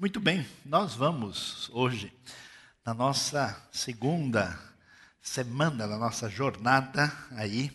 Muito 0.00 0.18
bem, 0.18 0.48
nós 0.64 0.94
vamos 0.94 1.68
hoje, 1.74 2.10
na 2.82 2.94
nossa 2.94 3.54
segunda 3.70 4.58
semana, 5.20 5.86
na 5.86 5.98
nossa 5.98 6.26
jornada 6.26 7.12
aí 7.32 7.70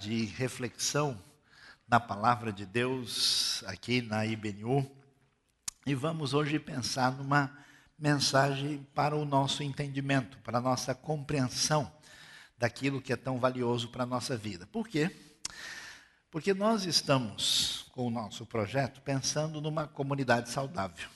de 0.00 0.24
reflexão 0.24 1.16
na 1.86 2.00
palavra 2.00 2.52
de 2.52 2.66
Deus 2.66 3.62
aqui 3.68 4.02
na 4.02 4.26
IBNU, 4.26 4.90
e 5.86 5.94
vamos 5.94 6.34
hoje 6.34 6.58
pensar 6.58 7.12
numa 7.12 7.56
mensagem 7.96 8.84
para 8.92 9.14
o 9.14 9.24
nosso 9.24 9.62
entendimento, 9.62 10.38
para 10.38 10.58
a 10.58 10.60
nossa 10.60 10.92
compreensão 10.92 11.88
daquilo 12.58 13.00
que 13.00 13.12
é 13.12 13.16
tão 13.16 13.38
valioso 13.38 13.90
para 13.90 14.02
a 14.02 14.06
nossa 14.06 14.36
vida. 14.36 14.66
Por 14.66 14.88
quê? 14.88 15.16
Porque 16.32 16.52
nós 16.52 16.84
estamos, 16.84 17.81
o 17.94 18.10
nosso 18.10 18.46
projeto, 18.46 19.00
pensando 19.02 19.60
numa 19.60 19.86
comunidade 19.86 20.48
saudável. 20.48 21.08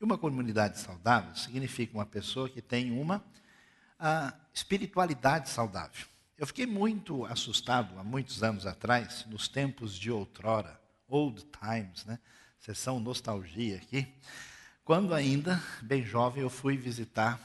Uma 0.00 0.18
comunidade 0.18 0.78
saudável 0.78 1.34
significa 1.34 1.94
uma 1.94 2.04
pessoa 2.04 2.48
que 2.48 2.60
tem 2.60 2.90
uma 2.90 3.24
espiritualidade 4.52 5.48
saudável. 5.48 6.06
Eu 6.36 6.46
fiquei 6.46 6.66
muito 6.66 7.24
assustado 7.26 7.98
há 7.98 8.02
muitos 8.02 8.42
anos 8.42 8.66
atrás, 8.66 9.24
nos 9.26 9.46
tempos 9.48 9.96
de 9.96 10.10
outrora, 10.10 10.80
old 11.08 11.44
times, 11.60 12.04
né? 12.04 12.18
Sessão 12.58 12.98
nostalgia 12.98 13.76
aqui. 13.76 14.12
Quando 14.84 15.14
ainda, 15.14 15.62
bem 15.80 16.04
jovem, 16.04 16.42
eu 16.42 16.50
fui 16.50 16.76
visitar 16.76 17.40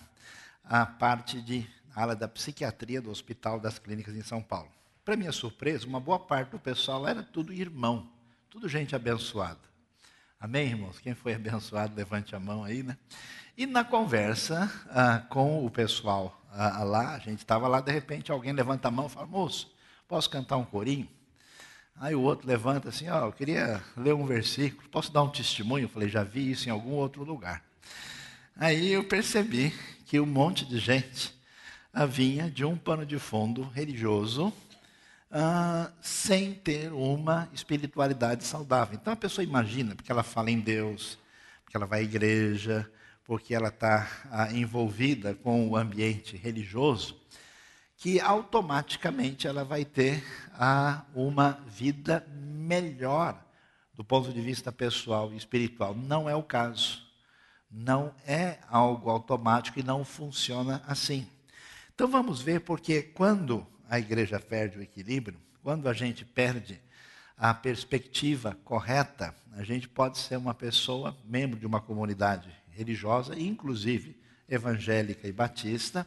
a 0.64 0.86
parte 0.86 1.42
de 1.42 1.70
a 1.96 2.04
ala 2.04 2.16
da 2.16 2.28
psiquiatria 2.28 3.02
do 3.02 3.10
Hospital 3.10 3.60
das 3.60 3.78
Clínicas 3.78 4.16
em 4.16 4.24
São 4.24 4.42
Paulo. 4.42 4.72
Para 5.04 5.18
minha 5.18 5.32
surpresa, 5.32 5.88
uma 5.88 6.00
boa 6.00 6.20
parte 6.20 6.52
do 6.52 6.60
pessoal 6.60 7.08
era 7.08 7.24
tudo 7.24 7.52
irmão, 7.52 8.10
tudo 8.50 8.68
gente 8.68 8.96
abençoada. 8.96 9.60
Amém, 10.40 10.70
irmãos? 10.70 10.98
Quem 10.98 11.14
foi 11.14 11.36
abençoado, 11.36 11.96
levante 11.96 12.36
a 12.36 12.40
mão 12.40 12.64
aí, 12.64 12.82
né? 12.82 12.98
E 13.56 13.68
na 13.68 13.84
conversa 13.84 14.72
ah, 14.90 15.20
com 15.30 15.64
o 15.64 15.70
pessoal 15.70 16.42
ah, 16.52 16.84
lá, 16.84 17.14
a 17.14 17.20
gente 17.20 17.40
estava 17.40 17.68
lá, 17.68 17.80
de 17.80 17.92
repente 17.92 18.32
alguém 18.32 18.52
levanta 18.52 18.88
a 18.88 18.92
mão 18.92 19.06
e 19.06 19.10
fala, 19.10 19.28
moço, 19.28 19.72
posso 20.08 20.28
cantar 20.32 20.58
um 20.58 20.66
corinho? 20.66 21.08
Aí 21.96 22.16
o 22.16 22.22
outro 22.22 22.48
levanta 22.48 22.90
assim, 22.90 23.08
ó, 23.08 23.22
oh, 23.22 23.28
eu 23.28 23.32
queria 23.34 23.84
ler 23.96 24.16
um 24.16 24.26
versículo, 24.26 24.90
posso 24.90 25.14
dar 25.14 25.22
um 25.22 25.30
testemunho? 25.30 25.86
Eu 25.86 25.90
falei, 25.90 26.10
já 26.10 26.24
vi 26.24 26.50
isso 26.50 26.68
em 26.68 26.72
algum 26.72 26.94
outro 26.94 27.24
lugar. 27.24 27.64
Aí 28.56 28.92
eu 28.92 29.04
percebi 29.04 29.72
que 30.06 30.20
um 30.20 30.26
monte 30.26 30.66
de 30.66 30.80
gente 30.80 31.38
vinha 32.10 32.50
de 32.50 32.66
um 32.66 32.76
pano 32.76 33.06
de 33.06 33.20
fundo 33.20 33.62
religioso, 33.62 34.52
ah, 35.32 35.92
sem 36.02 36.54
ter 36.54 36.92
uma 36.92 37.50
espiritualidade 37.54 38.44
saudável. 38.44 38.98
Então 39.00 39.14
a 39.14 39.18
pessoa 39.18 39.44
imagina, 39.44 39.96
porque 39.96 40.12
ela 40.12 40.24
fala 40.24 40.50
em 40.52 40.60
Deus, 40.60 41.18
porque 41.64 41.78
ela 41.78 41.86
vai 41.86 42.00
à 42.00 42.04
igreja, 42.04 42.90
porque 43.24 43.54
ela 43.54 43.70
está 43.70 44.08
ah, 44.32 44.52
envolvida 44.52 45.36
com 45.36 45.68
o 45.70 45.76
ambiente 45.76 46.36
religioso, 46.36 47.20
que 47.96 48.20
automaticamente 48.20 49.48
ela 49.48 49.64
vai 49.64 49.86
ter 49.86 50.24
ah, 50.54 51.06
uma 51.14 51.60
vida 51.68 52.26
melhor 52.34 53.40
do 53.94 54.04
ponto 54.04 54.32
de 54.32 54.42
vista 54.42 54.72
pessoal 54.72 55.34
e 55.34 55.38
espiritual. 55.38 55.94
Não 55.94 56.30
é 56.30 56.36
o 56.36 56.42
caso. 56.42 57.08
Não 57.70 58.16
é 58.26 58.58
algo 58.68 59.10
automático 59.10 59.80
e 59.80 59.84
não 59.84 60.04
funciona 60.04 60.82
assim. 60.88 61.28
Então 61.94 62.08
vamos 62.08 62.42
ver 62.42 62.62
porque 62.62 63.04
quando 63.04 63.68
a 63.90 64.00
igreja 64.00 64.40
perde 64.40 64.78
o 64.78 64.82
equilíbrio, 64.82 65.40
quando 65.64 65.90
a 65.90 65.94
gente 65.94 66.24
perde 66.24 66.80
a 67.36 67.54
perspectiva 67.54 68.58
correta, 68.64 69.34
a 69.54 69.64
gente 69.64 69.88
pode 69.88 70.20
ser 70.20 70.38
uma 70.38 70.54
pessoa, 70.54 71.18
membro 71.26 71.60
de 71.60 71.66
uma 71.66 71.82
comunidade 71.82 72.50
religiosa, 72.70 73.38
inclusive 73.38 74.16
evangélica 74.48 75.28
e 75.28 75.32
batista, 75.32 76.06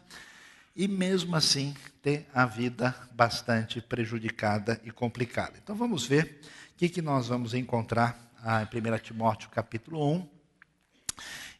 e 0.74 0.86
mesmo 0.86 1.34
assim 1.34 1.74
ter 2.00 2.26
a 2.32 2.46
vida 2.46 2.94
bastante 3.12 3.80
prejudicada 3.80 4.80
e 4.84 4.90
complicada. 4.90 5.58
Então 5.62 5.74
vamos 5.74 6.06
ver 6.06 6.40
o 6.74 6.78
que, 6.78 6.88
que 6.88 7.02
nós 7.02 7.28
vamos 7.28 7.52
encontrar 7.52 8.32
em 8.42 8.94
1 8.94 8.98
Timóteo 8.98 9.50
capítulo 9.50 10.14
1 10.14 10.28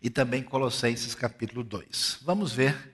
e 0.03 0.11
também 0.11 0.43
Colossenses 0.43 1.15
capítulo 1.15 1.63
2. 1.63 2.21
Vamos 2.23 2.53
ver 2.53 2.93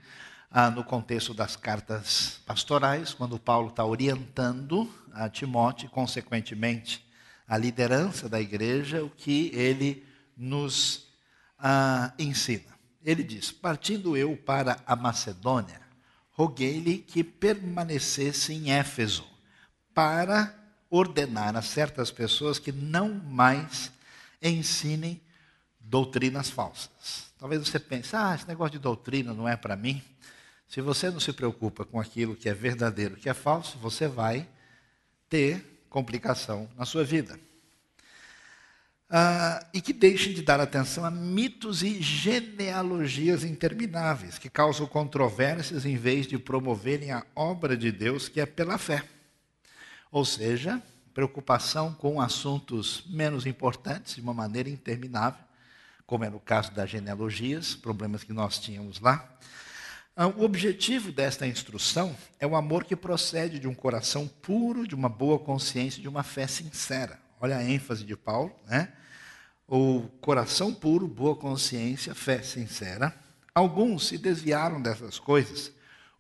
ah, 0.51 0.71
no 0.71 0.83
contexto 0.83 1.35
das 1.35 1.57
cartas 1.57 2.41
pastorais, 2.47 3.13
quando 3.13 3.39
Paulo 3.39 3.69
está 3.69 3.85
orientando 3.85 4.91
a 5.13 5.29
Timóteo, 5.29 5.91
consequentemente, 5.91 7.07
a 7.47 7.57
liderança 7.57 8.29
da 8.29 8.41
igreja, 8.41 9.03
o 9.05 9.11
que 9.11 9.51
ele 9.55 10.07
nos 10.37 11.09
ah, 11.59 12.13
ensina. 12.19 12.79
Ele 13.05 13.23
diz: 13.23 13.51
Partindo 13.51 14.17
eu 14.17 14.37
para 14.37 14.79
a 14.87 14.95
Macedônia, 14.95 15.81
roguei-lhe 16.33 16.99
que 16.99 17.25
permanecesse 17.25 18.53
em 18.53 18.71
Éfeso, 18.71 19.25
para 19.95 20.55
ordenar 20.91 21.57
a 21.57 21.63
certas 21.63 22.11
pessoas 22.11 22.59
que 22.59 22.73
não 22.73 23.15
mais 23.15 23.93
ensinem 24.43 25.21
doutrinas 25.81 26.49
falsas. 26.49 27.33
Talvez 27.39 27.67
você 27.67 27.79
pense, 27.79 28.15
ah, 28.15 28.35
esse 28.35 28.47
negócio 28.47 28.73
de 28.73 28.79
doutrina 28.79 29.33
não 29.33 29.49
é 29.49 29.57
para 29.57 29.77
mim. 29.77 30.03
Se 30.69 30.83
você 30.83 31.11
não 31.11 31.19
se 31.19 31.33
preocupa 31.33 31.85
com 31.85 31.99
aquilo 31.99 32.37
que 32.37 32.49
é 32.49 32.55
verdadeiro, 32.55 33.17
que 33.17 33.29
é 33.29 33.35
falso, 33.35 33.79
você 33.79 34.07
vai 34.07 34.47
ter 35.29 35.85
complicação 35.89 36.69
na 36.77 36.85
sua 36.85 37.05
vida. 37.05 37.41
Ah, 39.11 39.67
e 39.73 39.81
que 39.81 39.95
deixem 39.95 40.35
de 40.35 40.43
dar 40.43 40.61
atenção 40.61 41.03
a 41.03 41.11
mitos 41.11 41.83
e 41.83 42.03
genealogias 42.03 43.43
intermináveis, 43.43 44.37
que 44.37 44.51
causam 44.51 44.87
controvérsias 44.87 45.87
em 45.87 45.97
vez 45.97 46.27
de 46.27 46.39
promoverem 46.39 47.13
a 47.13 47.25
obra 47.35 47.75
de 47.75 47.91
Deus, 47.91 48.29
que 48.29 48.39
é 48.39 48.45
pela 48.45 48.77
fé. 48.77 49.03
Ou 50.13 50.27
seja, 50.27 50.83
preocupação 51.15 51.95
com 51.95 52.21
assuntos 52.21 53.03
menos 53.07 53.47
importantes, 53.47 54.17
de 54.17 54.21
uma 54.21 54.35
maneira 54.35 54.69
interminável, 54.69 55.43
como 56.07 56.25
é 56.25 56.31
no 56.31 56.39
caso 56.39 56.71
das 56.73 56.91
genealogias, 56.91 57.75
problemas 57.75 58.23
que 58.23 58.33
nós 58.35 58.59
tínhamos 58.59 59.01
lá. 59.01 59.27
Ah, 60.21 60.27
o 60.27 60.43
objetivo 60.43 61.13
desta 61.13 61.47
instrução 61.47 62.13
é 62.41 62.47
o 62.47 62.57
amor 62.57 62.83
que 62.83 62.97
procede 62.97 63.61
de 63.61 63.69
um 63.69 63.75
coração 63.75 64.27
puro, 64.27 64.85
de 64.85 64.93
uma 64.93 65.09
boa 65.09 65.39
consciência, 65.39 66.03
de 66.03 66.09
uma 66.09 66.25
fé 66.25 66.49
sincera. 66.49 67.21
Olha 67.41 67.57
a 67.57 67.63
ênfase 67.63 68.03
de 68.03 68.17
Paulo, 68.17 68.53
né? 68.67 68.93
O 69.69 70.09
coração 70.21 70.75
puro, 70.75 71.07
boa 71.07 71.37
consciência, 71.37 72.17
fé 72.17 72.43
sincera. 72.43 73.15
Alguns 73.55 74.09
se 74.09 74.19
desviaram 74.19 74.83
dessas 74.83 75.21
coisas, 75.21 75.71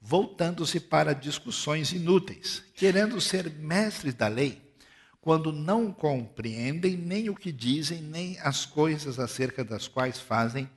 voltando-se 0.00 0.78
para 0.78 1.12
discussões 1.12 1.90
inúteis, 1.90 2.62
querendo 2.76 3.20
ser 3.20 3.50
mestres 3.50 4.14
da 4.14 4.28
lei, 4.28 4.62
quando 5.20 5.50
não 5.50 5.92
compreendem 5.92 6.96
nem 6.96 7.28
o 7.30 7.34
que 7.34 7.50
dizem, 7.50 8.00
nem 8.00 8.38
as 8.38 8.64
coisas 8.64 9.18
acerca 9.18 9.64
das 9.64 9.88
quais 9.88 10.20
fazem 10.20 10.70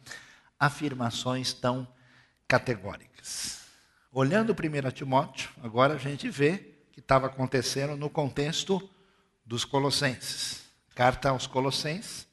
afirmações 0.59 1.53
tão 1.53 1.87
categóricas. 2.51 3.61
Olhando 4.11 4.51
1 4.51 4.91
Timóteo, 4.91 5.49
agora 5.63 5.93
a 5.93 5.97
gente 5.97 6.29
vê 6.29 6.57
que 6.91 6.99
estava 6.99 7.27
acontecendo 7.27 7.95
no 7.95 8.09
contexto 8.09 8.89
dos 9.45 9.63
Colossenses. 9.63 10.61
Carta 10.93 11.29
aos 11.29 11.47
Colossenses, 11.47 12.27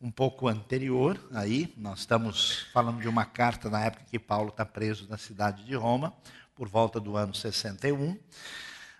um 0.00 0.12
pouco 0.12 0.46
anterior, 0.46 1.20
aí, 1.32 1.74
nós 1.76 1.98
estamos 1.98 2.68
falando 2.72 3.00
de 3.00 3.08
uma 3.08 3.24
carta 3.24 3.68
na 3.68 3.84
época 3.84 4.04
que 4.08 4.16
Paulo 4.16 4.50
está 4.50 4.64
preso 4.64 5.08
na 5.08 5.18
cidade 5.18 5.64
de 5.64 5.74
Roma, 5.74 6.14
por 6.54 6.68
volta 6.68 7.00
do 7.00 7.16
ano 7.16 7.34
61. 7.34 8.16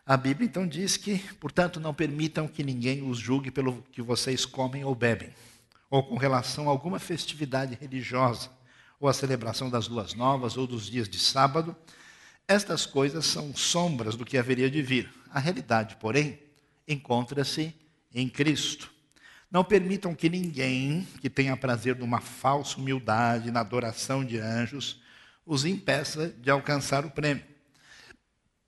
A 0.04 0.16
Bíblia 0.16 0.48
então 0.48 0.66
diz 0.66 0.96
que, 0.96 1.20
portanto, 1.34 1.78
não 1.78 1.94
permitam 1.94 2.48
que 2.48 2.64
ninguém 2.64 3.08
os 3.08 3.16
julgue 3.16 3.52
pelo 3.52 3.80
que 3.92 4.02
vocês 4.02 4.44
comem 4.44 4.82
ou 4.84 4.92
bebem, 4.92 5.32
ou 5.88 6.02
com 6.02 6.16
relação 6.16 6.66
a 6.66 6.72
alguma 6.72 6.98
festividade 6.98 7.78
religiosa 7.80 8.57
ou 9.00 9.08
a 9.08 9.12
celebração 9.12 9.70
das 9.70 9.88
luas 9.88 10.14
novas, 10.14 10.56
ou 10.56 10.66
dos 10.66 10.86
dias 10.86 11.08
de 11.08 11.18
sábado. 11.18 11.76
Estas 12.46 12.86
coisas 12.86 13.26
são 13.26 13.54
sombras 13.54 14.16
do 14.16 14.24
que 14.24 14.38
haveria 14.38 14.70
de 14.70 14.82
vir. 14.82 15.12
A 15.30 15.38
realidade, 15.38 15.96
porém, 15.96 16.38
encontra-se 16.86 17.74
em 18.14 18.28
Cristo. 18.28 18.90
Não 19.50 19.64
permitam 19.64 20.14
que 20.14 20.28
ninguém 20.28 21.06
que 21.20 21.30
tenha 21.30 21.56
prazer 21.56 21.96
numa 21.96 22.20
falsa 22.20 22.78
humildade, 22.78 23.50
na 23.50 23.60
adoração 23.60 24.24
de 24.24 24.38
anjos, 24.38 25.00
os 25.46 25.64
impeça 25.64 26.28
de 26.28 26.50
alcançar 26.50 27.04
o 27.04 27.10
prêmio. 27.10 27.44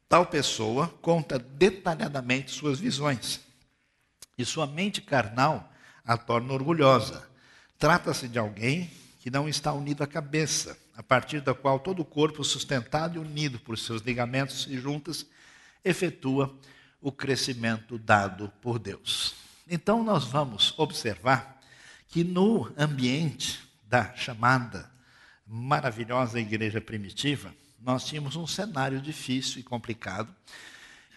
Tal 0.09 0.27
pessoa 0.27 0.89
conta 1.01 1.39
detalhadamente 1.39 2.51
suas 2.51 2.81
visões, 2.81 3.41
e 4.37 4.45
sua 4.45 4.67
mente 4.67 5.03
carnal 5.03 5.71
a 6.05 6.17
torna 6.17 6.53
orgulhosa. 6.53 7.29
Trata-se 7.79 8.27
de 8.27 8.39
alguém 8.39 8.91
que 9.21 9.31
não 9.31 9.47
está 9.47 9.71
unido 9.73 10.03
à 10.03 10.07
cabeça, 10.07 10.79
a 10.97 11.03
partir 11.03 11.43
da 11.43 11.55
qual 11.55 11.79
todo 11.79 12.01
o 12.01 12.05
corpo, 12.07 12.43
sustentado 12.43 13.17
e 13.17 13.19
unido 13.19 13.61
por 13.61 13.79
seus 13.79 14.01
ligamentos 14.01 14.67
e 14.67 14.79
juntas, 14.79 15.27
efetua 15.85 16.53
o 17.03 17.13
crescimento 17.13 17.99
dado 17.99 18.51
por 18.63 18.79
Deus. 18.79 19.35
Então, 19.69 20.03
nós 20.03 20.25
vamos 20.25 20.75
observar 20.79 21.61
que 22.09 22.25
no 22.25 22.73
ambiente 22.79 23.61
da 23.85 24.15
chamada 24.15 24.91
maravilhosa 25.47 26.41
igreja 26.41 26.81
primitiva, 26.81 27.55
nós 27.79 28.07
tínhamos 28.07 28.37
um 28.37 28.47
cenário 28.47 29.03
difícil 29.03 29.61
e 29.61 29.63
complicado 29.63 30.35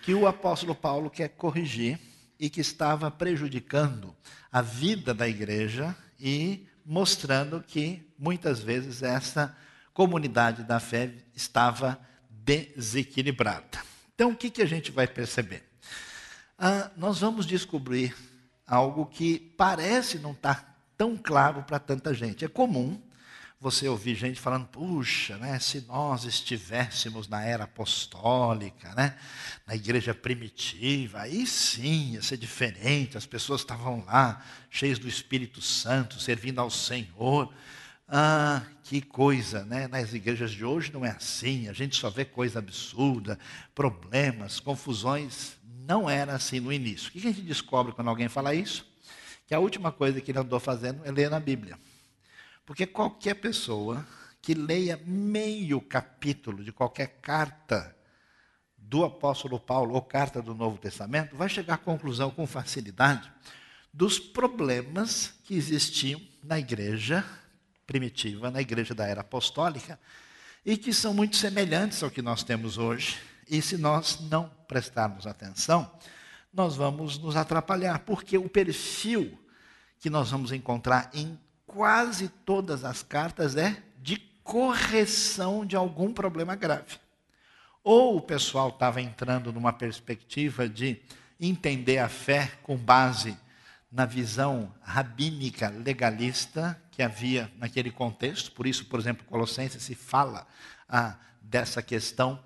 que 0.02 0.14
o 0.14 0.28
apóstolo 0.28 0.76
Paulo 0.76 1.10
quer 1.10 1.30
corrigir 1.30 1.98
e 2.38 2.50
que 2.50 2.60
estava 2.60 3.10
prejudicando 3.10 4.14
a 4.52 4.62
vida 4.62 5.14
da 5.14 5.28
igreja 5.28 5.96
e 6.20 6.68
mostrando 6.86 7.64
que 7.66 8.06
muitas 8.18 8.60
vezes 8.60 9.04
essa 9.04 9.56
comunidade 9.94 10.64
da 10.64 10.80
fé 10.80 11.14
estava 11.36 12.00
desequilibrada. 12.30 13.82
Então, 14.16 14.32
o 14.32 14.36
que, 14.36 14.50
que 14.50 14.62
a 14.62 14.66
gente 14.66 14.92
vai 14.92 15.08
perceber? 15.08 15.64
Ah, 16.58 16.90
nós 16.96 17.20
vamos 17.20 17.46
descobrir 17.46 18.16
algo 18.66 19.06
que 19.06 19.40
parece 19.58 20.20
não 20.20 20.32
estar 20.32 20.74
tão 20.98 21.18
claro 21.18 21.64
para 21.64 21.80
tanta 21.80 22.14
gente. 22.14 22.46
É 22.46 22.48
comum 22.48 23.02
você 23.64 23.88
ouvir 23.88 24.14
gente 24.14 24.42
falando, 24.42 24.68
puxa, 24.68 25.38
né, 25.38 25.58
se 25.58 25.86
nós 25.88 26.26
estivéssemos 26.26 27.30
na 27.30 27.42
era 27.44 27.64
apostólica, 27.64 28.94
né, 28.94 29.18
na 29.66 29.74
igreja 29.74 30.14
primitiva, 30.14 31.22
aí 31.22 31.48
sim 31.48 32.12
ia 32.16 32.22
ser 32.22 32.36
diferente, 32.36 33.18
as 33.18 33.26
pessoas 33.26 33.62
estavam 33.62 34.04
lá, 34.06 34.44
cheias 34.70 35.00
do 35.00 35.08
Espírito 35.08 35.62
Santo, 35.62 36.20
servindo 36.20 36.60
ao 36.60 36.70
Senhor. 36.70 37.52
Ah, 38.06 38.62
que 38.84 39.02
coisa, 39.02 39.64
né? 39.64 39.88
Nas 39.88 40.14
igrejas 40.14 40.52
de 40.52 40.66
hoje 40.66 40.92
não 40.92 41.06
é 41.06 41.12
assim, 41.12 41.70
a 41.70 41.74
gente 41.74 41.96
só 41.96 42.10
vê 42.10 42.26
coisa 42.26 42.60
absurda, 42.60 43.40
problemas, 43.74 44.60
confusões. 44.60 45.54
Não 45.88 46.10
era 46.10 46.36
assim 46.36 46.60
no 46.60 46.72
início. 46.72 47.08
O 47.08 47.12
que 47.12 47.20
a 47.20 47.32
gente 47.32 47.42
descobre 47.42 47.94
quando 47.94 48.10
alguém 48.10 48.28
fala 48.28 48.54
isso? 48.54 48.86
Que 49.48 49.56
a 49.56 49.60
última 49.60 49.92
coisa 49.92 50.20
que 50.20 50.32
ele 50.32 50.40
andou 50.40 50.60
fazendo 50.60 51.04
é 51.06 51.12
ler 51.12 51.30
na 51.30 51.40
Bíblia. 51.40 51.80
Porque 52.66 52.86
qualquer 52.86 53.36
pessoa 53.36 54.06
que 54.42 54.54
leia 54.54 55.00
meio 55.06 55.80
capítulo 55.82 56.64
de 56.64 56.72
qualquer 56.72 57.20
carta 57.22 57.96
do 58.78 59.04
apóstolo 59.04 59.60
Paulo 59.60 59.96
ou 59.96 60.02
carta 60.02 60.42
do 60.42 60.54
Novo 60.54 60.78
Testamento 60.78 61.36
vai 61.36 61.50
chegar 61.50 61.76
à 61.76 61.78
conclusão 61.78 62.30
com 62.30 62.46
facilidade 62.46 63.32
dos 63.94 64.20
problemas 64.20 65.34
que 65.44 65.56
existiam 65.56 66.22
na 66.44 66.60
igreja 66.60 67.24
primitiva, 67.86 68.50
na 68.50 68.62
igreja 68.62 68.94
da 68.94 69.06
era 69.06 69.22
apostólica, 69.22 70.00
e 70.66 70.78
que 70.78 70.94
são 70.94 71.14
muito 71.14 71.36
semelhantes 71.36 72.02
ao 72.02 72.10
que 72.10 72.22
nós 72.22 72.44
temos 72.44 72.78
hoje. 72.78 73.20
E 73.50 73.62
se 73.62 73.78
nós 73.78 74.20
não 74.22 74.50
prestarmos 74.68 75.28
atenção, 75.28 75.92
nós 76.54 76.76
vamos 76.76 77.18
nos 77.18 77.36
atrapalhar, 77.36 78.00
porque 78.00 78.38
o 78.38 78.50
perfil 78.50 79.38
que 80.00 80.10
nós 80.10 80.32
vamos 80.32 80.52
encontrar 80.52 81.10
em 81.14 81.38
quase 81.74 82.30
todas 82.30 82.86
as 82.86 83.02
cartas 83.02 83.56
é 83.56 83.82
de 84.00 84.18
correção 84.44 85.66
de 85.66 85.76
algum 85.76 86.14
problema 86.14 86.56
grave. 86.56 87.00
Ou 87.84 88.18
o 88.18 88.22
pessoal 88.22 88.70
estava 88.70 89.02
entrando 89.02 89.52
numa 89.52 89.74
perspectiva 89.74 90.70
de 90.70 91.02
entender 91.40 91.98
a 91.98 92.08
fé 92.08 92.52
com 92.62 92.78
base 92.78 93.36
na 93.92 94.06
visão 94.06 94.72
rabínica 94.84 95.70
legalista 95.70 96.80
que 96.92 97.02
havia 97.02 97.52
naquele 97.58 97.90
contexto. 97.90 98.52
Por 98.52 98.68
isso, 98.68 98.86
por 98.86 99.00
exemplo, 99.00 99.26
Colossenses 99.26 99.82
se 99.82 99.96
fala 99.96 100.48
ah, 100.88 101.16
dessa 101.42 101.82
questão 101.82 102.40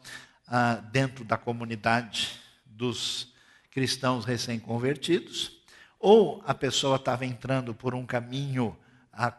ah, 0.48 0.76
dentro 0.92 1.26
da 1.26 1.38
comunidade 1.38 2.40
dos 2.66 3.34
cristãos 3.72 4.24
recém-convertidos. 4.24 5.52
Ou 6.00 6.42
a 6.48 6.54
pessoa 6.54 6.96
estava 6.96 7.26
entrando 7.26 7.74
por 7.74 7.94
um 7.94 8.06
caminho 8.06 8.76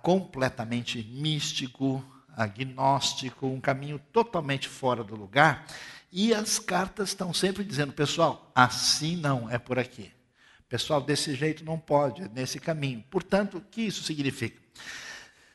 completamente 0.03 1.03
místico, 1.05 2.05
agnóstico, 2.37 3.47
um 3.47 3.61
caminho 3.61 4.01
totalmente 4.13 4.69
fora 4.69 5.05
do 5.05 5.15
lugar. 5.15 5.67
E 6.11 6.35
as 6.35 6.59
cartas 6.59 7.11
estão 7.11 7.33
sempre 7.33 7.63
dizendo, 7.63 7.93
pessoal, 7.93 8.51
assim 8.55 9.17
não, 9.17 9.49
é 9.49 9.59
por 9.59 9.79
aqui. 9.79 10.11
Pessoal, 10.69 11.01
desse 11.01 11.35
jeito 11.35 11.65
não 11.65 11.79
pode, 11.79 12.23
é 12.23 12.29
nesse 12.29 12.59
caminho. 12.59 13.05
Portanto, 13.11 13.59
o 13.59 13.61
que 13.61 13.83
isso 13.83 14.03
significa? 14.03 14.61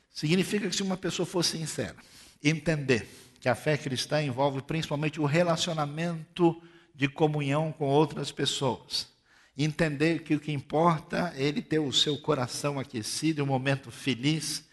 Significa 0.09 0.69
que 0.69 0.75
se 0.75 0.83
uma 0.83 0.97
pessoa 0.97 1.25
for 1.25 1.43
sincera, 1.43 1.95
entender 2.43 3.07
que 3.39 3.49
a 3.49 3.55
fé 3.55 3.77
cristã 3.77 4.23
envolve 4.23 4.61
principalmente 4.61 5.19
o 5.19 5.25
relacionamento 5.25 6.61
de 6.95 7.07
comunhão 7.07 7.71
com 7.71 7.85
outras 7.85 8.31
pessoas, 8.31 9.07
entender 9.57 10.23
que 10.23 10.35
o 10.35 10.39
que 10.39 10.51
importa 10.51 11.33
é 11.35 11.43
ele 11.43 11.61
ter 11.61 11.79
o 11.79 11.93
seu 11.93 12.17
coração 12.17 12.79
aquecido, 12.79 13.43
um 13.43 13.47
momento 13.47 13.91
feliz, 13.91 14.63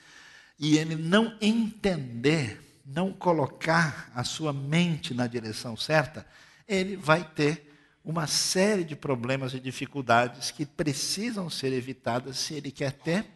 e 0.58 0.78
ele 0.78 0.94
não 0.94 1.36
entender, 1.40 2.80
não 2.84 3.12
colocar 3.12 4.10
a 4.14 4.24
sua 4.24 4.52
mente 4.52 5.14
na 5.14 5.26
direção 5.26 5.76
certa, 5.76 6.26
ele 6.66 6.96
vai 6.96 7.24
ter 7.24 7.70
uma 8.04 8.26
série 8.26 8.84
de 8.84 8.96
problemas 8.96 9.52
e 9.52 9.60
dificuldades 9.60 10.50
que 10.50 10.64
precisam 10.64 11.50
ser 11.50 11.72
evitadas 11.72 12.38
se 12.38 12.54
ele 12.54 12.70
quer 12.70 12.92
ter 12.92 13.26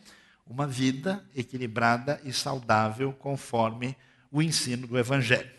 uma 0.47 0.67
vida 0.67 1.25
equilibrada 1.35 2.21
e 2.25 2.33
saudável 2.33 3.13
conforme 3.13 3.97
o 4.31 4.43
ensino 4.43 4.87
do 4.87 4.99
Evangelho. 4.99 5.51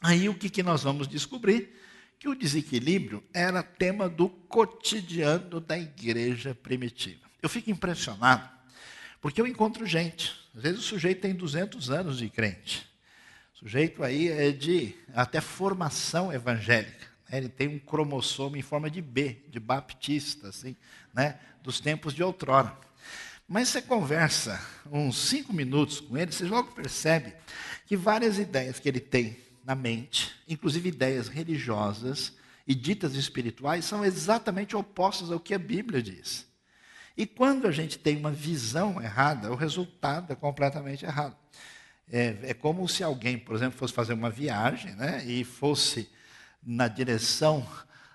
Aí 0.00 0.28
o 0.28 0.34
que, 0.34 0.48
que 0.48 0.62
nós 0.62 0.82
vamos 0.82 1.06
descobrir? 1.06 1.79
Que 2.20 2.28
o 2.28 2.34
desequilíbrio 2.34 3.24
era 3.32 3.62
tema 3.62 4.06
do 4.06 4.28
cotidiano 4.28 5.58
da 5.58 5.78
igreja 5.78 6.54
primitiva. 6.54 7.26
Eu 7.40 7.48
fico 7.48 7.70
impressionado, 7.70 8.46
porque 9.22 9.40
eu 9.40 9.46
encontro 9.46 9.86
gente, 9.86 10.32
às 10.54 10.62
vezes 10.62 10.80
o 10.80 10.82
sujeito 10.82 11.22
tem 11.22 11.34
200 11.34 11.90
anos 11.90 12.18
de 12.18 12.28
crente, 12.28 12.86
o 13.54 13.58
sujeito 13.60 14.04
aí 14.04 14.28
é 14.28 14.52
de 14.52 14.94
até 15.14 15.40
formação 15.40 16.30
evangélica. 16.30 17.08
É, 17.30 17.38
ele 17.38 17.48
tem 17.48 17.68
um 17.68 17.78
cromossomo 17.78 18.54
em 18.54 18.62
forma 18.62 18.90
de 18.90 19.00
B, 19.00 19.38
de 19.48 19.58
baptista, 19.58 20.48
assim, 20.48 20.76
né, 21.14 21.38
dos 21.62 21.80
tempos 21.80 22.12
de 22.12 22.22
outrora. 22.22 22.76
Mas 23.48 23.70
você 23.70 23.80
conversa 23.80 24.60
uns 24.92 25.16
cinco 25.16 25.54
minutos 25.54 26.00
com 26.00 26.18
ele, 26.18 26.32
você 26.32 26.44
logo 26.44 26.72
percebe 26.72 27.32
que 27.86 27.96
várias 27.96 28.38
ideias 28.38 28.78
que 28.78 28.88
ele 28.88 29.00
tem 29.00 29.38
na 29.64 29.74
mente, 29.74 30.32
inclusive 30.48 30.88
ideias 30.88 31.28
religiosas 31.28 32.36
e 32.66 32.74
ditas 32.74 33.14
espirituais, 33.14 33.84
são 33.84 34.04
exatamente 34.04 34.76
opostas 34.76 35.30
ao 35.30 35.40
que 35.40 35.54
a 35.54 35.58
Bíblia 35.58 36.02
diz. 36.02 36.46
E 37.16 37.26
quando 37.26 37.66
a 37.66 37.72
gente 37.72 37.98
tem 37.98 38.16
uma 38.16 38.30
visão 38.30 39.00
errada, 39.02 39.50
o 39.50 39.56
resultado 39.56 40.32
é 40.32 40.36
completamente 40.36 41.04
errado. 41.04 41.36
É, 42.10 42.36
é 42.42 42.54
como 42.54 42.88
se 42.88 43.02
alguém, 43.04 43.38
por 43.38 43.54
exemplo, 43.54 43.78
fosse 43.78 43.92
fazer 43.92 44.14
uma 44.14 44.30
viagem 44.30 44.94
né, 44.94 45.24
e 45.24 45.44
fosse 45.44 46.10
na 46.62 46.88
direção 46.88 47.66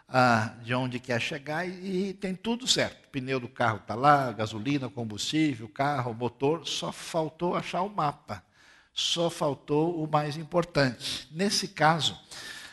ah, 0.07 0.53
de 0.63 0.73
onde 0.73 0.99
quer 0.99 1.19
chegar 1.19 1.67
e, 1.67 2.09
e, 2.09 2.13
tem 2.13 2.35
tudo 2.35 2.67
certo. 2.67 3.05
O 3.05 3.09
pneu 3.09 3.39
do 3.39 3.47
carro 3.47 3.77
está 3.77 3.95
lá, 3.95 4.31
gasolina, 4.31 4.89
combustível, 4.89 5.67
carro, 5.67 6.13
motor, 6.13 6.67
só 6.67 6.91
faltou 6.91 7.55
achar 7.55 7.81
o 7.81 7.89
mapa. 7.89 8.43
Só 8.95 9.29
faltou 9.29 10.01
o 10.01 10.09
mais 10.09 10.37
importante. 10.37 11.27
Nesse 11.29 11.67
caso, 11.67 12.17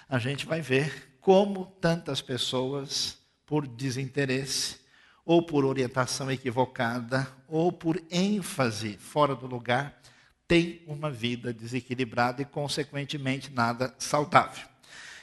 a 0.09 0.19
gente 0.19 0.47
vai 0.47 0.61
ver 0.61 1.19
como 1.21 1.67
tantas 1.81 2.23
pessoas, 2.23 3.19
por 3.45 3.67
desinteresse, 3.67 4.81
ou 5.25 5.43
por 5.43 5.65
orientação 5.65 6.31
equivocada, 6.31 7.29
ou 7.49 7.73
por 7.73 8.01
ênfase 8.11 8.97
fora 8.97 9.35
do 9.35 9.47
lugar, 9.47 10.01
têm 10.47 10.83
uma 10.87 11.11
vida 11.11 11.53
desequilibrada 11.53 12.41
e, 12.43 12.45
consequentemente, 12.45 13.51
nada 13.53 13.95
saudável. 13.99 14.67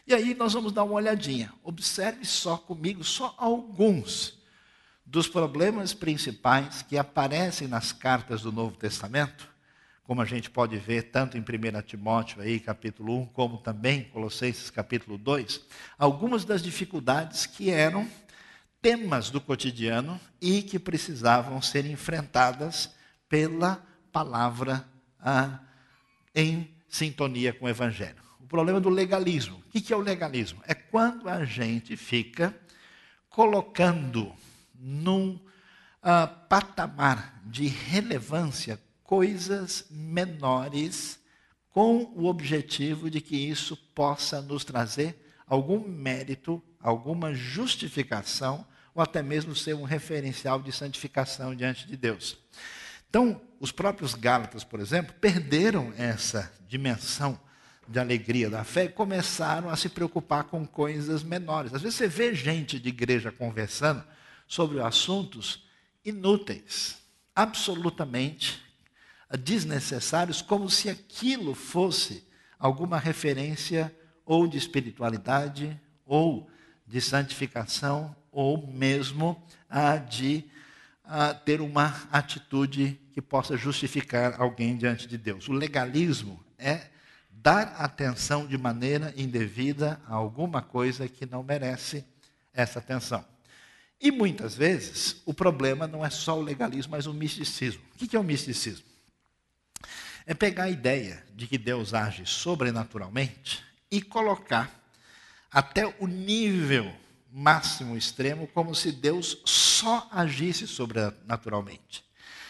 E 0.05 0.13
aí 0.13 0.33
nós 0.33 0.53
vamos 0.53 0.71
dar 0.71 0.83
uma 0.83 0.95
olhadinha. 0.95 1.53
Observe 1.63 2.25
só 2.25 2.57
comigo, 2.57 3.03
só 3.03 3.33
alguns 3.37 4.37
dos 5.05 5.27
problemas 5.27 5.93
principais 5.93 6.81
que 6.81 6.97
aparecem 6.97 7.67
nas 7.67 7.91
cartas 7.91 8.41
do 8.41 8.51
Novo 8.51 8.75
Testamento, 8.75 9.48
como 10.09 10.23
a 10.23 10.25
gente 10.25 10.49
pode 10.49 10.75
ver 10.75 11.11
tanto 11.11 11.37
em 11.37 11.41
1 11.41 11.83
Timóteo 11.83 12.41
aí, 12.41 12.59
capítulo 12.59 13.15
1, 13.21 13.25
como 13.27 13.59
também 13.59 14.05
Colossenses 14.05 14.71
capítulo 14.71 15.19
2, 15.19 15.61
algumas 15.99 16.43
das 16.43 16.63
dificuldades 16.63 17.45
que 17.45 17.69
eram 17.69 18.09
temas 18.81 19.29
do 19.29 19.39
cotidiano 19.39 20.19
e 20.41 20.63
que 20.63 20.79
precisavam 20.79 21.61
ser 21.61 21.85
enfrentadas 21.85 22.89
pela 23.29 23.85
palavra 24.11 24.83
ah, 25.19 25.59
em 26.33 26.67
sintonia 26.87 27.53
com 27.53 27.67
o 27.67 27.69
Evangelho 27.69 28.23
problema 28.47 28.79
do 28.79 28.89
legalismo. 28.89 29.57
O 29.57 29.69
que 29.69 29.93
é 29.93 29.95
o 29.95 30.01
legalismo? 30.01 30.59
É 30.65 30.73
quando 30.73 31.29
a 31.29 31.45
gente 31.45 31.95
fica 31.95 32.51
colocando 33.29 34.33
num 34.73 35.35
uh, 35.35 36.47
patamar 36.49 37.39
de 37.45 37.67
relevância 37.67 38.79
coisas 39.09 39.85
menores 39.89 41.19
com 41.71 42.13
o 42.15 42.27
objetivo 42.27 43.09
de 43.09 43.19
que 43.19 43.35
isso 43.35 43.75
possa 43.95 44.39
nos 44.39 44.63
trazer 44.63 45.33
algum 45.47 45.79
mérito, 45.79 46.61
alguma 46.79 47.33
justificação 47.33 48.63
ou 48.93 49.01
até 49.01 49.23
mesmo 49.23 49.55
ser 49.55 49.73
um 49.73 49.81
referencial 49.81 50.61
de 50.61 50.71
santificação 50.71 51.55
diante 51.55 51.87
de 51.87 51.97
Deus. 51.97 52.37
Então, 53.09 53.41
os 53.59 53.71
próprios 53.71 54.13
Gálatas, 54.13 54.63
por 54.63 54.79
exemplo, 54.79 55.11
perderam 55.19 55.91
essa 55.97 56.53
dimensão 56.67 57.39
de 57.87 57.97
alegria 57.97 58.47
da 58.47 58.63
fé 58.63 58.83
e 58.83 58.89
começaram 58.89 59.71
a 59.71 59.75
se 59.75 59.89
preocupar 59.89 60.43
com 60.43 60.67
coisas 60.67 61.23
menores. 61.23 61.73
Às 61.73 61.81
vezes 61.81 61.97
você 61.97 62.07
vê 62.07 62.35
gente 62.35 62.79
de 62.79 62.89
igreja 62.89 63.31
conversando 63.31 64.03
sobre 64.47 64.79
assuntos 64.79 65.67
inúteis, 66.05 66.99
absolutamente 67.35 68.68
desnecessários, 69.37 70.41
como 70.41 70.69
se 70.69 70.89
aquilo 70.89 71.53
fosse 71.53 72.27
alguma 72.57 72.97
referência 72.97 73.95
ou 74.25 74.47
de 74.47 74.57
espiritualidade, 74.57 75.79
ou 76.05 76.49
de 76.85 76.99
santificação, 76.99 78.15
ou 78.31 78.67
mesmo 78.67 79.41
a 79.69 79.97
de 79.97 80.45
ter 81.45 81.61
uma 81.61 82.07
atitude 82.11 82.99
que 83.11 83.21
possa 83.21 83.57
justificar 83.57 84.39
alguém 84.39 84.77
diante 84.77 85.07
de 85.07 85.17
Deus. 85.17 85.47
O 85.47 85.53
legalismo 85.53 86.43
é 86.57 86.89
dar 87.31 87.75
atenção 87.77 88.45
de 88.45 88.57
maneira 88.57 89.13
indevida 89.15 89.99
a 90.07 90.13
alguma 90.13 90.61
coisa 90.61 91.07
que 91.07 91.25
não 91.25 91.41
merece 91.41 92.05
essa 92.53 92.79
atenção. 92.79 93.25
E 94.01 94.11
muitas 94.11 94.55
vezes 94.55 95.21
o 95.25 95.33
problema 95.33 95.87
não 95.87 96.05
é 96.05 96.09
só 96.09 96.37
o 96.37 96.41
legalismo, 96.41 96.91
mas 96.91 97.05
o 97.05 97.13
misticismo. 97.13 97.81
O 97.95 97.97
que 97.97 98.15
é 98.15 98.19
o 98.19 98.23
misticismo? 98.23 98.88
É 100.29 100.35
pegar 100.35 100.65
a 100.65 100.69
ideia 100.69 101.23
de 101.33 101.47
que 101.47 101.57
Deus 101.57 101.91
age 101.91 102.23
sobrenaturalmente 102.23 103.65
e 103.89 103.99
colocar 103.99 104.79
até 105.51 105.87
o 105.99 106.05
nível 106.05 106.93
máximo 107.33 107.97
extremo 107.97 108.45
como 108.45 108.75
se 108.75 108.91
Deus 108.91 109.41
só 109.43 110.07
agisse 110.11 110.67
sobrenaturalmente 110.67 112.05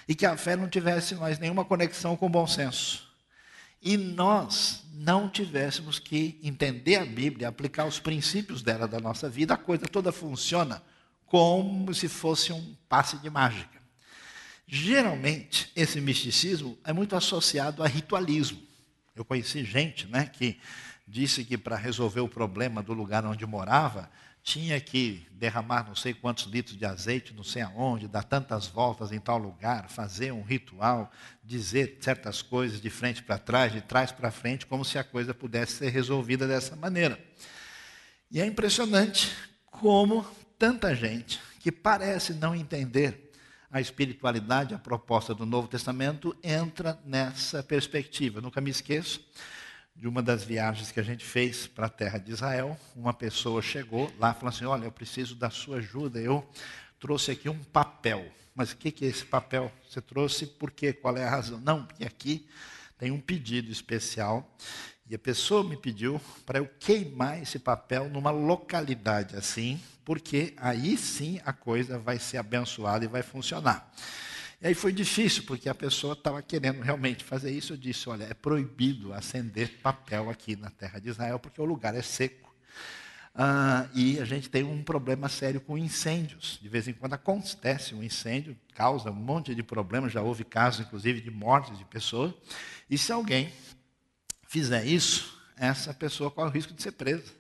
e 0.10 0.14
que 0.14 0.26
a 0.26 0.36
fé 0.36 0.58
não 0.58 0.68
tivesse 0.68 1.16
mais 1.16 1.40
nenhuma 1.40 1.64
conexão 1.64 2.18
com 2.18 2.26
o 2.26 2.30
bom 2.30 2.46
senso. 2.46 3.08
E 3.82 3.96
nós 3.96 4.84
não 4.92 5.30
tivéssemos 5.30 6.00
que 6.00 6.38
entender 6.44 6.98
a 6.98 7.06
Bíblia, 7.06 7.48
aplicar 7.48 7.86
os 7.86 7.98
princípios 7.98 8.62
dela 8.62 8.90
da 8.90 9.00
nossa 9.00 9.30
vida, 9.30 9.54
a 9.54 9.58
coisa 9.58 9.86
toda 9.88 10.12
funciona 10.12 10.84
como 11.26 11.94
se 11.94 12.10
fosse 12.10 12.52
um 12.52 12.76
passe 12.90 13.16
de 13.20 13.30
mágica. 13.30 13.79
Geralmente, 14.72 15.72
esse 15.76 16.00
misticismo 16.00 16.78
é 16.84 16.94
muito 16.94 17.16
associado 17.16 17.82
a 17.82 17.88
ritualismo. 17.88 18.62
Eu 19.16 19.26
conheci 19.26 19.64
gente 19.64 20.06
né, 20.06 20.28
que 20.32 20.60
disse 21.08 21.44
que 21.44 21.58
para 21.58 21.76
resolver 21.76 22.20
o 22.20 22.28
problema 22.28 22.84
do 22.84 22.94
lugar 22.94 23.26
onde 23.26 23.44
morava, 23.48 24.12
tinha 24.44 24.80
que 24.80 25.28
derramar 25.32 25.88
não 25.88 25.96
sei 25.96 26.14
quantos 26.14 26.46
litros 26.46 26.78
de 26.78 26.86
azeite, 26.86 27.34
não 27.34 27.44
sei 27.44 27.64
aonde, 27.64 28.08
dar 28.08 28.24
tantas 28.24 28.68
voltas 28.68 29.12
em 29.12 29.20
tal 29.20 29.40
lugar, 29.40 29.90
fazer 29.90 30.32
um 30.32 30.44
ritual, 30.44 31.12
dizer 31.44 31.98
certas 32.00 32.44
coisas 32.44 32.80
de 32.80 32.92
frente 32.92 33.24
para 33.24 33.40
trás, 33.40 33.74
de 33.74 33.82
trás 33.82 34.12
para 34.12 34.30
frente, 34.30 34.68
como 34.68 34.86
se 34.86 35.00
a 35.00 35.04
coisa 35.04 35.34
pudesse 35.34 35.78
ser 35.78 35.90
resolvida 35.90 36.48
dessa 36.48 36.76
maneira. 36.76 37.20
E 38.30 38.40
é 38.40 38.46
impressionante 38.46 39.36
como 39.66 40.24
tanta 40.60 40.94
gente 40.94 41.40
que 41.60 41.72
parece 41.72 42.36
não 42.36 42.54
entender 42.54 43.29
a 43.72 43.80
espiritualidade, 43.80 44.74
a 44.74 44.80
proposta 44.80 45.34
do 45.36 45.46
Novo 45.46 45.68
Testamento, 45.68 46.36
entra 46.44 47.00
nessa 47.06 47.62
perspectiva. 47.62 48.42
nunca 48.42 48.60
me 48.60 48.72
esqueço 48.72 49.22
de 49.96 50.08
uma 50.08 50.24
das 50.24 50.44
viagens 50.44 50.92
que 50.92 51.00
a 51.00 51.04
gente 51.04 51.24
fez 51.26 51.68
para 51.68 51.86
a 51.86 51.90
terra 51.90 52.18
de 52.18 52.32
Israel. 52.32 52.80
Uma 52.96 53.14
pessoa 53.14 53.62
chegou 53.62 54.12
lá 54.18 54.32
e 54.32 54.34
falou 54.34 54.50
assim: 54.50 54.66
Olha, 54.66 54.86
eu 54.86 54.92
preciso 54.92 55.36
da 55.36 55.50
sua 55.50 55.78
ajuda. 55.78 56.20
Eu 56.20 56.48
trouxe 57.00 57.32
aqui 57.32 57.50
um 57.50 57.60
papel. 57.60 58.26
Mas 58.56 58.72
o 58.72 58.78
que 58.78 59.06
é 59.06 59.08
esse 59.08 59.26
papel? 59.26 59.72
Você 59.88 60.02
trouxe 60.02 60.46
por 60.46 60.72
quê? 60.72 60.92
Qual 60.92 61.16
é 61.16 61.24
a 61.24 61.30
razão? 61.30 61.60
Não, 61.60 61.86
porque 61.86 62.04
aqui 62.04 62.48
tem 62.98 63.12
um 63.12 63.20
pedido 63.20 63.72
especial 63.72 64.56
e 65.10 65.16
a 65.16 65.20
pessoa 65.20 65.64
me 65.64 65.76
pediu 65.76 66.22
para 66.46 66.60
eu 66.60 66.70
queimar 66.80 67.42
esse 67.42 67.58
papel 67.58 68.08
numa 68.10 68.30
localidade 68.30 69.36
assim, 69.36 69.82
porque 70.06 70.54
aí 70.58 70.96
sim 70.96 71.42
a 71.44 71.52
coisa 71.52 71.98
vai 71.98 72.20
ser 72.20 72.38
abençoada 72.38 73.04
e 73.04 73.08
vai 73.08 73.24
funcionar. 73.24 73.92
E 74.62 74.68
aí 74.68 74.74
foi 74.76 74.92
difícil, 74.92 75.44
porque 75.44 75.68
a 75.68 75.74
pessoa 75.74 76.14
estava 76.14 76.42
querendo 76.42 76.82
realmente 76.82 77.24
fazer 77.24 77.50
isso. 77.50 77.74
Eu 77.74 77.78
disse: 77.78 78.10
olha, 78.10 78.26
é 78.26 78.34
proibido 78.34 79.14
acender 79.14 79.80
papel 79.82 80.30
aqui 80.30 80.56
na 80.56 80.70
terra 80.70 81.00
de 81.00 81.10
Israel, 81.10 81.40
porque 81.40 81.62
o 81.62 81.66
lugar 81.66 81.96
é 81.96 82.02
seco. 82.02 82.54
Ah, 83.34 83.88
e 83.94 84.20
a 84.20 84.26
gente 84.26 84.50
tem 84.50 84.64
um 84.64 84.84
problema 84.84 85.30
sério 85.30 85.62
com 85.62 85.78
incêndios. 85.78 86.60
De 86.62 86.68
vez 86.68 86.90
em 86.90 86.94
quando 86.94 87.14
acontece 87.14 87.96
um 87.96 88.04
incêndio, 88.04 88.58
causa 88.76 89.12
um 89.12 89.16
monte 89.16 89.56
de 89.56 89.64
problemas. 89.64 90.12
Já 90.12 90.22
houve 90.22 90.44
casos, 90.44 90.86
inclusive, 90.86 91.22
de 91.22 91.32
mortes 91.32 91.78
de 91.78 91.86
pessoas. 91.86 92.34
E 92.90 92.98
se 92.98 93.14
alguém 93.14 93.50
fizer 94.50 94.84
isso, 94.84 95.40
essa 95.56 95.94
pessoa 95.94 96.32
corre 96.32 96.50
o 96.50 96.52
risco 96.52 96.74
de 96.74 96.82
ser 96.82 96.94
presa. 96.94 97.32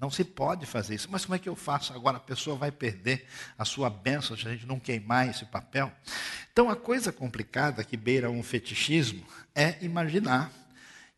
Não 0.00 0.10
se 0.10 0.24
pode 0.24 0.64
fazer 0.64 0.94
isso. 0.94 1.08
Mas 1.10 1.24
como 1.26 1.34
é 1.34 1.38
que 1.38 1.48
eu 1.48 1.54
faço 1.54 1.92
agora? 1.92 2.16
A 2.16 2.20
pessoa 2.20 2.56
vai 2.56 2.72
perder 2.72 3.26
a 3.58 3.64
sua 3.64 3.90
bênção 3.90 4.36
se 4.36 4.48
a 4.48 4.52
gente 4.52 4.64
não 4.64 4.80
queimar 4.80 5.28
esse 5.28 5.44
papel. 5.44 5.92
Então, 6.50 6.70
a 6.70 6.76
coisa 6.76 7.12
complicada 7.12 7.84
que 7.84 7.96
beira 7.96 8.30
um 8.30 8.42
fetichismo 8.42 9.26
é 9.54 9.76
imaginar 9.82 10.50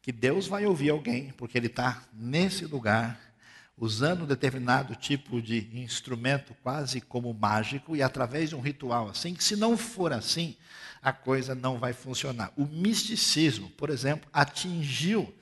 que 0.02 0.10
Deus 0.10 0.48
vai 0.48 0.66
ouvir 0.66 0.90
alguém, 0.90 1.30
porque 1.32 1.56
ele 1.56 1.68
está 1.68 2.02
nesse 2.12 2.64
lugar, 2.64 3.20
usando 3.76 4.24
um 4.24 4.26
determinado 4.26 4.96
tipo 4.96 5.40
de 5.40 5.70
instrumento 5.78 6.56
quase 6.62 7.00
como 7.00 7.32
mágico, 7.32 7.94
e 7.94 8.02
através 8.02 8.48
de 8.48 8.56
um 8.56 8.60
ritual 8.60 9.08
assim, 9.08 9.34
que 9.34 9.44
se 9.44 9.54
não 9.54 9.76
for 9.76 10.12
assim, 10.12 10.56
a 11.02 11.12
coisa 11.12 11.54
não 11.54 11.78
vai 11.78 11.92
funcionar. 11.92 12.52
O 12.56 12.66
misticismo, 12.66 13.70
por 13.70 13.90
exemplo, 13.90 14.28
atingiu 14.32 15.34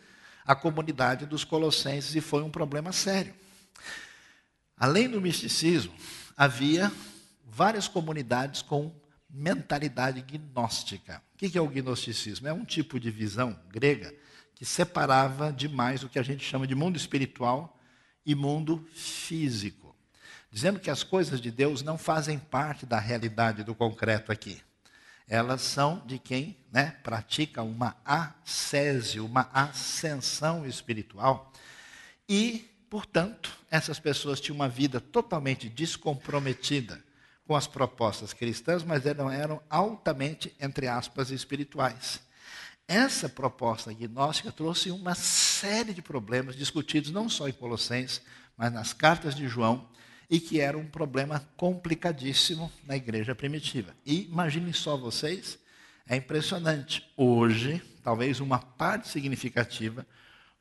a 0.45 0.55
comunidade 0.55 1.27
dos 1.27 1.45
colossenses 1.45 2.15
e 2.15 2.21
foi 2.21 2.43
um 2.43 2.50
problema 2.50 2.93
sério. 2.93 3.35
Além 4.77 5.09
do 5.09 5.21
misticismo, 5.21 5.93
havia 6.37 6.93
várias 7.45 7.88
comunidades 7.88 8.62
com 8.62 8.95
mentalidade 9.29 10.23
gnóstica. 10.23 11.21
O 11.35 11.38
que 11.38 11.59
é 11.59 11.61
o 11.61 11.69
gnosticismo? 11.69 12.47
É 12.47 12.53
um 12.53 12.65
tipo 12.65 12.99
de 13.00 13.11
visão 13.11 13.59
grega 13.69 14.15
que 14.55 14.65
separava 14.65 15.53
demais 15.53 16.03
o 16.03 16.09
que 16.09 16.19
a 16.19 16.23
gente 16.23 16.45
chama 16.45 16.67
de 16.67 16.75
mundo 16.75 16.97
espiritual 16.97 17.79
e 18.25 18.35
mundo 18.35 18.87
físico, 18.93 19.95
dizendo 20.50 20.81
que 20.81 20.91
as 20.91 21.03
coisas 21.03 21.41
de 21.41 21.50
Deus 21.50 21.83
não 21.83 21.97
fazem 21.99 22.38
parte 22.38 22.87
da 22.87 22.99
realidade 22.99 23.62
do 23.62 23.75
concreto 23.75 24.33
aqui 24.33 24.61
elas 25.28 25.61
são 25.61 26.02
de 26.06 26.18
quem 26.18 26.56
né, 26.73 26.97
pratica 27.02 27.62
uma 27.62 27.94
ascese, 28.04 29.20
uma 29.20 29.49
ascensão 29.52 30.66
espiritual. 30.66 31.52
E, 32.26 32.70
portanto, 32.88 33.54
essas 33.70 34.00
pessoas 34.00 34.40
tinham 34.40 34.56
uma 34.56 34.68
vida 34.68 35.00
totalmente 35.00 35.68
descomprometida 35.68 37.02
com 37.47 37.54
as 37.54 37.66
propostas 37.66 38.32
cristãs, 38.32 38.82
mas 38.82 39.04
eram, 39.04 39.30
eram 39.30 39.62
altamente, 39.68 40.54
entre 40.58 40.87
aspas, 40.87 41.30
espirituais. 41.30 42.20
Essa 42.87 43.28
proposta 43.28 43.92
gnóstica 43.92 44.50
trouxe 44.50 44.90
uma 44.90 45.14
série 45.14 45.92
de 45.92 46.00
problemas 46.00 46.56
discutidos 46.56 47.11
não 47.11 47.28
só 47.28 47.47
em 47.47 47.52
Colossenses, 47.52 48.23
mas 48.56 48.73
nas 48.73 48.94
cartas 48.94 49.35
de 49.35 49.47
João, 49.47 49.87
e 50.30 50.38
que 50.38 50.61
era 50.61 50.76
um 50.76 50.87
problema 50.87 51.47
complicadíssimo 51.56 52.70
na 52.87 52.97
igreja 52.97 53.35
primitiva. 53.35 53.94
E 54.04 54.25
imaginem 54.25 54.73
só 54.73 54.97
vocês, 54.97 55.58
é 56.06 56.16
impressionante. 56.16 57.08
Hoje, 57.16 57.82
talvez 58.02 58.40
uma 58.40 58.58
parte 58.58 59.08
significativa 59.08 60.06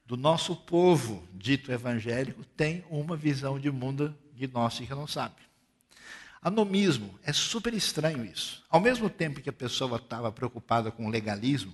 do 0.05 0.15
nosso 0.15 0.55
povo 0.55 1.27
dito 1.33 1.71
evangélico 1.71 2.45
tem 2.55 2.85
uma 2.89 3.17
visão 3.17 3.59
de 3.59 3.69
mundo 3.69 4.15
gnóstica 4.33 4.95
não 4.95 5.07
sabe. 5.07 5.35
Anomismo, 6.41 7.19
é 7.23 7.33
super 7.33 7.73
estranho 7.73 8.23
isso. 8.23 8.63
Ao 8.69 8.79
mesmo 8.79 9.09
tempo 9.09 9.41
que 9.41 9.49
a 9.49 9.53
pessoa 9.53 9.97
estava 9.97 10.31
preocupada 10.31 10.91
com 10.91 11.07
o 11.07 11.09
legalismo, 11.09 11.73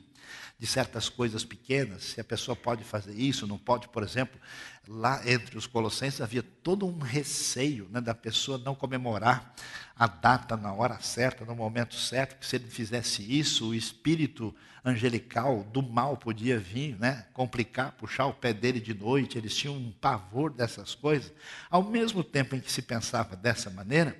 de 0.58 0.68
certas 0.68 1.10
coisas 1.10 1.44
pequenas, 1.44 2.04
se 2.04 2.22
a 2.22 2.24
pessoa 2.24 2.56
pode 2.56 2.84
fazer 2.84 3.14
isso, 3.14 3.48
não 3.48 3.58
pode, 3.58 3.88
por 3.90 4.04
exemplo, 4.04 4.40
lá 4.88 5.22
entre 5.30 5.58
os 5.58 5.68
colossenses 5.68 6.22
havia 6.22 6.44
todo 6.44 6.86
um 6.86 7.00
receio 7.00 7.88
né, 7.92 8.00
da 8.00 8.14
pessoa 8.14 8.58
não 8.58 8.76
comemorar 8.76 9.54
a 9.96 10.08
data 10.08 10.56
na 10.56 10.74
hora 10.74 11.00
certa, 11.02 11.44
no 11.44 11.56
momento 11.56 11.96
certo, 11.96 12.38
que 12.40 12.46
se 12.46 12.56
ele 12.56 12.68
fizesse 12.68 13.22
isso, 13.22 13.70
o 13.70 13.76
espírito 13.76 14.56
angelical 14.86 15.64
do 15.66 15.82
mal 15.82 16.18
podia 16.18 16.60
vir, 16.60 16.98
né, 17.00 17.26
complicar, 17.34 17.92
puxar 17.94 18.26
o 18.28 18.34
pé 18.34 18.54
dele 18.54 18.80
de 18.80 18.94
noite, 18.94 19.38
eles 19.38 19.56
tinham 19.56 19.76
um 19.76 19.92
pavor 19.92 20.52
dessas 20.52 20.96
coisas. 20.96 21.32
Ao 21.70 21.84
mesmo 21.84 22.24
tempo 22.24 22.56
em 22.56 22.60
que 22.60 22.72
se 22.72 22.82
pensava 22.82 23.36
dessa 23.36 23.70
maneira, 23.70 24.18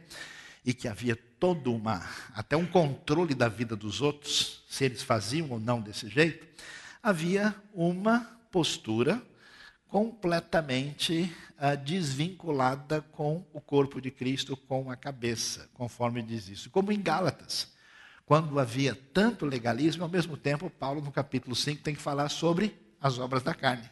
e 0.66 0.74
que 0.74 0.88
havia 0.88 1.16
todo 1.44 1.76
uma, 1.76 2.02
até 2.34 2.56
um 2.56 2.66
controle 2.66 3.36
da 3.36 3.50
vida 3.50 3.76
dos 3.76 4.02
outros, 4.02 4.64
se 4.70 4.86
eles 4.86 5.04
faziam 5.04 5.50
ou 5.50 5.60
não 5.60 5.82
desse 5.82 6.08
jeito, 6.08 6.48
havia 7.04 7.54
uma 7.74 8.22
postura 8.50 9.22
completamente 9.90 11.30
uh, 11.58 11.76
desvinculada 11.84 13.02
com 13.12 13.46
o 13.52 13.60
corpo 13.60 14.00
de 14.00 14.10
Cristo, 14.10 14.56
com 14.56 14.90
a 14.90 14.96
cabeça, 14.96 15.70
conforme 15.74 16.22
diz 16.22 16.48
isso. 16.48 16.70
Como 16.70 16.94
em 16.94 17.02
Gálatas. 17.02 17.74
quando 18.26 18.58
havia 18.58 18.98
tanto 19.14 19.46
legalismo, 19.46 20.04
ao 20.04 20.10
mesmo 20.10 20.38
tempo, 20.38 20.70
Paulo, 20.70 21.02
no 21.02 21.12
capítulo 21.12 21.58
5, 21.58 21.84
tem 21.84 21.94
que 21.94 22.02
falar 22.02 22.30
sobre 22.30 22.74
as 23.02 23.20
obras 23.20 23.44
da 23.44 23.54
carne. 23.54 23.92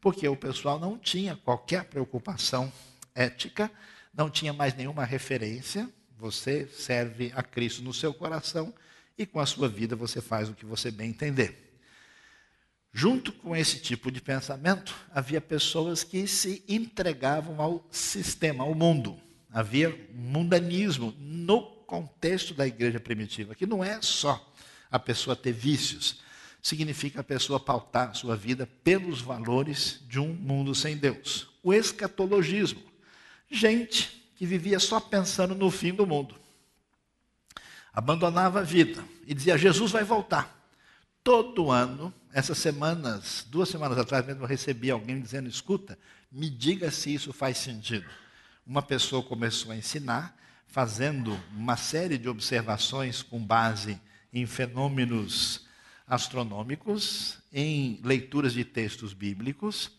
Porque 0.00 0.26
o 0.26 0.34
pessoal 0.34 0.80
não 0.80 0.98
tinha 0.98 1.36
qualquer 1.36 1.84
preocupação 1.84 2.72
ética, 3.14 3.70
não 4.12 4.28
tinha 4.28 4.52
mais 4.52 4.74
nenhuma 4.74 5.04
referência. 5.04 5.88
Você 6.20 6.66
serve 6.66 7.32
a 7.34 7.42
Cristo 7.42 7.82
no 7.82 7.94
seu 7.94 8.12
coração 8.12 8.74
e 9.16 9.24
com 9.24 9.40
a 9.40 9.46
sua 9.46 9.68
vida 9.70 9.96
você 9.96 10.20
faz 10.20 10.50
o 10.50 10.54
que 10.54 10.66
você 10.66 10.90
bem 10.90 11.08
entender. 11.08 11.78
Junto 12.92 13.32
com 13.32 13.56
esse 13.56 13.78
tipo 13.78 14.10
de 14.10 14.20
pensamento, 14.20 14.94
havia 15.14 15.40
pessoas 15.40 16.04
que 16.04 16.26
se 16.26 16.62
entregavam 16.68 17.58
ao 17.58 17.86
sistema, 17.90 18.64
ao 18.64 18.74
mundo. 18.74 19.18
Havia 19.50 19.98
mundanismo 20.12 21.14
no 21.18 21.62
contexto 21.62 22.52
da 22.52 22.66
igreja 22.66 23.00
primitiva, 23.00 23.54
que 23.54 23.64
não 23.64 23.82
é 23.82 24.02
só 24.02 24.52
a 24.90 24.98
pessoa 24.98 25.34
ter 25.34 25.52
vícios, 25.52 26.20
significa 26.60 27.20
a 27.20 27.24
pessoa 27.24 27.58
pautar 27.58 28.14
sua 28.14 28.36
vida 28.36 28.68
pelos 28.84 29.22
valores 29.22 30.00
de 30.06 30.20
um 30.20 30.34
mundo 30.34 30.74
sem 30.74 30.98
Deus. 30.98 31.48
O 31.62 31.72
escatologismo, 31.72 32.82
gente 33.50 34.19
que 34.40 34.46
vivia 34.46 34.80
só 34.80 34.98
pensando 34.98 35.54
no 35.54 35.70
fim 35.70 35.92
do 35.92 36.06
mundo. 36.06 36.34
Abandonava 37.92 38.60
a 38.60 38.62
vida 38.62 39.04
e 39.26 39.34
dizia: 39.34 39.58
Jesus 39.58 39.92
vai 39.92 40.02
voltar. 40.02 40.58
Todo 41.22 41.70
ano 41.70 42.10
essas 42.32 42.56
semanas, 42.56 43.46
duas 43.50 43.68
semanas 43.68 43.98
atrás 43.98 44.24
mesmo, 44.24 44.42
eu 44.42 44.46
recebi 44.46 44.90
alguém 44.90 45.20
dizendo: 45.20 45.46
escuta, 45.46 45.98
me 46.32 46.48
diga 46.48 46.90
se 46.90 47.12
isso 47.12 47.34
faz 47.34 47.58
sentido. 47.58 48.08
Uma 48.66 48.80
pessoa 48.80 49.22
começou 49.22 49.72
a 49.72 49.76
ensinar, 49.76 50.34
fazendo 50.66 51.38
uma 51.54 51.76
série 51.76 52.16
de 52.16 52.26
observações 52.26 53.20
com 53.20 53.44
base 53.44 54.00
em 54.32 54.46
fenômenos 54.46 55.66
astronômicos, 56.06 57.36
em 57.52 58.00
leituras 58.02 58.54
de 58.54 58.64
textos 58.64 59.12
bíblicos 59.12 59.90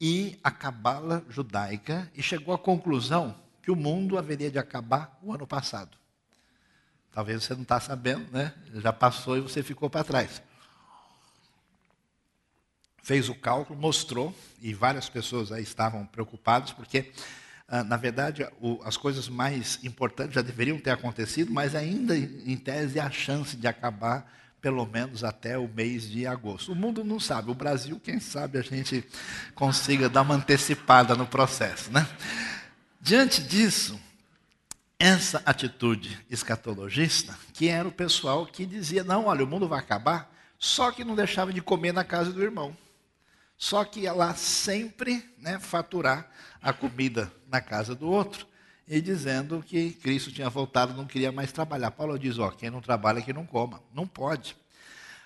e 0.00 0.38
a 0.44 0.50
cabala 0.52 1.26
judaica, 1.28 2.08
e 2.14 2.22
chegou 2.22 2.54
à 2.54 2.58
conclusão 2.58 3.34
que 3.62 3.70
o 3.70 3.76
mundo 3.76 4.18
haveria 4.18 4.50
de 4.50 4.58
acabar 4.58 5.18
o 5.22 5.32
ano 5.32 5.46
passado. 5.46 5.96
Talvez 7.12 7.42
você 7.42 7.54
não 7.54 7.62
está 7.62 7.80
sabendo, 7.80 8.30
né? 8.30 8.54
Já 8.74 8.92
passou 8.92 9.36
e 9.36 9.40
você 9.40 9.62
ficou 9.62 9.90
para 9.90 10.04
trás 10.04 10.42
fez 13.10 13.28
o 13.28 13.34
cálculo, 13.34 13.76
mostrou, 13.76 14.32
e 14.62 14.72
várias 14.72 15.08
pessoas 15.08 15.50
aí 15.50 15.64
estavam 15.64 16.06
preocupadas, 16.06 16.72
porque, 16.72 17.10
ah, 17.66 17.82
na 17.82 17.96
verdade, 17.96 18.46
as 18.84 18.96
coisas 18.96 19.28
mais 19.28 19.80
importantes 19.82 20.34
já 20.34 20.42
deveriam 20.42 20.78
ter 20.78 20.90
acontecido, 20.90 21.52
mas 21.52 21.74
ainda, 21.74 22.16
em 22.16 22.56
tese, 22.56 23.00
há 23.00 23.10
chance 23.10 23.56
de 23.56 23.66
acabar 23.66 24.32
pelo 24.60 24.86
menos 24.86 25.24
até 25.24 25.58
o 25.58 25.66
mês 25.66 26.08
de 26.08 26.24
agosto. 26.24 26.70
O 26.70 26.76
mundo 26.76 27.02
não 27.02 27.18
sabe, 27.18 27.50
o 27.50 27.54
Brasil, 27.54 27.98
quem 27.98 28.20
sabe 28.20 28.58
a 28.58 28.62
gente 28.62 29.04
consiga 29.56 30.08
dar 30.08 30.22
uma 30.22 30.34
antecipada 30.34 31.16
no 31.16 31.26
processo. 31.26 31.90
Né? 31.90 32.06
Diante 33.00 33.42
disso, 33.42 33.98
essa 34.98 35.42
atitude 35.46 36.18
escatologista, 36.28 37.36
que 37.54 37.68
era 37.68 37.88
o 37.88 37.92
pessoal 37.92 38.44
que 38.44 38.66
dizia: 38.66 39.02
não, 39.02 39.26
olha, 39.26 39.42
o 39.42 39.46
mundo 39.46 39.66
vai 39.66 39.78
acabar, 39.78 40.30
só 40.58 40.92
que 40.92 41.02
não 41.02 41.14
deixava 41.14 41.52
de 41.52 41.62
comer 41.62 41.92
na 41.92 42.04
casa 42.04 42.30
do 42.30 42.42
irmão. 42.42 42.76
Só 43.56 43.84
que 43.84 44.00
ia 44.00 44.12
lá 44.12 44.34
sempre 44.34 45.24
né, 45.38 45.58
faturar 45.58 46.30
a 46.62 46.72
comida 46.72 47.32
na 47.50 47.60
casa 47.60 47.94
do 47.94 48.08
outro 48.08 48.46
e 48.86 49.00
dizendo 49.00 49.62
que 49.66 49.92
Cristo 49.92 50.32
tinha 50.32 50.50
voltado, 50.50 50.94
não 50.94 51.06
queria 51.06 51.32
mais 51.32 51.50
trabalhar. 51.52 51.90
Paulo 51.92 52.18
diz: 52.18 52.38
ó, 52.38 52.50
quem 52.50 52.70
não 52.70 52.82
trabalha 52.82 53.22
que 53.22 53.32
não 53.32 53.46
coma. 53.46 53.82
Não 53.94 54.06
pode. 54.06 54.54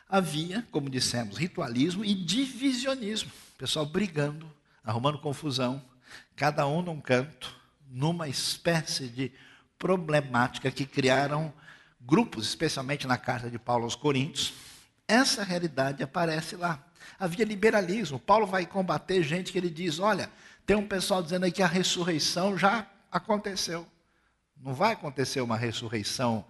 Havia, 0.08 0.64
como 0.70 0.88
dissemos, 0.88 1.36
ritualismo 1.36 2.04
e 2.04 2.14
divisionismo. 2.14 3.32
Pessoal 3.58 3.86
brigando, 3.86 4.48
arrumando 4.84 5.18
confusão, 5.18 5.82
cada 6.36 6.66
um 6.66 6.82
num 6.82 7.00
canto, 7.00 7.63
numa 7.94 8.28
espécie 8.28 9.06
de 9.06 9.30
problemática 9.78 10.68
que 10.68 10.84
criaram 10.84 11.54
grupos, 12.00 12.48
especialmente 12.48 13.06
na 13.06 13.16
carta 13.16 13.48
de 13.48 13.56
Paulo 13.56 13.84
aos 13.84 13.94
Coríntios. 13.94 14.52
Essa 15.06 15.44
realidade 15.44 16.02
aparece 16.02 16.56
lá. 16.56 16.84
Havia 17.18 17.44
liberalismo. 17.44 18.18
Paulo 18.18 18.46
vai 18.46 18.66
combater 18.66 19.22
gente 19.22 19.52
que 19.52 19.58
ele 19.58 19.70
diz: 19.70 20.00
olha, 20.00 20.28
tem 20.66 20.76
um 20.76 20.86
pessoal 20.86 21.22
dizendo 21.22 21.44
aí 21.44 21.52
que 21.52 21.62
a 21.62 21.68
ressurreição 21.68 22.58
já 22.58 22.84
aconteceu. 23.12 23.86
Não 24.60 24.74
vai 24.74 24.94
acontecer 24.94 25.40
uma 25.40 25.56
ressurreição 25.56 26.44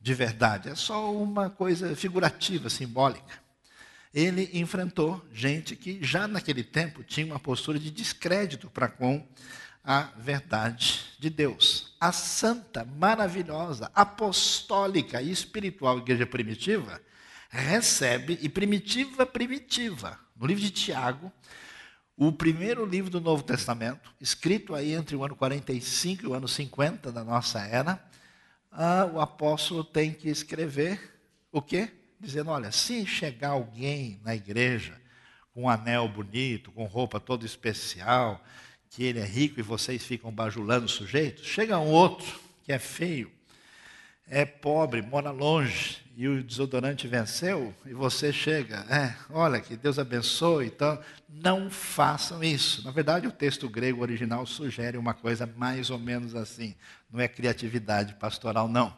de 0.00 0.14
verdade, 0.14 0.68
é 0.68 0.74
só 0.74 1.14
uma 1.14 1.48
coisa 1.48 1.94
figurativa, 1.94 2.68
simbólica. 2.68 3.40
Ele 4.12 4.50
enfrentou 4.52 5.24
gente 5.32 5.76
que 5.76 6.02
já 6.02 6.26
naquele 6.26 6.64
tempo 6.64 7.04
tinha 7.04 7.24
uma 7.24 7.38
postura 7.38 7.78
de 7.78 7.88
descrédito 7.88 8.68
para 8.68 8.88
com 8.88 9.24
a 9.84 10.02
verdade 10.16 11.00
de 11.18 11.28
Deus. 11.28 11.94
A 12.00 12.12
santa, 12.12 12.84
maravilhosa, 12.84 13.90
apostólica 13.94 15.20
e 15.20 15.30
espiritual 15.30 15.98
igreja 15.98 16.26
primitiva 16.26 17.00
recebe, 17.48 18.38
e 18.40 18.48
primitiva, 18.48 19.26
primitiva, 19.26 20.18
no 20.36 20.46
livro 20.46 20.62
de 20.62 20.70
Tiago, 20.70 21.30
o 22.16 22.32
primeiro 22.32 22.86
livro 22.86 23.10
do 23.10 23.20
Novo 23.20 23.42
Testamento, 23.42 24.12
escrito 24.20 24.74
aí 24.74 24.92
entre 24.92 25.16
o 25.16 25.24
ano 25.24 25.34
45 25.34 26.24
e 26.24 26.26
o 26.26 26.34
ano 26.34 26.48
50 26.48 27.10
da 27.10 27.24
nossa 27.24 27.60
era, 27.60 28.02
ah, 28.70 29.08
o 29.12 29.20
apóstolo 29.20 29.84
tem 29.84 30.12
que 30.12 30.28
escrever 30.28 31.20
o 31.50 31.60
quê? 31.60 31.90
Dizendo, 32.18 32.50
olha, 32.50 32.72
se 32.72 33.04
chegar 33.04 33.50
alguém 33.50 34.20
na 34.24 34.34
igreja 34.34 34.98
com 35.52 35.64
um 35.64 35.68
anel 35.68 36.08
bonito, 36.08 36.72
com 36.72 36.84
roupa 36.84 37.20
toda 37.20 37.44
especial, 37.44 38.42
que 38.92 39.04
ele 39.04 39.18
é 39.18 39.24
rico 39.24 39.58
e 39.58 39.62
vocês 39.62 40.04
ficam 40.04 40.30
bajulando 40.30 40.84
o 40.84 40.88
sujeito, 40.88 41.42
chega 41.42 41.78
um 41.78 41.88
outro 41.88 42.38
que 42.62 42.72
é 42.72 42.78
feio, 42.78 43.32
é 44.28 44.44
pobre, 44.44 45.00
mora 45.00 45.30
longe, 45.30 46.02
e 46.14 46.28
o 46.28 46.42
desodorante 46.42 47.08
venceu, 47.08 47.74
e 47.86 47.94
você 47.94 48.30
chega, 48.30 48.84
é, 48.90 49.14
olha, 49.30 49.60
que 49.60 49.76
Deus 49.76 49.98
abençoe, 49.98 50.66
então, 50.66 51.00
não 51.26 51.70
façam 51.70 52.44
isso. 52.44 52.84
Na 52.84 52.90
verdade, 52.90 53.26
o 53.26 53.32
texto 53.32 53.66
grego 53.66 54.02
original 54.02 54.44
sugere 54.44 54.98
uma 54.98 55.14
coisa 55.14 55.46
mais 55.56 55.88
ou 55.88 55.98
menos 55.98 56.34
assim, 56.34 56.74
não 57.10 57.18
é 57.18 57.26
criatividade 57.26 58.14
pastoral, 58.16 58.68
não. 58.68 58.94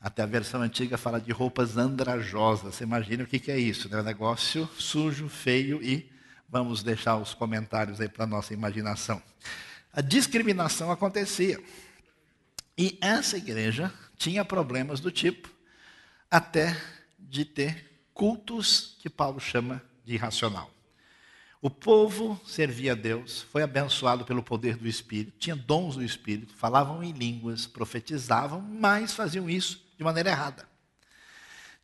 Até 0.00 0.22
a 0.22 0.26
versão 0.26 0.60
antiga 0.60 0.98
fala 0.98 1.20
de 1.20 1.30
roupas 1.30 1.76
andrajosas. 1.76 2.74
Você 2.74 2.84
imagina 2.84 3.22
o 3.22 3.26
que, 3.26 3.50
é 3.50 3.58
isso? 3.58 3.88
Né? 3.88 4.00
Um 4.00 4.04
negócio 4.04 4.68
sujo, 4.76 5.28
feio 5.28 5.80
e 5.82 6.09
vamos 6.50 6.82
deixar 6.82 7.16
os 7.16 7.32
comentários 7.32 8.00
aí 8.00 8.08
para 8.08 8.26
nossa 8.26 8.52
imaginação. 8.52 9.22
A 9.92 10.00
discriminação 10.00 10.90
acontecia. 10.90 11.62
E 12.76 12.98
essa 13.00 13.36
igreja 13.36 13.92
tinha 14.16 14.44
problemas 14.44 15.00
do 15.00 15.10
tipo 15.10 15.50
até 16.30 16.76
de 17.18 17.44
ter 17.44 17.90
cultos 18.12 18.96
que 19.00 19.08
Paulo 19.08 19.40
chama 19.40 19.82
de 20.04 20.14
irracional. 20.14 20.70
O 21.62 21.68
povo 21.68 22.40
servia 22.46 22.92
a 22.92 22.94
Deus, 22.94 23.42
foi 23.42 23.62
abençoado 23.62 24.24
pelo 24.24 24.42
poder 24.42 24.76
do 24.76 24.88
Espírito, 24.88 25.38
tinha 25.38 25.54
dons 25.54 25.94
do 25.94 26.02
Espírito, 26.02 26.54
falavam 26.54 27.04
em 27.04 27.12
línguas, 27.12 27.66
profetizavam, 27.66 28.62
mas 28.62 29.12
faziam 29.12 29.48
isso 29.48 29.84
de 29.98 30.02
maneira 30.02 30.30
errada. 30.30 30.69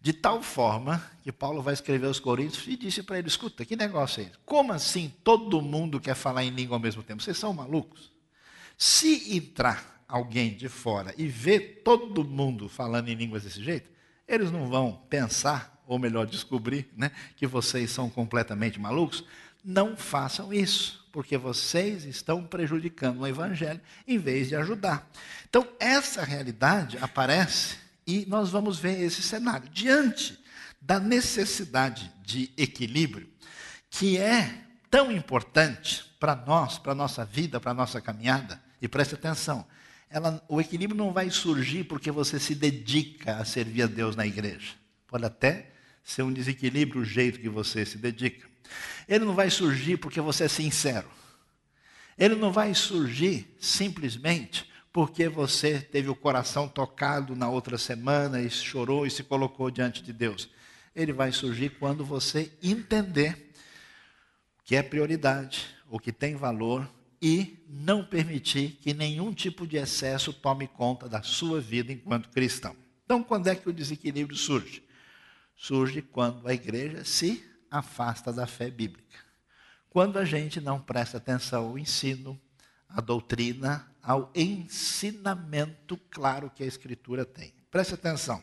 De 0.01 0.13
tal 0.13 0.43
forma 0.43 1.03
que 1.23 1.33
Paulo 1.33 1.63
vai 1.63 1.75
escrever 1.75 2.07
aos 2.07 2.21
Coríntios 2.21 2.67
e 2.69 2.77
disse 2.77 3.03
para 3.03 3.19
ele: 3.19 3.29
escuta, 3.29 3.65
que 3.65 3.75
negócio 3.75 4.21
é 4.21 4.27
esse? 4.27 4.39
Como 4.45 4.73
assim 4.73 5.13
todo 5.25 5.61
mundo 5.61 6.01
quer 6.01 6.15
falar 6.15 6.45
em 6.45 6.51
língua 6.51 6.77
ao 6.77 6.81
mesmo 6.81 7.03
tempo? 7.03 7.23
Vocês 7.23 7.39
são 7.39 7.53
malucos? 7.53 8.13
Se 8.77 9.37
entrar 9.37 10.05
alguém 10.09 10.55
de 10.55 10.69
fora 10.69 11.15
e 11.17 11.27
ver 11.27 11.83
todo 11.85 12.25
mundo 12.25 12.69
falando 12.69 13.09
em 13.09 13.15
línguas 13.15 13.43
desse 13.43 13.63
jeito, 13.63 13.91
eles 14.29 14.51
não 14.51 14.69
vão 14.69 14.93
pensar, 15.09 15.83
ou 15.87 15.99
melhor, 15.99 16.27
descobrir, 16.27 16.89
né, 16.97 17.11
que 17.37 17.47
vocês 17.47 17.91
são 17.91 18.11
completamente 18.11 18.79
malucos. 18.79 19.25
Não 19.65 19.97
façam 19.97 20.53
isso, 20.53 21.05
porque 21.11 21.37
vocês 21.37 22.05
estão 22.05 22.45
prejudicando 22.45 23.21
o 23.21 23.27
evangelho 23.27 23.81
em 24.07 24.19
vez 24.19 24.49
de 24.49 24.57
ajudar. 24.57 25.09
Então, 25.49 25.67
essa 25.81 26.23
realidade 26.23 26.99
aparece 27.01 27.86
e 28.07 28.25
nós 28.27 28.51
vamos 28.51 28.79
ver 28.79 29.01
esse 29.01 29.23
cenário. 29.23 29.69
Diante 29.71 30.39
da 30.81 31.01
necessidade 31.01 32.13
de 32.25 32.51
equilíbrio, 32.57 33.29
que 33.91 34.17
é 34.17 34.63
tão 34.91 35.11
importante 35.11 36.05
para 36.21 36.37
nós, 36.37 36.79
para 36.79 36.93
a 36.93 36.95
nossa 36.95 37.25
vida, 37.25 37.59
para 37.59 37.73
a 37.73 37.75
nossa 37.75 38.01
caminhada, 38.01 38.63
e 38.81 38.87
preste 38.87 39.15
atenção, 39.15 39.67
ela, 40.09 40.43
o 40.49 40.61
equilíbrio 40.61 40.97
não 40.97 41.13
vai 41.13 41.29
surgir 41.31 41.85
porque 41.85 42.11
você 42.11 42.39
se 42.39 42.55
dedica 42.55 43.37
a 43.37 43.45
servir 43.45 43.83
a 43.83 43.87
Deus 43.87 44.15
na 44.15 44.27
igreja. 44.27 44.75
Pode 45.09 45.25
até 45.25 45.73
ser 46.05 46.23
um 46.23 46.33
desequilíbrio 46.33 47.03
o 47.03 47.05
jeito 47.05 47.41
que 47.41 47.49
você 47.49 47.85
se 47.85 47.99
dedica. 47.99 48.49
Ele 49.09 49.25
não 49.25 49.35
vai 49.35 49.51
surgir 49.51 49.97
porque 49.97 50.21
você 50.21 50.45
é 50.45 50.49
sincero. 50.49 51.11
Ele 52.17 52.37
não 52.37 52.53
vai 52.53 52.75
surgir 52.75 53.55
simplesmente 53.61 54.71
porque 54.97 55.29
você 55.29 55.79
teve 55.79 56.09
o 56.09 56.15
coração 56.15 56.67
tocado 56.67 57.37
na 57.37 57.51
outra 57.51 57.77
semana 57.77 58.41
e 58.41 58.49
chorou 58.49 59.07
e 59.07 59.11
se 59.11 59.23
colocou 59.23 59.71
diante 59.71 60.03
de 60.03 60.11
Deus. 60.11 60.49
Ele 60.95 61.13
vai 61.13 61.33
surgir 61.33 61.77
quando 61.79 62.03
você 62.03 62.51
entender 62.63 63.53
o 64.59 64.65
que 64.65 64.75
é 64.75 64.83
prioridade, 64.83 65.67
o 65.91 65.99
que 65.99 66.11
tem 66.11 66.35
valor 66.35 66.91
e 67.21 67.63
não 67.69 68.03
permitir 68.03 68.79
que 68.81 68.95
nenhum 68.95 69.35
tipo 69.35 69.67
de 69.67 69.77
excesso 69.77 70.33
tome 70.33 70.67
conta 70.67 71.07
da 71.11 71.23
sua 71.23 71.61
vida 71.61 71.93
enquanto 71.93 72.31
cristão. 72.31 72.75
Então, 73.05 73.23
quando 73.23 73.49
é 73.49 73.55
que 73.55 73.69
o 73.69 73.75
desequilíbrio 73.75 74.35
surge? 74.35 74.83
Surge 75.55 76.01
quando 76.01 76.49
a 76.49 76.55
igreja 76.55 77.05
se 77.05 77.45
afasta 77.71 78.33
da 78.33 78.47
fé 78.47 78.71
bíblica. 78.71 79.19
Quando 79.91 80.19
a 80.19 80.25
gente 80.25 80.59
não 80.59 80.81
presta 80.81 81.19
atenção 81.19 81.67
ao 81.67 81.79
ensino, 81.79 82.41
à 82.89 83.03
doutrina, 83.03 83.87
ao 84.07 84.31
ensinamento 84.37 85.97
claro 86.09 86.49
que 86.49 86.63
a 86.63 86.67
Escritura 86.67 87.25
tem. 87.25 87.53
Preste 87.73 87.95
atenção. 87.95 88.41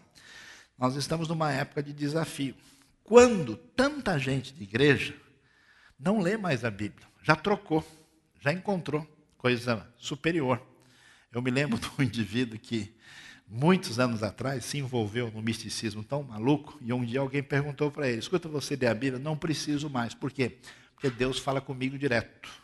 Nós 0.78 0.96
estamos 0.98 1.30
numa 1.30 1.54
época 1.54 1.82
de 1.82 1.94
desafio. 1.94 2.54
Quando 3.02 3.56
tanta 3.56 4.20
gente 4.20 4.54
de 4.54 4.64
igreja 4.64 5.16
não 5.98 6.20
lê 6.20 6.36
mais 6.36 6.66
a 6.66 6.70
Bíblia, 6.70 7.08
já 7.22 7.34
trocou, 7.34 7.82
já 8.42 8.52
encontrou 8.52 9.08
coisa 9.38 9.88
superior. 9.96 10.62
Eu 11.32 11.42
me 11.42 11.50
lembro 11.50 11.80
de 11.80 11.90
um 11.98 12.04
indivíduo 12.04 12.60
que, 12.60 12.94
muitos 13.48 14.00
anos 14.00 14.22
atrás, 14.22 14.66
se 14.66 14.78
envolveu 14.78 15.32
no 15.32 15.42
misticismo 15.42 16.04
tão 16.04 16.24
maluco, 16.24 16.78
e 16.82 16.92
um 16.92 17.06
dia 17.06 17.22
alguém 17.22 17.42
perguntou 17.42 17.90
para 17.90 18.10
ele: 18.10 18.20
Escuta, 18.20 18.50
você 18.50 18.76
lê 18.76 18.88
a 18.88 18.94
Bíblia? 18.94 19.18
Não 19.18 19.38
preciso 19.38 19.90
mais. 19.90 20.14
Por 20.14 20.30
quê? 20.30 20.58
Porque 20.94 21.10
Deus 21.10 21.40
fala 21.40 21.62
comigo 21.62 21.98
direto. 21.98 22.63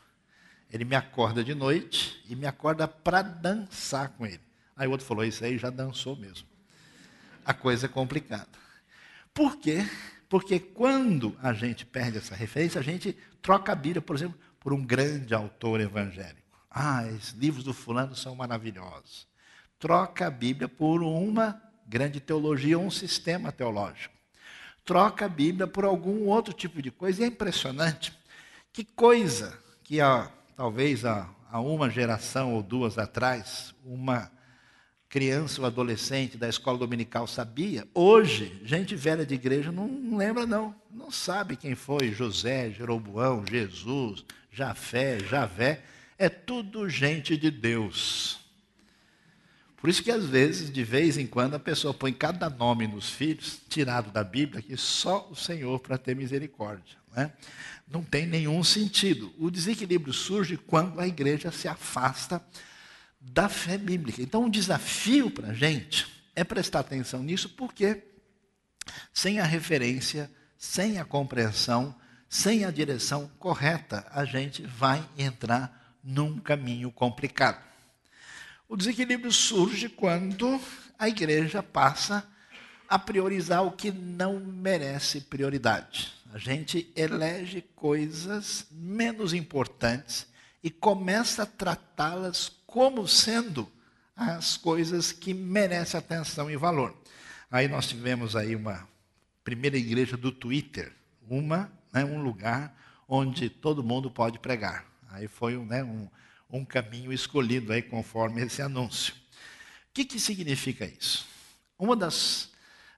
Ele 0.72 0.86
me 0.86 0.96
acorda 0.96 1.44
de 1.44 1.56
noite 1.56 2.24
e 2.30 2.36
me 2.36 2.46
acorda 2.46 2.88
para 2.88 3.22
dançar 3.22 4.10
com 4.10 4.26
ele. 4.26 4.42
Aí 4.76 4.88
o 4.88 4.92
outro 4.92 5.06
falou: 5.06 5.26
Isso 5.26 5.44
aí 5.44 5.58
já 5.58 5.70
dançou 5.70 6.16
mesmo. 6.16 6.48
A 7.44 7.54
coisa 7.54 7.88
é 7.88 7.90
complicada. 7.90 8.48
Por 9.34 9.58
quê? 9.58 9.86
Porque 10.28 10.60
quando 10.60 11.36
a 11.42 11.54
gente 11.54 11.86
perde 11.86 12.20
essa 12.20 12.36
referência, 12.36 12.80
a 12.80 12.84
gente 12.84 13.18
troca 13.42 13.72
a 13.72 13.76
Bíblia, 13.76 14.02
por 14.02 14.16
exemplo, 14.16 14.40
por 14.60 14.74
um 14.74 14.86
grande 14.86 15.34
autor 15.34 15.80
evangélico. 15.80 16.40
Ah, 16.70 17.04
os 17.12 17.30
livros 17.32 17.64
do 17.64 17.74
fulano 17.74 18.16
são 18.16 18.36
maravilhosos. 18.36 19.28
Troca 19.80 20.28
a 20.28 20.30
Bíblia 20.30 20.68
por 20.68 21.02
uma 21.02 21.60
grande 21.88 22.20
teologia, 22.20 22.78
um 22.78 22.92
sistema 22.92 23.52
teológico. 23.52 24.14
Troca 24.86 25.26
a 25.26 25.30
Bíblia 25.30 25.66
por 25.66 25.86
algum 25.86 26.28
outro 26.28 26.54
tipo 26.54 26.82
de 26.82 26.92
coisa. 26.92 27.22
E 27.22 27.24
é 27.24 27.28
impressionante 27.28 28.14
que 28.72 28.84
coisa 28.84 29.58
que 29.84 30.00
há, 30.00 30.32
talvez 30.60 31.06
há, 31.06 31.26
há 31.50 31.62
uma 31.62 31.90
geração 31.90 32.54
ou 32.54 32.62
duas 32.62 32.98
atrás, 32.98 33.74
uma 33.86 34.30
criança 35.08 35.62
ou 35.62 35.66
adolescente 35.66 36.38
da 36.38 36.50
escola 36.50 36.78
dominical 36.78 37.26
sabia, 37.28 37.88
hoje, 37.94 38.62
gente 38.66 38.94
velha 38.94 39.26
de 39.26 39.36
igreja 39.36 39.72
não 39.72 40.18
lembra 40.18 40.46
não, 40.46 40.76
não 40.92 41.10
sabe 41.10 41.56
quem 41.56 41.76
foi 41.76 42.12
José, 42.12 42.72
Jeroboão, 42.72 43.46
Jesus, 43.50 44.26
Jafé, 44.52 45.20
Javé, 45.20 45.82
é 46.18 46.28
tudo 46.28 46.90
gente 46.90 47.38
de 47.38 47.50
Deus. 47.50 48.39
Por 49.80 49.90
isso 49.90 50.04
que 50.04 50.12
às 50.12 50.26
vezes, 50.26 50.72
de 50.72 50.84
vez 50.84 51.18
em 51.18 51.26
quando, 51.26 51.56
a 51.56 51.60
pessoa 51.60 51.94
põe 51.94 52.12
cada 52.12 52.50
nome 52.50 52.86
nos 52.86 53.10
filhos, 53.10 53.62
tirado 53.70 54.12
da 54.12 54.24
Bíblia, 54.24 54.62
que 54.62 54.76
só 54.76 55.28
o 55.32 55.36
Senhor 55.36 55.80
para 55.80 55.98
ter 55.98 56.16
misericórdia. 56.16 56.98
Né? 57.16 57.32
Não 57.90 58.04
tem 58.04 58.28
nenhum 58.28 58.64
sentido. 58.64 59.34
O 59.38 59.50
desequilíbrio 59.50 60.14
surge 60.14 60.58
quando 60.58 61.00
a 61.00 61.08
igreja 61.08 61.52
se 61.52 61.68
afasta 61.68 62.44
da 63.22 63.48
fé 63.48 63.78
bíblica. 63.78 64.22
Então, 64.22 64.46
o 64.46 64.50
desafio 64.50 65.32
para 65.32 65.50
a 65.50 65.54
gente 65.54 66.08
é 66.36 66.44
prestar 66.44 66.82
atenção 66.82 67.24
nisso, 67.24 67.50
porque 67.50 68.04
sem 69.14 69.40
a 69.40 69.46
referência, 69.46 70.30
sem 70.58 70.98
a 70.98 71.06
compreensão, 71.06 71.96
sem 72.28 72.66
a 72.66 72.72
direção 72.72 73.30
correta, 73.40 74.06
a 74.12 74.26
gente 74.26 74.62
vai 74.62 75.04
entrar 75.18 75.98
num 76.04 76.38
caminho 76.38 76.92
complicado. 76.92 77.69
O 78.70 78.78
desequilíbrio 78.78 79.32
surge 79.32 79.90
quando 79.90 80.62
a 81.00 81.10
igreja 81.10 81.64
passa 81.64 82.24
a 82.88 83.00
priorizar 83.00 83.66
o 83.66 83.72
que 83.72 83.92
não 83.92 84.40
merece 84.40 85.22
prioridade. 85.22 86.14
A 86.32 86.38
gente 86.38 86.88
elege 86.96 87.64
coisas 87.76 88.68
menos 88.70 89.34
importantes 89.34 90.28
e 90.64 90.70
começa 90.70 91.42
a 91.42 91.48
tratá-las 91.48 92.48
como 92.68 93.08
sendo 93.08 93.68
as 94.16 94.56
coisas 94.56 95.12
que 95.12 95.34
merecem 95.34 95.98
atenção 95.98 96.52
e 96.52 96.56
valor. 96.56 96.96
Aí 97.50 97.68
nós 97.68 97.88
tivemos 97.88 98.36
aí 98.36 98.56
uma 98.56 98.88
primeira 99.44 99.78
igreja 99.78 100.16
do 100.16 100.32
Twitter, 100.32 100.94
uma, 101.28 101.72
né, 101.92 102.06
um 102.06 102.22
lugar 102.22 102.78
onde 103.08 103.50
todo 103.50 103.84
mundo 103.84 104.12
pode 104.12 104.38
pregar. 104.38 104.86
Aí 105.10 105.28
foi 105.28 105.58
né, 105.58 105.84
um, 105.84 106.08
um 106.50 106.66
caminho 106.66 107.14
escolhido 107.14 107.72
aí 107.72 107.82
conforme 107.82 108.42
esse 108.42 108.62
anúncio. 108.62 109.14
O 109.14 109.94
que, 109.94 110.06
que 110.06 110.20
significa 110.20 110.86
isso? 110.86 111.28
Uma 111.78 111.96
das 111.96 112.50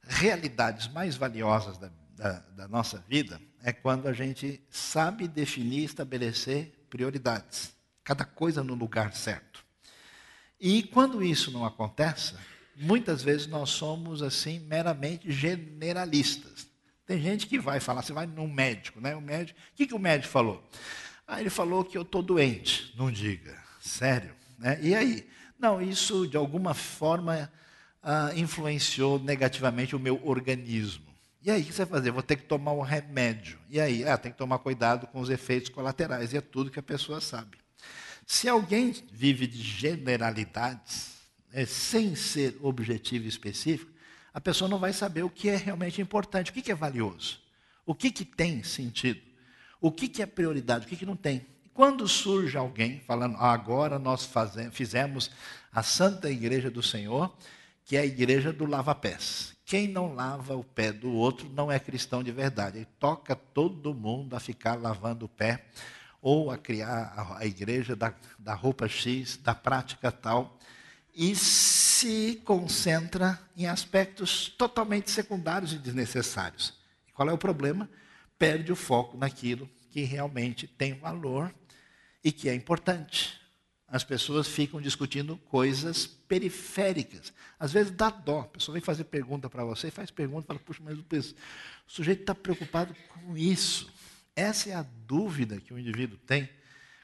realidades 0.03 0.87
mais 0.87 1.15
valiosas 1.15 1.77
da, 1.77 1.91
da, 2.15 2.39
da 2.39 2.67
nossa 2.67 3.03
vida 3.07 3.41
é 3.63 3.71
quando 3.71 4.07
a 4.07 4.13
gente 4.13 4.61
sabe 4.69 5.27
definir 5.27 5.81
e 5.81 5.85
estabelecer 5.85 6.85
prioridades. 6.89 7.73
Cada 8.03 8.25
coisa 8.25 8.63
no 8.63 8.73
lugar 8.73 9.13
certo. 9.13 9.63
E 10.59 10.83
quando 10.83 11.23
isso 11.23 11.51
não 11.51 11.65
acontece, 11.65 12.35
muitas 12.75 13.21
vezes 13.21 13.47
nós 13.47 13.69
somos 13.69 14.21
assim 14.21 14.59
meramente 14.59 15.31
generalistas. 15.31 16.67
Tem 17.05 17.21
gente 17.21 17.47
que 17.47 17.59
vai 17.59 17.79
falar, 17.79 18.03
você 18.03 18.13
vai 18.13 18.25
num 18.25 18.47
médico, 18.47 19.01
né? 19.01 19.15
O 19.15 19.21
médico, 19.21 19.59
o 19.59 19.75
que, 19.75 19.87
que 19.87 19.93
o 19.93 19.99
médico 19.99 20.31
falou? 20.31 20.63
Ah, 21.33 21.39
ele 21.39 21.49
falou 21.49 21.85
que 21.85 21.97
eu 21.97 22.01
estou 22.01 22.21
doente. 22.21 22.93
Não 22.97 23.09
diga, 23.09 23.57
sério. 23.79 24.35
Né? 24.59 24.77
E 24.81 24.93
aí? 24.93 25.25
Não, 25.57 25.81
isso 25.81 26.27
de 26.27 26.35
alguma 26.35 26.73
forma 26.73 27.49
ah, 28.03 28.31
influenciou 28.35 29.17
negativamente 29.17 29.95
o 29.95 29.99
meu 29.99 30.19
organismo. 30.27 31.05
E 31.41 31.49
aí, 31.49 31.61
o 31.61 31.65
que 31.65 31.71
você 31.71 31.85
vai 31.85 31.99
fazer? 31.99 32.11
Vou 32.11 32.21
ter 32.21 32.35
que 32.35 32.43
tomar 32.43 32.73
um 32.73 32.81
remédio. 32.81 33.57
E 33.69 33.79
aí? 33.79 34.05
Ah, 34.05 34.17
tem 34.17 34.29
que 34.29 34.37
tomar 34.37 34.59
cuidado 34.59 35.07
com 35.07 35.21
os 35.21 35.29
efeitos 35.29 35.69
colaterais. 35.69 36.33
E 36.33 36.37
é 36.37 36.41
tudo 36.41 36.69
que 36.69 36.79
a 36.79 36.83
pessoa 36.83 37.21
sabe. 37.21 37.57
Se 38.27 38.49
alguém 38.49 38.93
vive 39.09 39.47
de 39.47 39.61
generalidades, 39.61 41.13
é, 41.53 41.65
sem 41.65 42.13
ser 42.13 42.57
objetivo 42.61 43.25
específico, 43.25 43.89
a 44.33 44.41
pessoa 44.41 44.67
não 44.67 44.79
vai 44.79 44.91
saber 44.91 45.23
o 45.23 45.29
que 45.29 45.47
é 45.47 45.55
realmente 45.55 46.01
importante, 46.01 46.51
o 46.51 46.53
que, 46.53 46.61
que 46.61 46.73
é 46.73 46.75
valioso, 46.75 47.39
o 47.85 47.95
que, 47.95 48.11
que 48.11 48.25
tem 48.25 48.61
sentido, 48.63 49.30
o 49.81 49.91
que, 49.91 50.07
que 50.07 50.21
é 50.21 50.25
prioridade, 50.25 50.85
o 50.85 50.87
que, 50.87 50.95
que 50.95 51.05
não 51.05 51.15
tem. 51.15 51.45
Quando 51.73 52.07
surge 52.07 52.55
alguém 52.55 53.01
falando, 53.07 53.35
ah, 53.37 53.51
agora 53.51 53.97
nós 53.97 54.23
fazemos, 54.23 54.75
fizemos 54.75 55.31
a 55.73 55.81
Santa 55.81 56.29
Igreja 56.29 56.69
do 56.69 56.83
Senhor, 56.83 57.35
que 57.83 57.97
é 57.97 58.01
a 58.01 58.05
igreja 58.05 58.53
do 58.53 58.65
lava-pés. 58.65 59.55
Quem 59.65 59.87
não 59.87 60.13
lava 60.13 60.55
o 60.55 60.63
pé 60.63 60.91
do 60.91 61.11
outro 61.11 61.49
não 61.49 61.71
é 61.71 61.79
cristão 61.79 62.21
de 62.21 62.31
verdade. 62.31 62.77
Ele 62.77 62.87
toca 62.99 63.35
todo 63.35 63.93
mundo 63.93 64.35
a 64.35 64.39
ficar 64.39 64.75
lavando 64.75 65.25
o 65.25 65.29
pé 65.29 65.65
ou 66.21 66.51
a 66.51 66.57
criar 66.57 67.13
a, 67.15 67.39
a 67.39 67.45
igreja 67.45 67.95
da, 67.95 68.13
da 68.37 68.53
roupa 68.53 68.87
X, 68.87 69.37
da 69.37 69.55
prática 69.55 70.11
tal, 70.11 70.59
e 71.15 71.35
se 71.35 72.41
concentra 72.45 73.39
em 73.57 73.65
aspectos 73.65 74.49
totalmente 74.49 75.09
secundários 75.09 75.73
e 75.73 75.77
desnecessários. 75.77 76.73
E 77.07 77.11
qual 77.11 77.29
é 77.29 77.33
o 77.33 77.37
problema? 77.37 77.89
Perde 78.41 78.71
o 78.71 78.75
foco 78.75 79.15
naquilo 79.15 79.69
que 79.91 80.01
realmente 80.01 80.65
tem 80.65 80.95
valor 80.95 81.53
e 82.23 82.31
que 82.31 82.49
é 82.49 82.55
importante 82.55 83.39
as 83.87 84.03
pessoas 84.03 84.47
ficam 84.47 84.81
discutindo 84.81 85.37
coisas 85.37 86.07
periféricas. 86.07 87.31
Às 87.59 87.71
vezes 87.71 87.91
dá 87.91 88.09
dó. 88.09 88.39
A 88.39 88.47
pessoa 88.47 88.73
vem 88.73 88.81
fazer 88.81 89.03
pergunta 89.03 89.47
para 89.47 89.63
você, 89.63 89.91
faz 89.91 90.09
pergunta, 90.09 90.47
fala, 90.47 90.59
puxa, 90.59 90.81
mas 90.81 90.97
o, 90.97 91.35
sujeito 91.85 92.21
está 92.21 92.33
preocupado 92.33 92.95
com 93.09 93.37
isso. 93.37 93.93
Essa 94.33 94.69
é 94.69 94.73
a 94.73 94.85
dúvida 95.05 95.59
que 95.59 95.73
o 95.73 95.77
indivíduo 95.77 96.17
tem 96.25 96.49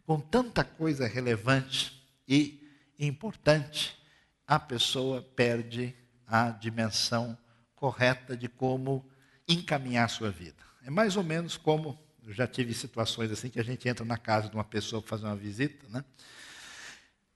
com 0.08 0.20
tanta 0.20 0.64
coisa 0.64 1.06
relevante 1.06 2.02
e 2.26 2.66
importante, 2.98 3.96
a 4.48 4.58
pessoa 4.58 5.22
perde 5.22 5.94
a 6.26 6.50
dimensão 6.50 7.38
correta 7.76 8.36
de 8.36 8.48
como 8.48 9.08
encaminhar 9.48 10.10
sua 10.10 10.32
vida. 10.32 10.67
É 10.88 10.90
mais 10.90 11.18
ou 11.18 11.24
menos 11.24 11.58
como 11.58 12.00
eu 12.26 12.32
já 12.32 12.48
tive 12.48 12.74
situações 12.74 13.30
assim 13.30 13.50
que 13.50 13.60
a 13.60 13.64
gente 13.64 13.90
entra 13.90 14.06
na 14.06 14.18
casa 14.18 14.48
de 14.48 14.56
uma 14.56 14.64
pessoa 14.64 15.02
para 15.02 15.10
fazer 15.10 15.26
uma 15.26 15.36
visita, 15.36 15.86
né? 15.90 16.02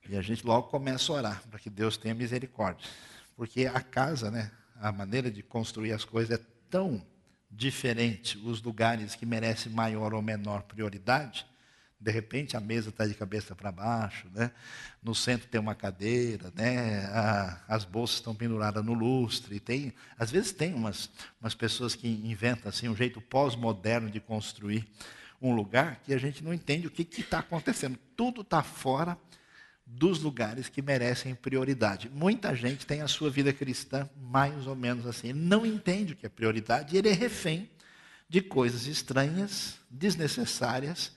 E 0.10 0.16
a 0.16 0.22
gente 0.22 0.46
logo 0.46 0.70
começa 0.70 1.12
a 1.12 1.16
orar 1.16 1.44
para 1.50 1.60
que 1.60 1.70
Deus 1.70 1.98
tenha 1.98 2.16
misericórdia. 2.16 2.90
Porque 3.36 3.66
a 3.66 3.82
casa, 3.82 4.32
né, 4.32 4.50
a 4.78 4.90
maneira 4.94 5.30
de 5.30 5.44
construir 5.44 5.92
as 5.92 6.06
coisas 6.06 6.40
é 6.40 6.42
tão 6.70 7.06
diferente, 7.52 8.38
os 8.38 8.62
lugares 8.62 9.16
que 9.16 9.26
merecem 9.26 9.70
maior 9.70 10.14
ou 10.14 10.22
menor 10.22 10.64
prioridade, 10.64 11.46
De 12.02 12.12
repente 12.12 12.58
a 12.58 12.60
mesa 12.60 12.90
está 12.90 13.06
de 13.06 13.14
cabeça 13.14 13.56
para 13.56 13.72
baixo, 13.72 14.28
né? 14.34 14.52
no 15.04 15.16
centro 15.16 15.48
tem 15.48 15.60
uma 15.60 15.74
cadeira, 15.74 16.52
né? 16.56 17.06
A, 17.08 17.60
as 17.68 17.86
bolsas 17.86 18.18
estão 18.18 18.36
penduradas 18.36 18.84
no 18.84 18.94
lustre. 18.94 19.60
Tem, 19.60 19.94
às 20.18 20.30
vezes 20.30 20.52
tem 20.52 20.74
umas, 20.74 21.10
umas 21.40 21.56
pessoas 21.56 21.96
que 21.96 22.08
inventam 22.08 22.70
assim, 22.70 22.88
um 22.88 22.96
jeito 22.96 23.20
pós-moderno 23.20 24.10
de 24.10 24.20
construir 24.20 24.88
um 25.42 25.54
lugar 25.56 26.02
que 26.04 26.14
a 26.14 26.18
gente 26.20 26.44
não 26.44 26.54
entende 26.54 26.86
o 26.86 26.92
que 26.92 27.08
está 27.20 27.40
acontecendo. 27.40 27.98
Tudo 28.16 28.42
está 28.42 28.62
fora 28.62 29.18
dos 29.86 30.22
lugares 30.22 30.70
que 30.70 30.82
merecem 30.82 31.34
prioridade. 31.34 32.10
Muita 32.10 32.56
gente 32.56 32.86
tem 32.86 33.02
a 33.02 33.08
sua 33.08 33.30
vida 33.30 33.52
cristã 33.52 34.08
mais 34.16 34.68
ou 34.68 34.76
menos 34.76 35.08
assim. 35.08 35.30
Ele 35.30 35.40
não 35.40 35.66
entende 35.66 36.14
o 36.14 36.16
que 36.16 36.28
é 36.28 36.30
prioridade 36.30 36.96
e 36.96 37.00
ele 37.00 37.10
é 37.10 37.14
refém 37.14 37.70
de 38.30 38.40
coisas 38.40 38.86
estranhas, 38.86 39.78
desnecessárias, 39.90 41.12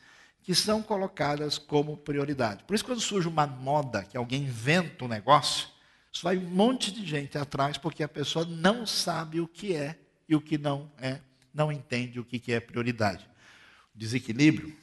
que 0.45 0.55
são 0.55 0.83
colocadas 0.83 1.57
como 1.57 1.97
prioridade. 1.97 2.65
Por 2.65 2.75
isso, 2.75 2.85
quando 2.85 3.01
surge 3.01 3.27
uma 3.27 3.47
moda, 3.47 4.05
que 4.05 4.15
alguém 4.15 4.43
inventa 4.43 5.07
um 5.07 5.09
negócio, 5.09 5.69
isso 6.13 6.23
vai 6.23 6.37
um 6.37 6.51
monte 6.51 6.93
de 6.93 7.05
gente 7.05 7.39
atrás, 7.39 7.79
porque 7.79 8.03
a 8.03 8.09
pessoa 8.09 8.45
não 8.45 8.87
sabe 8.87 9.41
o 9.41 9.49
que 9.49 9.75
é 9.75 9.99
e 10.29 10.37
o 10.37 10.43
que 10.43 10.59
não 10.59 10.93
é, 10.99 11.19
não 11.53 11.73
entende 11.73 12.21
o 12.21 12.25
que 12.25 12.53
é 12.53 12.61
prioridade. 12.61 13.27
Desequilíbrio, 13.95 14.77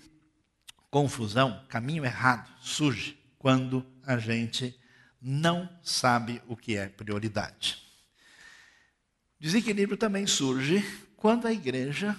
confusão, 0.89 1.63
caminho 1.69 2.03
errado 2.03 2.51
surge 2.59 3.15
quando 3.37 3.85
a 4.03 4.17
gente 4.17 4.75
não 5.21 5.69
sabe 5.83 6.41
o 6.47 6.57
que 6.57 6.75
é 6.75 6.89
prioridade. 6.89 7.77
Desequilíbrio 9.39 9.95
também 9.95 10.25
surge 10.25 10.83
quando 11.15 11.45
a 11.45 11.53
igreja 11.53 12.17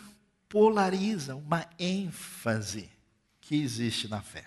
polariza 0.49 1.35
uma 1.35 1.67
ênfase 1.77 2.92
que 3.53 3.63
existe 3.63 4.09
na 4.09 4.23
fé. 4.23 4.47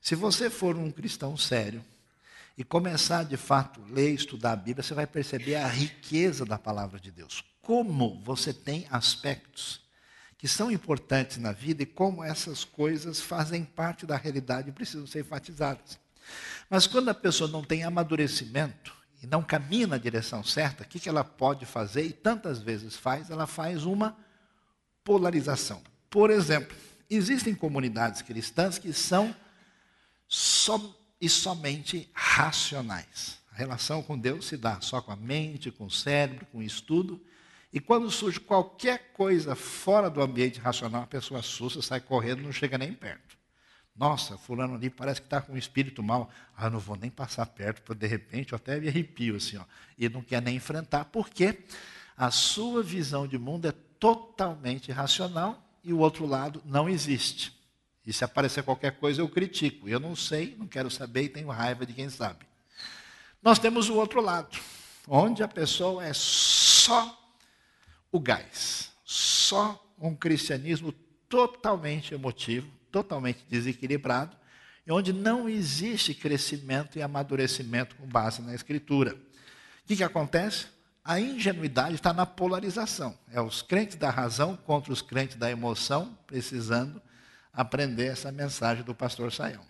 Se 0.00 0.14
você 0.14 0.48
for 0.48 0.76
um 0.76 0.92
cristão 0.92 1.36
sério 1.36 1.84
e 2.56 2.62
começar 2.62 3.24
de 3.24 3.36
fato 3.36 3.82
a 3.82 3.92
ler 3.92 4.12
e 4.12 4.14
estudar 4.14 4.52
a 4.52 4.56
Bíblia, 4.56 4.84
você 4.84 4.94
vai 4.94 5.08
perceber 5.08 5.56
a 5.56 5.66
riqueza 5.66 6.44
da 6.44 6.56
palavra 6.56 7.00
de 7.00 7.10
Deus. 7.10 7.42
Como 7.60 8.22
você 8.22 8.54
tem 8.54 8.86
aspectos 8.92 9.80
que 10.38 10.46
são 10.46 10.70
importantes 10.70 11.38
na 11.38 11.50
vida 11.50 11.82
e 11.82 11.86
como 11.86 12.22
essas 12.22 12.64
coisas 12.64 13.20
fazem 13.20 13.64
parte 13.64 14.06
da 14.06 14.16
realidade 14.16 14.68
e 14.68 14.72
precisam 14.72 15.04
ser 15.04 15.22
enfatizadas. 15.22 15.98
Mas 16.70 16.86
quando 16.86 17.08
a 17.08 17.14
pessoa 17.14 17.50
não 17.50 17.64
tem 17.64 17.82
amadurecimento 17.82 18.94
e 19.20 19.26
não 19.26 19.42
caminha 19.42 19.88
na 19.88 19.98
direção 19.98 20.44
certa, 20.44 20.84
o 20.84 20.86
que 20.86 21.08
ela 21.08 21.24
pode 21.24 21.66
fazer 21.66 22.04
e 22.04 22.12
tantas 22.12 22.60
vezes 22.60 22.94
faz? 22.94 23.30
Ela 23.30 23.48
faz 23.48 23.84
uma 23.84 24.16
polarização. 25.02 25.82
Por 26.08 26.30
exemplo, 26.30 26.76
existem 27.16 27.54
comunidades 27.54 28.22
cristãs 28.22 28.78
que 28.78 28.92
são 28.92 29.34
e 31.20 31.28
somente 31.28 32.10
racionais. 32.12 33.38
A 33.52 33.56
relação 33.56 34.02
com 34.02 34.18
Deus 34.18 34.46
se 34.46 34.56
dá 34.56 34.80
só 34.80 35.00
com 35.00 35.12
a 35.12 35.16
mente, 35.16 35.70
com 35.70 35.84
o 35.84 35.90
cérebro, 35.90 36.46
com 36.46 36.58
o 36.58 36.62
estudo. 36.62 37.22
E 37.72 37.80
quando 37.80 38.10
surge 38.10 38.40
qualquer 38.40 39.12
coisa 39.12 39.54
fora 39.54 40.10
do 40.10 40.20
ambiente 40.20 40.58
racional, 40.58 41.02
a 41.02 41.06
pessoa 41.06 41.40
assusta, 41.40 41.80
sai 41.82 42.00
correndo, 42.00 42.42
não 42.42 42.52
chega 42.52 42.76
nem 42.76 42.92
perto. 42.92 43.36
Nossa, 43.94 44.38
fulano 44.38 44.74
ali 44.74 44.88
parece 44.88 45.20
que 45.20 45.26
está 45.26 45.40
com 45.40 45.52
um 45.52 45.56
espírito 45.56 46.02
mal. 46.02 46.30
Ah, 46.56 46.70
não 46.70 46.78
vou 46.78 46.96
nem 46.96 47.10
passar 47.10 47.46
perto, 47.46 47.82
porque 47.82 48.00
de 48.00 48.06
repente 48.06 48.52
eu 48.52 48.56
até 48.56 48.80
me 48.80 48.88
arrepio 48.88 49.36
assim, 49.36 49.58
ó. 49.58 49.64
E 49.98 50.08
não 50.08 50.22
quer 50.22 50.40
nem 50.40 50.56
enfrentar, 50.56 51.04
porque 51.06 51.62
a 52.16 52.30
sua 52.30 52.82
visão 52.82 53.26
de 53.26 53.38
mundo 53.38 53.68
é 53.68 53.72
totalmente 53.98 54.90
racional 54.90 55.62
e 55.82 55.92
o 55.92 55.98
outro 55.98 56.26
lado 56.26 56.62
não 56.64 56.88
existe. 56.88 57.52
E 58.06 58.12
se 58.12 58.24
aparecer 58.24 58.62
qualquer 58.64 58.98
coisa, 58.98 59.20
eu 59.20 59.28
critico. 59.28 59.88
Eu 59.88 60.00
não 60.00 60.16
sei, 60.16 60.56
não 60.58 60.66
quero 60.66 60.90
saber 60.90 61.24
e 61.24 61.28
tenho 61.28 61.48
raiva 61.48 61.86
de 61.86 61.92
quem 61.92 62.10
sabe. 62.10 62.44
Nós 63.42 63.58
temos 63.58 63.88
o 63.88 63.94
outro 63.94 64.20
lado, 64.20 64.56
onde 65.06 65.42
a 65.42 65.48
pessoa 65.48 66.04
é 66.04 66.12
só 66.12 67.18
o 68.10 68.20
gás. 68.20 68.92
Só 69.04 69.84
um 69.98 70.14
cristianismo 70.14 70.92
totalmente 71.28 72.14
emotivo, 72.14 72.68
totalmente 72.90 73.44
desequilibrado, 73.48 74.36
e 74.86 74.92
onde 74.92 75.12
não 75.12 75.48
existe 75.48 76.12
crescimento 76.12 76.98
e 76.98 77.02
amadurecimento 77.02 77.94
com 77.96 78.06
base 78.06 78.42
na 78.42 78.54
Escritura. 78.54 79.14
O 79.14 79.86
que, 79.86 79.96
que 79.96 80.04
acontece? 80.04 80.66
A 81.04 81.18
ingenuidade 81.18 81.96
está 81.96 82.12
na 82.12 82.24
polarização. 82.24 83.18
É 83.30 83.40
os 83.40 83.60
crentes 83.60 83.96
da 83.96 84.10
razão 84.10 84.56
contra 84.56 84.92
os 84.92 85.02
crentes 85.02 85.36
da 85.36 85.50
emoção, 85.50 86.16
precisando 86.26 87.02
aprender 87.52 88.06
essa 88.06 88.30
mensagem 88.30 88.84
do 88.84 88.94
pastor 88.94 89.32
Saião. 89.32 89.64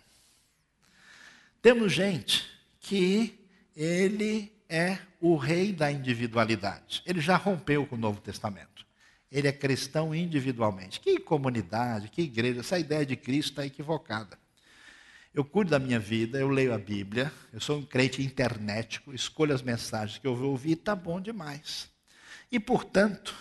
Temos 1.63 1.93
gente 1.93 2.45
que 2.81 3.39
ele 3.75 4.53
é 4.69 4.99
o 5.21 5.37
rei 5.37 5.73
da 5.73 5.91
individualidade. 5.91 7.03
Ele 7.07 7.21
já 7.21 7.37
rompeu 7.37 7.87
com 7.87 7.97
o 7.97 7.99
Novo 7.99 8.21
Testamento. 8.21 8.87
Ele 9.31 9.49
é 9.49 9.53
cristão 9.53 10.15
individualmente. 10.15 11.01
Que 11.01 11.19
comunidade, 11.19 12.09
que 12.09 12.23
igreja, 12.23 12.61
essa 12.61 12.79
ideia 12.79 13.07
de 13.07 13.17
Cristo 13.17 13.51
está 13.51 13.65
equivocada. 13.65 14.42
Eu 15.35 15.45
cuido 15.45 15.71
da 15.71 15.79
minha 15.79 15.99
vida, 15.99 16.39
eu 16.39 16.49
leio 16.49 16.75
a 16.75 16.79
Bíblia, 16.79 17.33
eu 17.55 17.61
sou 17.61 17.79
um 17.79 17.87
crente 17.87 18.23
internetico, 18.23 19.15
escolho 19.15 19.55
as 19.55 19.63
mensagens 19.63 20.19
que 20.19 20.27
eu 20.27 20.37
vou 20.37 20.51
ouvir, 20.51 20.73
está 20.73 20.95
bom 20.95 21.19
demais. 21.19 21.91
E, 22.51 22.61
portanto, 22.61 23.35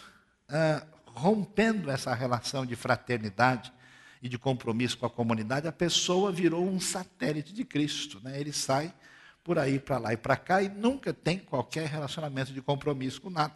ah, 0.48 0.88
rompendo 1.06 1.92
essa 1.92 2.14
relação 2.14 2.66
de 2.66 2.78
fraternidade 2.78 3.74
e 4.22 4.30
de 4.30 4.38
compromisso 4.38 4.98
com 4.98 5.06
a 5.06 5.10
comunidade, 5.10 5.68
a 5.68 5.72
pessoa 5.72 6.32
virou 6.32 6.66
um 6.66 6.80
satélite 6.80 7.52
de 7.54 7.66
Cristo. 7.66 8.22
Né? 8.24 8.40
Ele 8.40 8.54
sai 8.54 8.94
por 9.44 9.60
aí, 9.60 9.78
para 9.78 9.98
lá 9.98 10.14
e 10.14 10.18
para 10.18 10.38
cá, 10.38 10.62
e 10.62 10.70
nunca 10.70 11.14
tem 11.14 11.40
qualquer 11.40 11.88
relacionamento 11.88 12.54
de 12.54 12.62
compromisso 12.62 13.20
com 13.20 13.30
nada. 13.30 13.56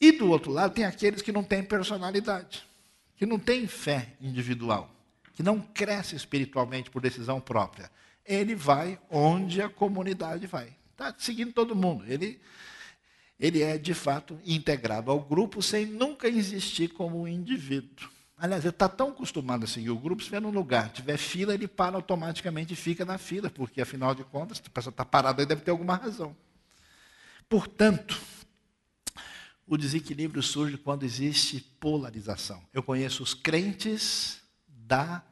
E 0.00 0.12
do 0.12 0.30
outro 0.30 0.52
lado, 0.52 0.74
tem 0.74 0.84
aqueles 0.84 1.20
que 1.20 1.32
não 1.32 1.42
têm 1.42 1.64
personalidade, 1.64 2.64
que 3.16 3.26
não 3.26 3.40
têm 3.40 3.66
fé 3.66 4.14
individual, 4.20 4.88
que 5.38 5.42
não 5.44 5.60
cresce 5.60 6.16
espiritualmente 6.16 6.90
por 6.90 7.00
decisão 7.00 7.40
própria. 7.40 7.88
Ele 8.26 8.56
vai 8.56 8.98
onde 9.08 9.62
a 9.62 9.68
comunidade 9.68 10.48
vai. 10.48 10.76
Está 10.90 11.14
seguindo 11.16 11.52
todo 11.52 11.76
mundo. 11.76 12.04
Ele, 12.08 12.40
ele 13.38 13.62
é, 13.62 13.78
de 13.78 13.94
fato, 13.94 14.36
integrado 14.44 15.12
ao 15.12 15.20
grupo 15.20 15.62
sem 15.62 15.86
nunca 15.86 16.26
existir 16.26 16.88
como 16.88 17.20
um 17.20 17.28
indivíduo. 17.28 18.10
Aliás, 18.36 18.64
ele 18.64 18.70
está 18.70 18.88
tão 18.88 19.10
acostumado 19.10 19.62
a 19.62 19.68
seguir 19.68 19.90
o 19.90 19.96
grupo, 19.96 20.22
se 20.22 20.24
estiver 20.24 20.40
num 20.40 20.50
lugar, 20.50 20.90
tiver 20.90 21.16
fila, 21.16 21.54
ele 21.54 21.68
para 21.68 21.94
automaticamente 21.94 22.72
e 22.72 22.76
fica 22.76 23.04
na 23.04 23.16
fila, 23.16 23.48
porque 23.48 23.80
afinal 23.80 24.16
de 24.16 24.24
contas, 24.24 24.60
a 24.66 24.70
pessoa 24.70 24.90
está 24.90 25.04
parada 25.04 25.40
aí, 25.40 25.46
deve 25.46 25.60
ter 25.60 25.70
alguma 25.70 25.94
razão. 25.94 26.36
Portanto, 27.48 28.20
o 29.68 29.76
desequilíbrio 29.76 30.42
surge 30.42 30.76
quando 30.76 31.04
existe 31.04 31.60
polarização. 31.78 32.60
Eu 32.74 32.82
conheço 32.82 33.22
os 33.22 33.34
crentes 33.34 34.38
da 34.88 35.22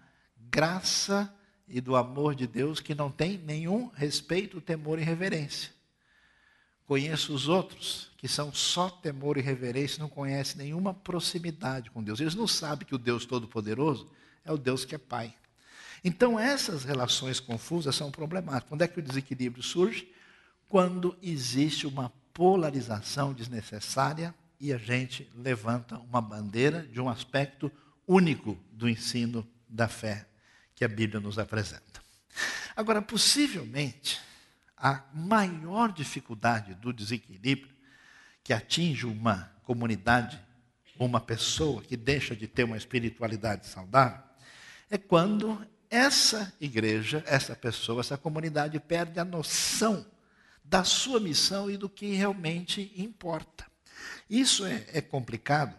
graça 0.51 1.35
e 1.66 1.81
do 1.81 1.97
amor 1.97 2.35
de 2.35 2.47
Deus 2.47 2.79
que 2.79 2.95
não 2.95 3.11
têm 3.11 3.38
nenhum 3.38 3.88
respeito, 3.88 4.61
temor 4.61 4.99
e 4.99 5.03
reverência. 5.03 5.73
Conheço 6.87 7.35
os 7.35 7.49
outros 7.49 8.12
que 8.16 8.29
são 8.29 8.53
só 8.53 8.88
temor 8.88 9.37
e 9.37 9.40
reverência, 9.40 10.01
não 10.01 10.09
conhecem 10.09 10.59
nenhuma 10.59 10.95
proximidade 10.95 11.90
com 11.90 12.03
Deus. 12.03 12.21
Eles 12.21 12.35
não 12.35 12.47
sabem 12.47 12.87
que 12.87 12.95
o 12.95 12.99
Deus 12.99 13.25
Todo-Poderoso 13.25 14.09
é 14.45 14.53
o 14.53 14.59
Deus 14.59 14.85
que 14.85 14.95
é 14.95 14.99
Pai. 14.99 15.35
Então, 16.05 16.38
essas 16.38 16.85
relações 16.85 17.40
confusas 17.40 17.97
são 17.97 18.12
problemáticas. 18.12 18.69
Quando 18.69 18.83
é 18.83 18.88
que 18.88 19.01
o 19.01 19.03
desequilíbrio 19.03 19.62
surge? 19.62 20.09
Quando 20.69 21.16
existe 21.21 21.87
uma 21.87 22.12
polarização 22.33 23.33
desnecessária 23.33 24.33
e 24.61 24.73
a 24.73 24.79
gente 24.79 25.29
levanta 25.35 25.99
uma 25.99 26.21
bandeira 26.21 26.83
de 26.83 27.01
um 27.01 27.09
aspecto 27.09 27.73
único 28.07 28.59
do 28.71 28.88
ensino 28.88 29.47
da 29.69 29.88
fé 29.88 30.27
que 30.75 30.85
a 30.85 30.88
Bíblia 30.88 31.21
nos 31.21 31.38
apresenta. 31.38 32.03
Agora, 32.77 33.01
possivelmente, 33.01 34.21
a 34.77 35.03
maior 35.14 35.92
dificuldade 35.92 36.75
do 36.75 36.92
desequilíbrio 36.92 37.75
que 38.45 38.53
atinge 38.53 39.07
uma 39.07 39.51
comunidade, 39.64 40.38
uma 40.99 41.21
pessoa 41.21 41.83
que 41.83 41.97
deixa 41.97 42.37
de 42.37 42.47
ter 42.47 42.64
uma 42.64 42.77
espiritualidade 42.77 43.66
saudável, 43.66 44.23
é 44.90 44.99
quando 44.99 45.66
essa 45.90 46.53
igreja, 46.61 47.25
essa 47.27 47.57
pessoa, 47.57 48.01
essa 48.01 48.16
comunidade 48.16 48.79
perde 48.79 49.19
a 49.19 49.25
noção 49.25 50.07
da 50.62 50.85
sua 50.85 51.19
missão 51.19 51.71
e 51.71 51.77
do 51.77 51.88
que 51.88 52.12
realmente 52.12 52.92
importa. 52.97 53.66
Isso 54.29 54.66
é, 54.66 54.85
é 54.92 55.01
complicado 55.01 55.75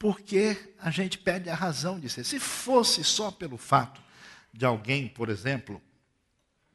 porque 0.00 0.56
a 0.78 0.90
gente 0.90 1.18
perde 1.18 1.50
a 1.50 1.54
razão 1.54 2.00
de 2.00 2.08
ser. 2.08 2.24
Se 2.24 2.40
fosse 2.40 3.04
só 3.04 3.30
pelo 3.30 3.58
fato 3.58 4.00
de 4.50 4.64
alguém, 4.64 5.06
por 5.06 5.28
exemplo, 5.28 5.80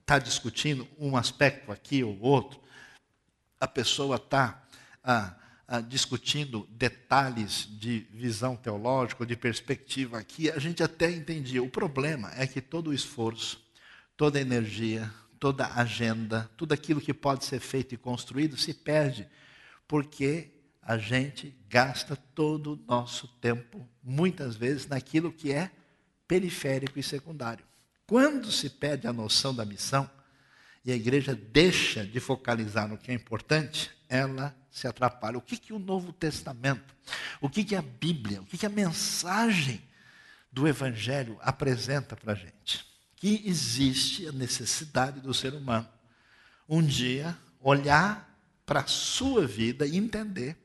está 0.02 0.20
discutindo 0.20 0.88
um 1.00 1.18
aspecto 1.18 1.72
aqui 1.72 2.04
ou 2.04 2.22
outro, 2.22 2.62
a 3.60 3.68
pessoa 3.68 4.18
está 4.18 4.64
ah, 5.04 5.36
ah, 5.68 5.82
discutindo 5.82 6.68
detalhes 6.70 7.68
de 7.68 8.06
visão 8.12 8.56
teológica, 8.56 9.26
de 9.26 9.36
perspectiva 9.36 10.20
aqui, 10.20 10.52
a 10.52 10.60
gente 10.60 10.84
até 10.84 11.10
entendia. 11.10 11.64
O 11.64 11.70
problema 11.70 12.32
é 12.36 12.46
que 12.46 12.62
todo 12.62 12.92
o 12.92 12.94
esforço, 12.94 13.60
toda 14.16 14.38
a 14.38 14.42
energia, 14.42 15.12
toda 15.40 15.66
a 15.66 15.82
agenda, 15.82 16.48
tudo 16.56 16.74
aquilo 16.74 17.02
que 17.02 17.12
pode 17.12 17.44
ser 17.44 17.60
feito 17.60 17.96
e 17.96 17.98
construído 17.98 18.56
se 18.56 18.72
perde, 18.72 19.28
porque 19.88 20.55
a 20.86 21.00
gente 21.00 21.58
gasta 21.68 22.16
todo 22.16 22.74
o 22.74 22.80
nosso 22.88 23.28
tempo, 23.42 23.90
muitas 24.04 24.56
vezes, 24.56 24.86
naquilo 24.86 25.34
que 25.34 25.52
é 25.52 25.72
periférico 26.28 27.00
e 27.00 27.04
secundário. 27.04 27.66
Quando 28.06 28.52
se 28.52 28.70
perde 28.70 29.08
a 29.08 29.14
noção 29.14 29.54
da 29.54 29.66
missão 29.66 30.08
e 30.86 30.92
a 30.92 30.96
igreja 30.96 31.34
deixa 31.34 32.06
de 32.06 32.20
focalizar 32.20 32.88
no 32.88 33.00
que 33.00 33.10
é 33.10 33.16
importante, 33.16 33.90
ela 34.08 34.56
se 34.70 34.88
atrapalha. 34.88 35.40
O 35.40 35.42
que, 35.42 35.58
que 35.58 35.74
o 35.74 35.80
Novo 35.80 36.14
Testamento, 36.14 36.96
o 37.42 37.50
que, 37.50 37.64
que 37.64 37.76
a 37.76 37.82
Bíblia, 37.82 38.42
o 38.42 38.46
que, 38.46 38.56
que 38.56 38.66
a 38.68 38.70
mensagem 38.70 39.82
do 40.52 40.68
Evangelho 40.68 41.40
apresenta 41.42 42.16
para 42.16 42.34
a 42.34 42.36
gente? 42.36 42.86
Que 43.16 43.42
existe 43.46 44.28
a 44.28 44.32
necessidade 44.32 45.20
do 45.20 45.34
ser 45.34 45.56
humano 45.56 45.90
um 46.70 46.84
dia 46.84 47.36
olhar 47.60 48.32
para 48.68 48.82
a 48.82 48.88
sua 48.88 49.48
vida 49.48 49.88
e 49.88 49.98
entender 49.98 50.56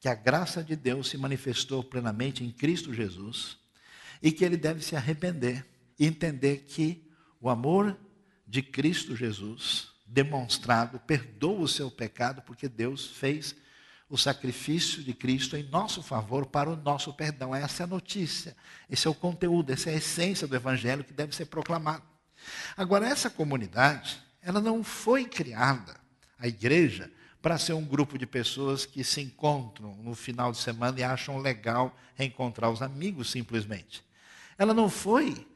que 0.00 0.08
a 0.08 0.14
graça 0.14 0.64
de 0.64 0.74
Deus 0.74 1.08
se 1.08 1.18
manifestou 1.18 1.84
plenamente 1.84 2.42
em 2.42 2.50
Cristo 2.50 2.92
Jesus 2.92 3.58
e 4.22 4.32
que 4.32 4.44
ele 4.44 4.56
deve 4.56 4.82
se 4.82 4.96
arrepender 4.96 5.66
e 5.98 6.06
entender 6.06 6.64
que 6.66 7.06
o 7.38 7.50
amor 7.50 7.96
de 8.46 8.62
Cristo 8.62 9.14
Jesus 9.14 9.90
demonstrado 10.06 10.98
perdoa 11.00 11.60
o 11.60 11.68
seu 11.68 11.90
pecado 11.90 12.42
porque 12.42 12.68
Deus 12.68 13.06
fez 13.06 13.54
o 14.08 14.16
sacrifício 14.16 15.04
de 15.04 15.14
Cristo 15.14 15.56
em 15.56 15.62
nosso 15.62 16.02
favor 16.02 16.46
para 16.46 16.68
o 16.68 16.76
nosso 16.76 17.12
perdão. 17.12 17.54
Essa 17.54 17.82
é 17.82 17.84
a 17.84 17.86
notícia, 17.86 18.56
esse 18.88 19.06
é 19.06 19.10
o 19.10 19.14
conteúdo, 19.14 19.70
essa 19.70 19.90
é 19.90 19.94
a 19.94 19.98
essência 19.98 20.48
do 20.48 20.56
evangelho 20.56 21.04
que 21.04 21.12
deve 21.12 21.36
ser 21.36 21.44
proclamado. 21.44 22.02
Agora 22.76 23.06
essa 23.06 23.30
comunidade, 23.30 24.20
ela 24.42 24.60
não 24.60 24.82
foi 24.82 25.26
criada, 25.26 25.94
a 26.38 26.48
igreja, 26.48 27.12
para 27.42 27.58
ser 27.58 27.72
um 27.72 27.84
grupo 27.84 28.18
de 28.18 28.26
pessoas 28.26 28.84
que 28.84 29.02
se 29.02 29.20
encontram 29.20 29.94
no 29.96 30.14
final 30.14 30.52
de 30.52 30.58
semana 30.58 31.00
e 31.00 31.02
acham 31.02 31.38
legal 31.38 31.96
reencontrar 32.14 32.70
os 32.70 32.82
amigos 32.82 33.30
simplesmente. 33.30 34.04
Ela 34.58 34.74
não 34.74 34.90
foi 34.90 35.46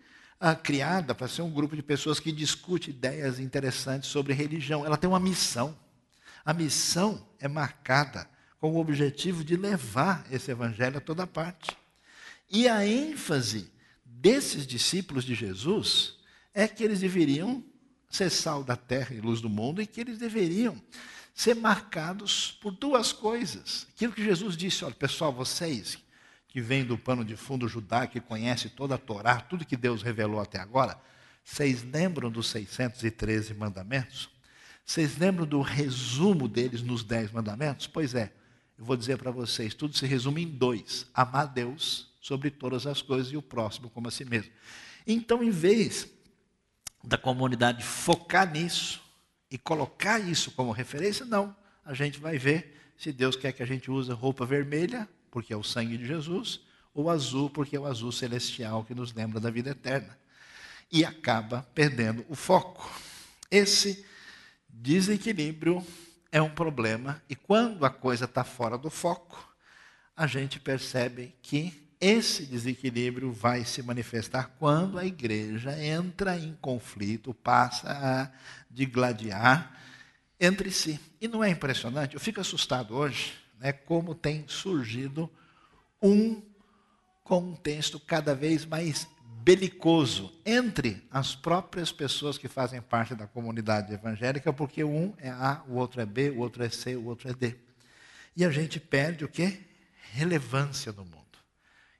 ah, 0.40 0.54
criada 0.54 1.14
para 1.14 1.28
ser 1.28 1.42
um 1.42 1.50
grupo 1.50 1.76
de 1.76 1.82
pessoas 1.82 2.18
que 2.18 2.32
discute 2.32 2.90
ideias 2.90 3.38
interessantes 3.38 4.08
sobre 4.08 4.32
religião. 4.32 4.84
Ela 4.84 4.96
tem 4.96 5.08
uma 5.08 5.20
missão. 5.20 5.76
A 6.44 6.54
missão 6.54 7.26
é 7.38 7.48
marcada 7.48 8.28
com 8.58 8.72
o 8.72 8.78
objetivo 8.78 9.44
de 9.44 9.56
levar 9.56 10.26
esse 10.30 10.50
evangelho 10.50 10.96
a 10.96 11.00
toda 11.00 11.26
parte. 11.26 11.76
E 12.50 12.66
a 12.66 12.86
ênfase 12.86 13.70
desses 14.04 14.66
discípulos 14.66 15.24
de 15.24 15.34
Jesus 15.34 16.16
é 16.54 16.66
que 16.66 16.82
eles 16.82 17.00
deveriam 17.00 17.62
ser 18.08 18.30
sal 18.30 18.62
da 18.62 18.76
terra 18.76 19.14
e 19.14 19.20
luz 19.20 19.40
do 19.40 19.50
mundo 19.50 19.82
e 19.82 19.86
que 19.86 20.00
eles 20.00 20.18
deveriam 20.18 20.80
ser 21.34 21.56
marcados 21.56 22.52
por 22.60 22.70
duas 22.70 23.12
coisas. 23.12 23.88
Aquilo 23.94 24.12
que 24.12 24.24
Jesus 24.24 24.56
disse, 24.56 24.84
olha, 24.84 24.94
pessoal, 24.94 25.32
vocês 25.32 25.98
que 26.46 26.60
vêm 26.60 26.84
do 26.84 26.96
pano 26.96 27.24
de 27.24 27.34
fundo 27.34 27.66
judaico, 27.66 28.12
que 28.12 28.20
conhecem 28.20 28.70
toda 28.70 28.94
a 28.94 28.98
Torá, 28.98 29.40
tudo 29.40 29.66
que 29.66 29.76
Deus 29.76 30.00
revelou 30.02 30.40
até 30.40 30.60
agora, 30.60 30.96
vocês 31.44 31.82
lembram 31.82 32.30
dos 32.30 32.46
613 32.46 33.52
mandamentos? 33.52 34.30
Vocês 34.86 35.18
lembram 35.18 35.44
do 35.44 35.60
resumo 35.60 36.46
deles 36.46 36.82
nos 36.82 37.02
dez 37.02 37.32
mandamentos? 37.32 37.88
Pois 37.88 38.14
é, 38.14 38.32
eu 38.78 38.84
vou 38.84 38.96
dizer 38.96 39.18
para 39.18 39.30
vocês, 39.30 39.74
tudo 39.74 39.96
se 39.96 40.06
resume 40.06 40.44
em 40.44 40.48
dois: 40.48 41.06
amar 41.12 41.48
Deus 41.48 42.14
sobre 42.20 42.50
todas 42.50 42.86
as 42.86 43.02
coisas 43.02 43.32
e 43.32 43.36
o 43.36 43.42
próximo 43.42 43.90
como 43.90 44.08
a 44.08 44.10
si 44.10 44.24
mesmo. 44.24 44.52
Então, 45.06 45.42
em 45.42 45.50
vez 45.50 46.08
da 47.02 47.18
comunidade 47.18 47.82
focar 47.82 48.50
nisso, 48.50 49.03
e 49.54 49.58
colocar 49.58 50.18
isso 50.18 50.50
como 50.50 50.72
referência, 50.72 51.24
não. 51.24 51.54
A 51.84 51.94
gente 51.94 52.18
vai 52.18 52.36
ver 52.36 52.76
se 52.98 53.12
Deus 53.12 53.36
quer 53.36 53.52
que 53.52 53.62
a 53.62 53.66
gente 53.66 53.88
use 53.88 54.10
roupa 54.10 54.44
vermelha, 54.44 55.08
porque 55.30 55.52
é 55.52 55.56
o 55.56 55.62
sangue 55.62 55.96
de 55.96 56.04
Jesus, 56.04 56.60
ou 56.92 57.08
azul, 57.08 57.48
porque 57.48 57.76
é 57.76 57.78
o 57.78 57.86
azul 57.86 58.10
celestial 58.10 58.82
que 58.82 58.96
nos 58.96 59.14
lembra 59.14 59.38
da 59.38 59.50
vida 59.50 59.70
eterna. 59.70 60.18
E 60.90 61.04
acaba 61.04 61.64
perdendo 61.72 62.26
o 62.28 62.34
foco. 62.34 62.90
Esse 63.48 64.04
desequilíbrio 64.68 65.86
é 66.32 66.42
um 66.42 66.50
problema, 66.50 67.22
e 67.28 67.36
quando 67.36 67.86
a 67.86 67.90
coisa 67.90 68.24
está 68.24 68.42
fora 68.42 68.76
do 68.76 68.90
foco, 68.90 69.54
a 70.16 70.26
gente 70.26 70.58
percebe 70.58 71.32
que 71.40 71.83
esse 72.04 72.44
desequilíbrio 72.44 73.32
vai 73.32 73.64
se 73.64 73.82
manifestar 73.82 74.54
quando 74.58 74.98
a 74.98 75.06
igreja 75.06 75.82
entra 75.82 76.38
em 76.38 76.54
conflito, 76.60 77.32
passa 77.32 77.88
a 77.90 78.30
digladiar 78.70 79.74
entre 80.38 80.70
si. 80.70 81.00
E 81.18 81.26
não 81.26 81.42
é 81.42 81.48
impressionante? 81.48 82.12
Eu 82.12 82.20
fico 82.20 82.42
assustado 82.42 82.94
hoje, 82.94 83.32
né, 83.58 83.72
como 83.72 84.14
tem 84.14 84.44
surgido 84.46 85.30
um 86.02 86.42
contexto 87.22 87.98
cada 87.98 88.34
vez 88.34 88.66
mais 88.66 89.08
belicoso 89.42 90.30
entre 90.44 91.02
as 91.10 91.34
próprias 91.34 91.90
pessoas 91.90 92.36
que 92.36 92.48
fazem 92.48 92.82
parte 92.82 93.14
da 93.14 93.26
comunidade 93.26 93.94
evangélica, 93.94 94.52
porque 94.52 94.84
um 94.84 95.14
é 95.16 95.30
A, 95.30 95.62
o 95.66 95.76
outro 95.76 96.02
é 96.02 96.06
B, 96.06 96.28
o 96.28 96.40
outro 96.40 96.62
é 96.62 96.68
C, 96.68 96.96
o 96.96 97.06
outro 97.06 97.30
é 97.30 97.32
D. 97.32 97.56
E 98.36 98.44
a 98.44 98.50
gente 98.50 98.78
perde 98.78 99.24
o 99.24 99.28
quê? 99.28 99.58
Relevância 100.12 100.92
no 100.92 101.02
mundo. 101.02 101.23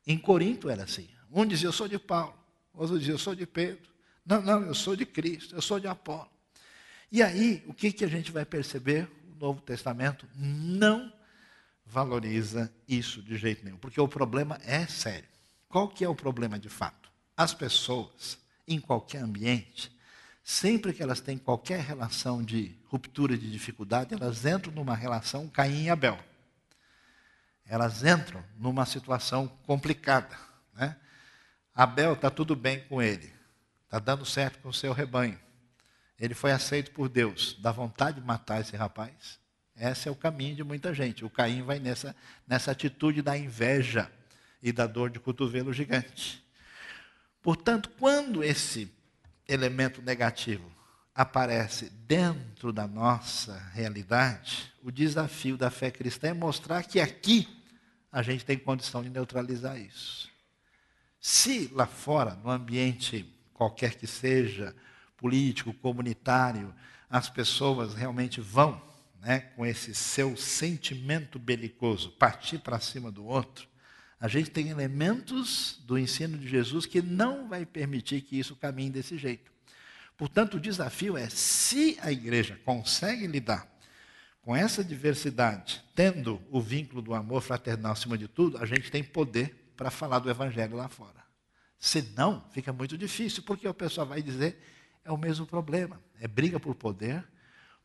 Em 0.06 0.18
Corinto 0.18 0.68
era 0.68 0.84
assim. 0.84 1.08
Um 1.30 1.46
dizia, 1.46 1.68
eu 1.68 1.72
sou 1.72 1.88
de 1.88 1.98
Paulo. 1.98 2.34
Outro 2.72 2.98
dizia, 2.98 3.14
eu 3.14 3.18
sou 3.18 3.34
de 3.34 3.46
Pedro. 3.46 3.88
Não, 4.24 4.40
não, 4.40 4.62
eu 4.62 4.74
sou 4.74 4.96
de 4.96 5.04
Cristo, 5.04 5.54
eu 5.54 5.62
sou 5.62 5.78
de 5.78 5.86
Apolo. 5.86 6.28
E 7.10 7.22
aí, 7.22 7.62
o 7.66 7.74
que, 7.74 7.92
que 7.92 8.04
a 8.04 8.08
gente 8.08 8.32
vai 8.32 8.44
perceber? 8.44 9.08
O 9.32 9.38
Novo 9.38 9.60
Testamento 9.60 10.26
não 10.34 11.12
valoriza 11.84 12.72
isso 12.88 13.22
de 13.22 13.36
jeito 13.36 13.64
nenhum, 13.64 13.76
porque 13.76 14.00
o 14.00 14.08
problema 14.08 14.58
é 14.64 14.86
sério. 14.86 15.28
Qual 15.68 15.88
que 15.88 16.04
é 16.04 16.08
o 16.08 16.14
problema 16.14 16.58
de 16.58 16.68
fato? 16.68 17.10
As 17.36 17.52
pessoas, 17.52 18.38
em 18.66 18.80
qualquer 18.80 19.18
ambiente, 19.18 19.94
sempre 20.42 20.92
que 20.92 21.02
elas 21.02 21.20
têm 21.20 21.36
qualquer 21.36 21.80
relação 21.80 22.42
de 22.42 22.74
ruptura 22.86 23.36
de 23.36 23.50
dificuldade, 23.50 24.14
elas 24.14 24.44
entram 24.46 24.72
numa 24.72 24.94
relação 24.94 25.48
Caim 25.48 25.84
e 25.84 25.90
Abel 25.90 26.18
elas 27.66 28.04
entram 28.04 28.44
numa 28.56 28.86
situação 28.86 29.48
complicada. 29.66 30.36
Né? 30.74 30.96
Abel 31.74 32.14
está 32.14 32.30
tudo 32.30 32.54
bem 32.54 32.80
com 32.84 33.02
ele, 33.02 33.32
está 33.84 33.98
dando 33.98 34.24
certo 34.24 34.58
com 34.60 34.68
o 34.68 34.74
seu 34.74 34.92
rebanho. 34.92 35.38
Ele 36.18 36.34
foi 36.34 36.52
aceito 36.52 36.92
por 36.92 37.08
Deus, 37.08 37.56
dá 37.60 37.72
vontade 37.72 38.20
de 38.20 38.26
matar 38.26 38.60
esse 38.60 38.76
rapaz. 38.76 39.38
Esse 39.76 40.08
é 40.08 40.10
o 40.10 40.16
caminho 40.16 40.54
de 40.54 40.62
muita 40.62 40.94
gente. 40.94 41.24
O 41.24 41.30
Caim 41.30 41.62
vai 41.62 41.80
nessa, 41.80 42.14
nessa 42.46 42.70
atitude 42.70 43.22
da 43.22 43.36
inveja 43.36 44.10
e 44.62 44.70
da 44.72 44.86
dor 44.86 45.10
de 45.10 45.18
cotovelo 45.18 45.72
gigante. 45.72 46.44
Portanto, 47.42 47.90
quando 47.98 48.42
esse 48.42 48.90
elemento 49.48 50.00
negativo 50.00 50.73
aparece 51.14 51.90
dentro 52.06 52.72
da 52.72 52.88
nossa 52.88 53.56
realidade, 53.72 54.72
o 54.82 54.90
desafio 54.90 55.56
da 55.56 55.70
fé 55.70 55.90
cristã 55.90 56.28
é 56.28 56.34
mostrar 56.34 56.82
que 56.82 56.98
aqui 57.00 57.48
a 58.10 58.20
gente 58.22 58.44
tem 58.44 58.58
condição 58.58 59.02
de 59.02 59.10
neutralizar 59.10 59.78
isso. 59.78 60.28
Se 61.20 61.70
lá 61.72 61.86
fora, 61.86 62.34
no 62.34 62.50
ambiente 62.50 63.24
qualquer 63.52 63.94
que 63.94 64.06
seja, 64.06 64.74
político, 65.16 65.72
comunitário, 65.72 66.74
as 67.08 67.30
pessoas 67.30 67.94
realmente 67.94 68.40
vão, 68.40 68.82
né, 69.20 69.40
com 69.56 69.64
esse 69.64 69.94
seu 69.94 70.36
sentimento 70.36 71.38
belicoso, 71.38 72.10
partir 72.10 72.58
para 72.58 72.80
cima 72.80 73.10
do 73.10 73.24
outro, 73.24 73.68
a 74.20 74.26
gente 74.26 74.50
tem 74.50 74.68
elementos 74.68 75.80
do 75.84 75.96
ensino 75.96 76.36
de 76.36 76.48
Jesus 76.48 76.86
que 76.86 77.00
não 77.00 77.48
vai 77.48 77.64
permitir 77.64 78.20
que 78.22 78.38
isso 78.38 78.56
caminhe 78.56 78.90
desse 78.90 79.16
jeito. 79.16 79.53
Portanto, 80.16 80.56
o 80.56 80.60
desafio 80.60 81.16
é: 81.16 81.28
se 81.28 81.98
a 82.00 82.12
igreja 82.12 82.58
consegue 82.64 83.26
lidar 83.26 83.68
com 84.42 84.54
essa 84.54 84.84
diversidade, 84.84 85.82
tendo 85.94 86.40
o 86.50 86.60
vínculo 86.60 87.00
do 87.00 87.14
amor 87.14 87.42
fraternal 87.42 87.92
acima 87.92 88.18
de 88.18 88.28
tudo, 88.28 88.58
a 88.58 88.66
gente 88.66 88.90
tem 88.90 89.02
poder 89.02 89.72
para 89.76 89.90
falar 89.90 90.18
do 90.18 90.30
evangelho 90.30 90.76
lá 90.76 90.88
fora. 90.88 91.24
Se 91.78 92.02
não, 92.16 92.44
fica 92.50 92.72
muito 92.72 92.96
difícil, 92.96 93.42
porque 93.42 93.66
o 93.66 93.74
pessoal 93.74 94.06
vai 94.06 94.22
dizer 94.22 94.58
é 95.04 95.12
o 95.12 95.18
mesmo 95.18 95.46
problema, 95.46 96.00
é 96.18 96.26
briga 96.26 96.58
por 96.58 96.74
poder, 96.74 97.22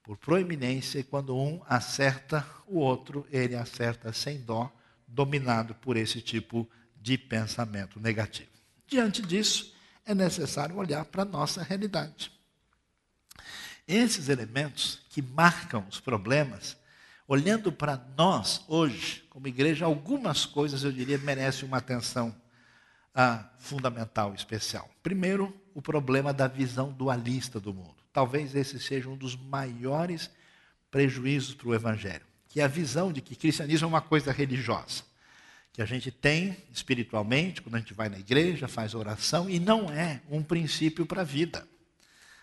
por 0.02 0.18
proeminência, 0.18 1.00
e 1.00 1.04
quando 1.04 1.36
um 1.36 1.62
acerta 1.68 2.46
o 2.66 2.80
outro, 2.80 3.28
ele 3.30 3.56
acerta 3.56 4.14
sem 4.14 4.42
dó, 4.42 4.72
dominado 5.06 5.76
por 5.76 5.98
esse 5.98 6.22
tipo 6.22 6.70
de 6.96 7.18
pensamento 7.18 8.00
negativo. 8.00 8.50
Diante 8.88 9.22
disso, 9.22 9.76
é 10.10 10.16
necessário 10.16 10.76
olhar 10.76 11.06
para 11.06 11.22
a 11.22 11.26
nossa 11.26 11.62
realidade. 11.62 12.32
Esses 13.88 14.28
elementos 14.28 15.02
que 15.08 15.22
marcam 15.22 15.86
os 15.88 16.00
problemas, 16.00 16.76
olhando 17.28 17.72
para 17.72 17.96
nós 18.18 18.64
hoje, 18.68 19.24
como 19.30 19.48
igreja, 19.48 19.86
algumas 19.86 20.48
coisas 20.48 20.84
eu 20.84 20.92
diria 20.92 21.20
merecem 21.20 21.68
uma 21.68 21.78
atenção 21.78 22.36
ah, 23.14 23.48
fundamental, 23.60 24.34
especial. 24.34 24.90
Primeiro, 25.04 25.56
o 25.76 25.82
problema 25.82 26.34
da 26.34 26.48
visão 26.48 26.92
dualista 26.92 27.60
do 27.60 27.72
mundo. 27.72 27.98
Talvez 28.12 28.56
esse 28.56 28.80
seja 28.80 29.10
um 29.10 29.16
dos 29.16 29.36
maiores 29.36 30.32
prejuízos 30.90 31.54
para 31.54 31.68
o 31.68 31.76
Evangelho, 31.76 32.26
que 32.48 32.62
é 32.62 32.64
a 32.64 32.68
visão 32.68 33.14
de 33.14 33.22
que 33.22 33.36
cristianismo 33.36 33.86
é 33.86 33.90
uma 33.90 34.02
coisa 34.02 34.32
religiosa, 34.32 35.04
que 35.72 35.82
a 35.82 35.86
gente 35.86 36.12
tem 36.12 36.58
espiritualmente, 36.72 37.62
quando 37.62 37.76
a 37.76 37.80
gente 37.80 37.94
vai 37.94 38.10
na 38.10 38.20
igreja, 38.20 38.68
faz 38.68 38.94
oração, 38.94 39.50
e 39.50 39.60
não 39.60 39.92
é 39.92 40.22
um 40.30 40.44
princípio 40.44 41.06
para 41.06 41.22
a 41.22 41.26
vida. 41.26 41.68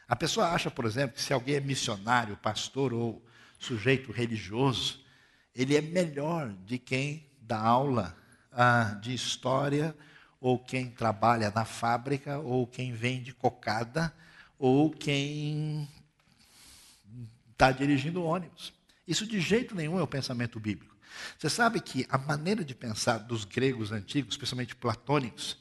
A 0.09 0.15
pessoa 0.15 0.51
acha, 0.51 0.71
por 0.71 0.85
exemplo, 0.85 1.17
que 1.17 1.23
se 1.23 1.33
alguém 1.33 1.57
é 1.57 1.61
missionário, 1.61 2.37
pastor 2.37 2.93
ou 2.93 3.25
sujeito 3.59 4.13
religioso, 4.13 5.05
ele 5.55 5.77
é 5.77 5.81
melhor 5.81 6.53
de 6.65 6.79
quem 6.79 7.29
dá 7.41 7.59
aula 7.59 8.17
ah, 8.53 8.99
de 9.03 9.13
história, 9.13 9.97
ou 10.41 10.59
quem 10.59 10.91
trabalha 10.91 11.51
na 11.51 11.65
fábrica, 11.65 12.39
ou 12.39 12.67
quem 12.67 12.93
vende 12.93 13.33
cocada, 13.33 14.15
ou 14.59 14.91
quem 14.91 15.89
está 17.53 17.73
dirigindo 17.73 18.23
ônibus. 18.23 18.73
Isso 19.07 19.27
de 19.27 19.41
jeito 19.41 19.75
nenhum 19.75 19.99
é 19.99 20.03
o 20.03 20.07
pensamento 20.07 20.61
bíblico. 20.61 20.96
Você 21.39 21.49
sabe 21.51 21.81
que 21.81 22.07
a 22.09 22.19
maneira 22.19 22.65
de 22.65 22.75
pensar 22.75 23.19
dos 23.19 23.45
gregos 23.45 23.93
antigos, 23.93 24.35
especialmente 24.35 24.75
platônicos, 24.75 25.59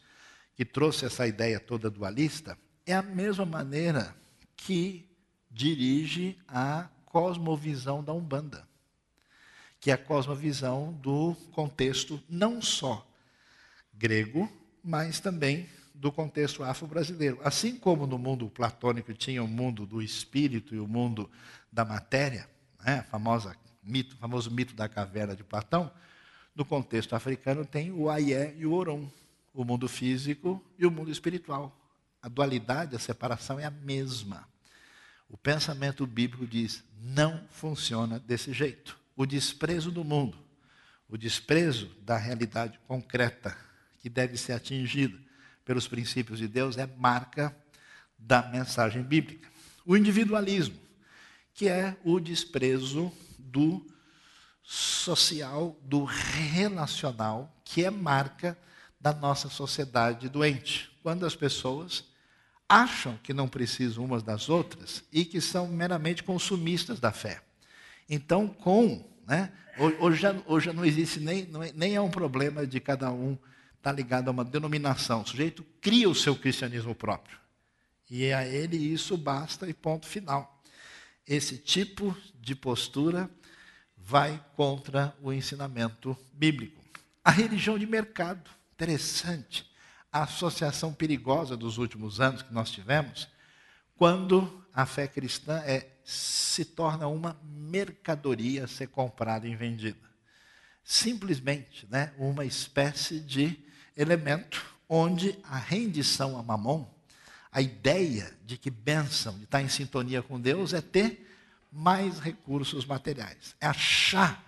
que 0.55 0.63
trouxe 0.63 1.05
essa 1.05 1.27
ideia 1.27 1.59
toda 1.59 1.89
dualista, 1.89 2.57
é 2.85 2.93
a 2.93 3.01
mesma 3.01 3.45
maneira 3.45 4.15
que 4.55 5.09
dirige 5.51 6.37
a 6.47 6.87
cosmovisão 7.05 8.03
da 8.03 8.13
Umbanda, 8.13 8.67
que 9.79 9.91
é 9.91 9.93
a 9.93 9.97
cosmovisão 9.97 10.93
do 10.93 11.35
contexto 11.51 12.21
não 12.29 12.61
só 12.61 13.05
grego, 13.93 14.51
mas 14.83 15.19
também 15.19 15.67
do 15.93 16.11
contexto 16.11 16.63
afro-brasileiro. 16.63 17.39
Assim 17.43 17.77
como 17.77 18.05
no 18.05 18.17
mundo 18.17 18.49
platônico 18.49 19.13
tinha 19.13 19.43
o 19.43 19.47
mundo 19.47 19.85
do 19.85 20.01
espírito 20.01 20.75
e 20.75 20.79
o 20.79 20.87
mundo 20.87 21.29
da 21.71 21.85
matéria, 21.85 22.49
né, 22.83 23.03
famosa 23.09 23.55
mito, 23.86 24.15
famoso 24.17 24.49
mito 24.51 24.73
da 24.73 24.89
caverna 24.89 25.36
de 25.36 25.43
Platão, 25.43 25.91
no 26.55 26.65
contexto 26.65 27.15
africano 27.15 27.65
tem 27.65 27.91
o 27.91 28.09
Ayé 28.09 28.55
e 28.57 28.65
o 28.65 28.73
Orum, 28.73 29.09
o 29.53 29.63
mundo 29.63 29.88
físico 29.88 30.63
e 30.77 30.86
o 30.86 30.91
mundo 30.91 31.11
espiritual. 31.11 31.77
A 32.21 32.27
dualidade, 32.27 32.95
a 32.95 32.99
separação 32.99 33.59
é 33.59 33.65
a 33.65 33.71
mesma. 33.71 34.47
O 35.29 35.38
pensamento 35.38 36.07
bíblico 36.07 36.47
diz: 36.47 36.83
não 36.99 37.45
funciona 37.49 38.19
desse 38.19 38.53
jeito. 38.53 38.97
O 39.15 39.25
desprezo 39.25 39.91
do 39.91 40.03
mundo, 40.03 40.38
o 41.07 41.17
desprezo 41.17 41.89
da 42.01 42.17
realidade 42.17 42.79
concreta 42.88 43.55
que 43.99 44.09
deve 44.09 44.38
ser 44.38 44.53
atingida 44.53 45.17
pelos 45.63 45.88
princípios 45.88 46.39
de 46.39 46.47
Deus 46.47 46.77
é 46.77 46.88
marca 46.97 47.55
da 48.17 48.43
mensagem 48.49 49.01
bíblica. 49.03 49.49
O 49.86 49.95
individualismo, 49.95 50.77
que 51.53 51.67
é 51.67 51.95
o 52.03 52.19
desprezo 52.19 53.11
do 53.39 53.86
social, 54.63 55.77
do 55.83 56.03
relacional, 56.03 57.53
que 57.63 57.86
é 57.86 57.91
marca 57.91 58.57
da 58.99 59.13
nossa 59.13 59.49
sociedade 59.49 60.27
doente. 60.27 60.91
Quando 61.03 61.25
as 61.25 61.36
pessoas 61.36 62.03
acham 62.67 63.17
que 63.21 63.33
não 63.33 63.47
precisam 63.47 64.03
umas 64.03 64.23
das 64.23 64.49
outras 64.49 65.03
e 65.11 65.23
que 65.23 65.39
são 65.39 65.67
meramente 65.67 66.23
consumistas 66.23 66.99
da 66.99 67.11
fé. 67.11 67.41
Então, 68.09 68.47
com, 68.47 69.07
né, 69.27 69.51
hoje, 69.99 70.21
já, 70.21 70.36
hoje 70.47 70.65
já 70.67 70.73
não 70.73 70.83
existe 70.83 71.19
nem, 71.19 71.43
é, 71.43 71.73
nem 71.73 71.95
é 71.95 72.01
um 72.01 72.09
problema 72.09 72.65
de 72.65 72.79
cada 72.79 73.11
um 73.11 73.33
estar 73.33 73.43
tá 73.81 73.91
ligado 73.91 74.27
a 74.27 74.31
uma 74.31 74.43
denominação. 74.43 75.21
O 75.21 75.27
sujeito 75.27 75.63
cria 75.79 76.09
o 76.09 76.15
seu 76.15 76.36
cristianismo 76.36 76.95
próprio. 76.95 77.38
E 78.09 78.31
a 78.31 78.47
ele 78.47 78.77
isso 78.77 79.17
basta 79.17 79.67
e 79.67 79.73
ponto 79.73 80.07
final. 80.07 80.54
Esse 81.28 81.57
tipo 81.57 82.15
de 82.39 82.53
postura 82.55 83.30
vai 83.97 84.43
contra 84.55 85.15
o 85.21 85.34
ensinamento 85.34 86.15
bíblico. 86.34 86.84
A 87.23 87.32
religião 87.32 87.78
de 87.78 87.88
mercado, 87.88 88.49
interessante 88.73 89.65
a 90.11 90.23
associação 90.23 90.93
perigosa 90.93 91.57
dos 91.57 91.78
últimos 91.78 92.21
anos 92.21 92.41
que 92.41 92.53
nós 92.53 92.71
tivemos, 92.71 93.28
quando 93.97 94.65
a 94.73 94.86
fé 94.86 95.07
cristã 95.07 95.57
é, 95.65 95.89
se 96.05 96.63
torna 96.63 97.07
uma 97.07 97.38
mercadoria 97.43 98.65
a 98.65 98.67
ser 98.67 98.88
comprada 98.88 99.47
e 99.47 99.55
vendida. 99.55 100.07
Simplesmente 100.84 101.88
né, 101.89 102.13
uma 102.17 102.45
espécie 102.45 103.19
de 103.19 103.59
elemento 103.97 104.63
onde 104.88 105.38
a 105.43 105.57
rendição 105.57 106.38
a 106.38 106.43
mamon, 106.43 106.86
a 107.55 107.61
ideia 107.61 108.29
de 108.45 108.57
que 108.57 108.69
bênção, 108.69 109.37
de 109.37 109.45
estar 109.45 109.61
em 109.61 109.69
sintonia 109.69 110.21
com 110.21 110.37
Deus, 110.37 110.73
é 110.73 110.81
ter 110.81 111.25
mais 111.71 112.19
recursos 112.19 112.85
materiais. 112.85 113.55
É 113.61 113.65
achar 113.65 114.43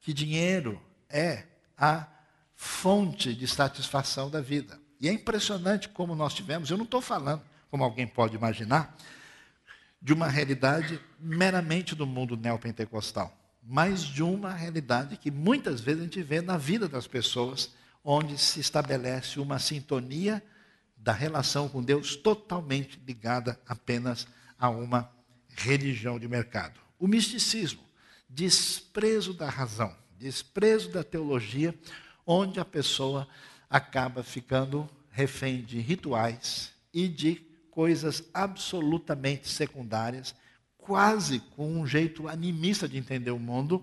que 0.00 0.14
dinheiro 0.14 0.80
é 1.10 1.44
a 1.76 2.06
fonte 2.56 3.34
de 3.34 3.46
satisfação 3.46 4.30
da 4.30 4.40
vida. 4.40 4.80
E 4.98 5.10
é 5.10 5.12
impressionante 5.12 5.90
como 5.90 6.14
nós 6.14 6.32
tivemos, 6.32 6.70
eu 6.70 6.78
não 6.78 6.86
estou 6.86 7.02
falando, 7.02 7.42
como 7.70 7.84
alguém 7.84 8.06
pode 8.06 8.34
imaginar, 8.34 8.96
de 10.00 10.14
uma 10.14 10.26
realidade 10.26 10.98
meramente 11.20 11.94
do 11.94 12.06
mundo 12.06 12.34
neopentecostal, 12.34 13.30
mas 13.62 14.00
de 14.00 14.22
uma 14.22 14.54
realidade 14.54 15.18
que 15.18 15.30
muitas 15.30 15.82
vezes 15.82 16.00
a 16.00 16.04
gente 16.04 16.22
vê 16.22 16.40
na 16.40 16.56
vida 16.56 16.88
das 16.88 17.06
pessoas, 17.06 17.70
onde 18.02 18.38
se 18.38 18.58
estabelece 18.58 19.38
uma 19.38 19.58
sintonia 19.58 20.42
da 21.08 21.14
relação 21.14 21.70
com 21.70 21.82
Deus 21.82 22.16
totalmente 22.16 23.00
ligada 23.06 23.58
apenas 23.66 24.28
a 24.58 24.68
uma 24.68 25.10
religião 25.48 26.18
de 26.18 26.28
mercado. 26.28 26.78
O 26.98 27.08
misticismo, 27.08 27.80
desprezo 28.28 29.32
da 29.32 29.48
razão, 29.48 29.96
desprezo 30.18 30.90
da 30.90 31.02
teologia, 31.02 31.74
onde 32.26 32.60
a 32.60 32.64
pessoa 32.64 33.26
acaba 33.70 34.22
ficando 34.22 34.86
refém 35.10 35.62
de 35.62 35.80
rituais 35.80 36.74
e 36.92 37.08
de 37.08 37.36
coisas 37.70 38.22
absolutamente 38.34 39.48
secundárias, 39.48 40.34
quase 40.76 41.40
com 41.56 41.80
um 41.80 41.86
jeito 41.86 42.28
animista 42.28 42.86
de 42.86 42.98
entender 42.98 43.30
o 43.30 43.38
mundo, 43.38 43.82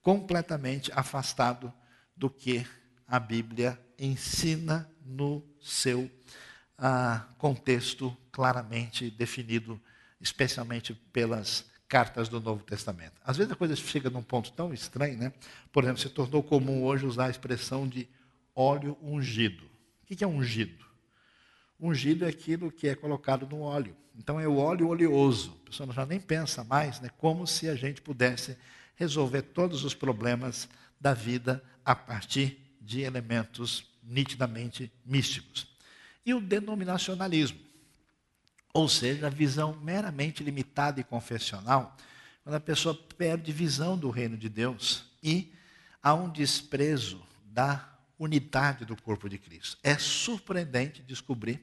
completamente 0.00 0.90
afastado 0.94 1.70
do 2.16 2.30
que 2.30 2.66
a 3.06 3.20
Bíblia 3.20 3.78
ensina 3.98 4.90
no 5.06 5.42
seu 5.60 6.10
ah, 6.78 7.26
contexto 7.38 8.16
claramente 8.30 9.10
definido, 9.10 9.80
especialmente 10.20 10.94
pelas 11.12 11.64
cartas 11.88 12.28
do 12.28 12.40
Novo 12.40 12.64
Testamento. 12.64 13.14
Às 13.24 13.36
vezes 13.36 13.52
a 13.52 13.56
coisa 13.56 13.76
chega 13.76 14.10
num 14.10 14.22
ponto 14.22 14.52
tão 14.52 14.74
estranho, 14.74 15.16
né? 15.16 15.32
Por 15.72 15.84
exemplo, 15.84 16.02
se 16.02 16.08
tornou 16.10 16.42
comum 16.42 16.82
hoje 16.82 17.06
usar 17.06 17.26
a 17.26 17.30
expressão 17.30 17.88
de 17.88 18.08
óleo 18.54 18.96
ungido. 19.02 19.64
O 20.02 20.06
que 20.06 20.24
é 20.24 20.26
ungido? 20.26 20.84
Ungido 21.78 22.24
é 22.24 22.28
aquilo 22.28 22.72
que 22.72 22.88
é 22.88 22.94
colocado 22.94 23.46
no 23.46 23.60
óleo. 23.60 23.96
Então 24.18 24.40
é 24.40 24.48
o 24.48 24.56
óleo 24.56 24.88
oleoso. 24.88 25.56
A 25.62 25.66
pessoa 25.66 25.92
já 25.92 26.06
nem 26.06 26.18
pensa 26.18 26.64
mais, 26.64 27.00
né? 27.00 27.10
Como 27.18 27.46
se 27.46 27.68
a 27.68 27.74
gente 27.74 28.00
pudesse 28.00 28.56
resolver 28.96 29.42
todos 29.42 29.84
os 29.84 29.94
problemas 29.94 30.68
da 31.00 31.12
vida 31.12 31.62
a 31.84 31.94
partir 31.94 32.58
de 32.80 33.02
elementos 33.02 33.84
nitidamente 34.06 34.90
místicos. 35.04 35.66
E 36.24 36.32
o 36.32 36.40
denominacionalismo, 36.40 37.58
ou 38.72 38.88
seja, 38.88 39.26
a 39.26 39.30
visão 39.30 39.76
meramente 39.82 40.42
limitada 40.42 41.00
e 41.00 41.04
confessional, 41.04 41.96
quando 42.42 42.54
a 42.54 42.60
pessoa 42.60 42.94
perde 43.16 43.52
visão 43.52 43.98
do 43.98 44.08
reino 44.10 44.36
de 44.36 44.48
Deus 44.48 45.04
e 45.22 45.52
há 46.02 46.14
um 46.14 46.30
desprezo 46.30 47.20
da 47.44 47.92
unidade 48.18 48.84
do 48.84 49.00
corpo 49.00 49.28
de 49.28 49.38
Cristo. 49.38 49.76
É 49.82 49.98
surpreendente 49.98 51.02
descobrir. 51.02 51.60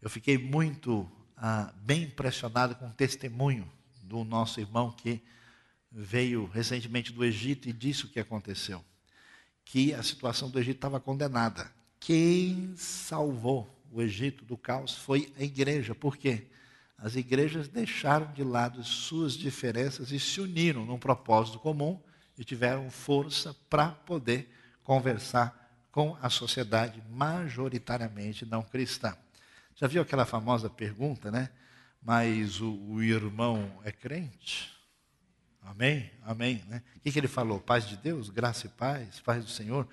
Eu 0.00 0.10
fiquei 0.10 0.36
muito 0.36 1.10
ah, 1.36 1.72
bem 1.76 2.02
impressionado 2.02 2.74
com 2.74 2.86
o 2.86 2.92
testemunho 2.92 3.70
do 4.02 4.24
nosso 4.24 4.60
irmão 4.60 4.90
que 4.90 5.22
veio 5.90 6.46
recentemente 6.46 7.12
do 7.12 7.24
Egito 7.24 7.68
e 7.68 7.72
disse 7.72 8.04
o 8.04 8.08
que 8.08 8.20
aconteceu. 8.20 8.84
Que 9.70 9.94
a 9.94 10.02
situação 10.02 10.50
do 10.50 10.58
Egito 10.58 10.78
estava 10.78 10.98
condenada. 10.98 11.70
Quem 12.00 12.74
salvou 12.76 13.72
o 13.92 14.02
Egito 14.02 14.44
do 14.44 14.56
caos 14.56 14.96
foi 14.96 15.32
a 15.38 15.44
igreja. 15.44 15.94
Por 15.94 16.16
quê? 16.16 16.48
As 16.98 17.14
igrejas 17.14 17.68
deixaram 17.68 18.32
de 18.32 18.42
lado 18.42 18.82
suas 18.82 19.34
diferenças 19.34 20.10
e 20.10 20.18
se 20.18 20.40
uniram 20.40 20.84
num 20.84 20.98
propósito 20.98 21.60
comum 21.60 22.02
e 22.36 22.44
tiveram 22.44 22.90
força 22.90 23.54
para 23.70 23.90
poder 23.90 24.52
conversar 24.82 25.56
com 25.92 26.18
a 26.20 26.28
sociedade 26.28 27.00
majoritariamente 27.08 28.44
não 28.44 28.64
cristã. 28.64 29.16
Já 29.76 29.86
viu 29.86 30.02
aquela 30.02 30.26
famosa 30.26 30.68
pergunta, 30.68 31.30
né? 31.30 31.48
Mas 32.02 32.60
o, 32.60 32.72
o 32.72 33.00
irmão 33.00 33.80
é 33.84 33.92
crente? 33.92 34.79
Amém? 35.62 36.10
Amém. 36.22 36.64
Né? 36.68 36.82
O 36.96 37.00
que, 37.00 37.12
que 37.12 37.18
ele 37.18 37.28
falou? 37.28 37.60
Paz 37.60 37.86
de 37.86 37.96
Deus, 37.96 38.28
graça 38.30 38.66
e 38.66 38.70
paz, 38.70 39.20
paz 39.20 39.44
do 39.44 39.50
Senhor. 39.50 39.86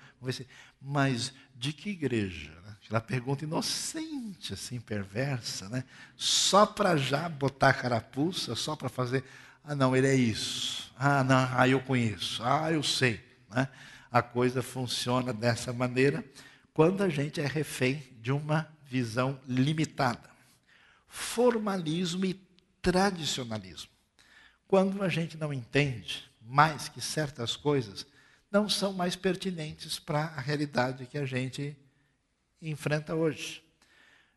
Mas 0.80 1.32
de 1.54 1.72
que 1.72 1.90
igreja? 1.90 2.50
Né? 2.66 2.76
Aquela 2.84 3.00
pergunta 3.00 3.44
inocente, 3.44 4.54
assim, 4.54 4.80
perversa, 4.80 5.68
né? 5.68 5.84
Só 6.16 6.64
para 6.64 6.96
já 6.96 7.28
botar 7.28 7.70
a 7.70 7.74
carapuça, 7.74 8.54
só 8.54 8.74
para 8.74 8.88
fazer. 8.88 9.24
Ah, 9.62 9.74
não, 9.74 9.94
ele 9.94 10.06
é 10.06 10.14
isso. 10.14 10.90
Ah, 10.96 11.22
não, 11.22 11.48
ah, 11.52 11.68
eu 11.68 11.80
conheço. 11.80 12.42
Ah, 12.42 12.72
eu 12.72 12.82
sei. 12.82 13.22
Né? 13.50 13.68
A 14.10 14.22
coisa 14.22 14.62
funciona 14.62 15.32
dessa 15.32 15.72
maneira 15.72 16.24
quando 16.72 17.02
a 17.02 17.08
gente 17.08 17.40
é 17.40 17.46
refém 17.46 18.02
de 18.20 18.32
uma 18.32 18.68
visão 18.84 19.38
limitada. 19.46 20.30
Formalismo 21.08 22.24
e 22.24 22.34
tradicionalismo. 22.80 23.97
Quando 24.68 25.02
a 25.02 25.08
gente 25.08 25.36
não 25.36 25.52
entende 25.52 26.30
mais 26.42 26.88
que 26.88 27.00
certas 27.00 27.56
coisas 27.56 28.06
não 28.50 28.68
são 28.68 28.92
mais 28.92 29.16
pertinentes 29.16 29.98
para 29.98 30.20
a 30.20 30.40
realidade 30.40 31.06
que 31.06 31.18
a 31.18 31.26
gente 31.26 31.76
enfrenta 32.60 33.14
hoje. 33.14 33.62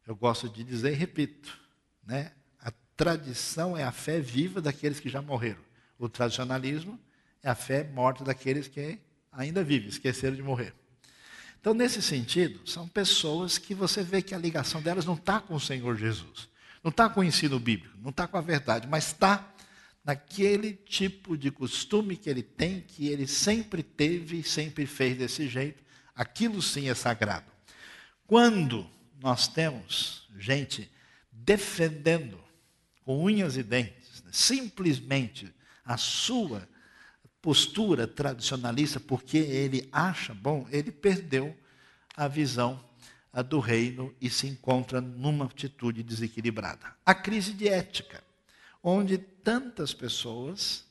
Eu 0.07 0.15
gosto 0.15 0.49
de 0.49 0.63
dizer 0.63 0.91
e 0.93 0.95
repito, 0.95 1.57
né? 2.03 2.31
A 2.59 2.71
tradição 2.95 3.77
é 3.77 3.83
a 3.83 3.91
fé 3.91 4.19
viva 4.19 4.61
daqueles 4.61 4.99
que 4.99 5.09
já 5.09 5.21
morreram. 5.21 5.61
O 5.97 6.09
tradicionalismo 6.09 6.99
é 7.43 7.49
a 7.49 7.55
fé 7.55 7.83
morta 7.83 8.23
daqueles 8.23 8.67
que 8.67 8.99
ainda 9.31 9.63
vivem, 9.63 9.89
esqueceram 9.89 10.35
de 10.35 10.43
morrer. 10.43 10.73
Então, 11.59 11.73
nesse 11.73 12.01
sentido, 12.01 12.67
são 12.67 12.87
pessoas 12.87 13.57
que 13.57 13.75
você 13.75 14.01
vê 14.01 14.21
que 14.21 14.33
a 14.33 14.37
ligação 14.37 14.81
delas 14.81 15.05
não 15.05 15.13
está 15.13 15.39
com 15.39 15.55
o 15.55 15.59
Senhor 15.59 15.95
Jesus, 15.95 16.49
não 16.83 16.89
está 16.89 17.07
com 17.07 17.19
o 17.19 17.23
ensino 17.23 17.59
bíblico, 17.59 17.95
não 18.01 18.09
está 18.09 18.27
com 18.27 18.37
a 18.37 18.41
verdade, 18.41 18.87
mas 18.87 19.07
está 19.07 19.50
naquele 20.03 20.73
tipo 20.73 21.37
de 21.37 21.51
costume 21.51 22.15
que 22.15 22.29
ele 22.29 22.43
tem, 22.43 22.81
que 22.81 23.07
ele 23.07 23.27
sempre 23.27 23.83
teve 23.83 24.39
e 24.39 24.43
sempre 24.43 24.85
fez 24.85 25.17
desse 25.17 25.47
jeito. 25.47 25.83
Aquilo 26.15 26.61
sim 26.61 26.89
é 26.89 26.95
sagrado. 26.95 27.51
Quando 28.25 28.89
nós 29.21 29.47
temos 29.47 30.27
gente 30.37 30.89
defendendo 31.31 32.39
com 33.03 33.23
unhas 33.23 33.57
e 33.57 33.63
dentes, 33.63 34.21
né, 34.23 34.29
simplesmente 34.31 35.53
a 35.85 35.97
sua 35.97 36.67
postura 37.41 38.07
tradicionalista, 38.07 38.99
porque 38.99 39.37
ele 39.37 39.89
acha 39.91 40.33
bom, 40.33 40.67
ele 40.71 40.91
perdeu 40.91 41.55
a 42.15 42.27
visão 42.27 42.83
do 43.49 43.59
reino 43.59 44.13
e 44.19 44.29
se 44.29 44.47
encontra 44.47 44.99
numa 44.99 45.45
atitude 45.45 46.03
desequilibrada. 46.03 46.95
A 47.05 47.15
crise 47.15 47.53
de 47.53 47.67
ética, 47.67 48.23
onde 48.83 49.17
tantas 49.17 49.93
pessoas 49.93 50.85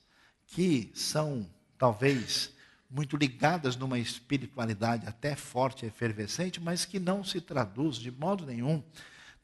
que 0.46 0.90
são 0.94 1.48
talvez 1.78 2.52
muito 2.90 3.16
ligadas 3.16 3.76
numa 3.76 3.98
espiritualidade 3.98 5.06
até 5.06 5.36
forte 5.36 5.84
e 5.84 5.88
efervescente, 5.88 6.60
mas 6.60 6.84
que 6.84 6.98
não 6.98 7.22
se 7.22 7.40
traduz 7.40 7.96
de 7.96 8.10
modo 8.10 8.44
nenhum 8.44 8.82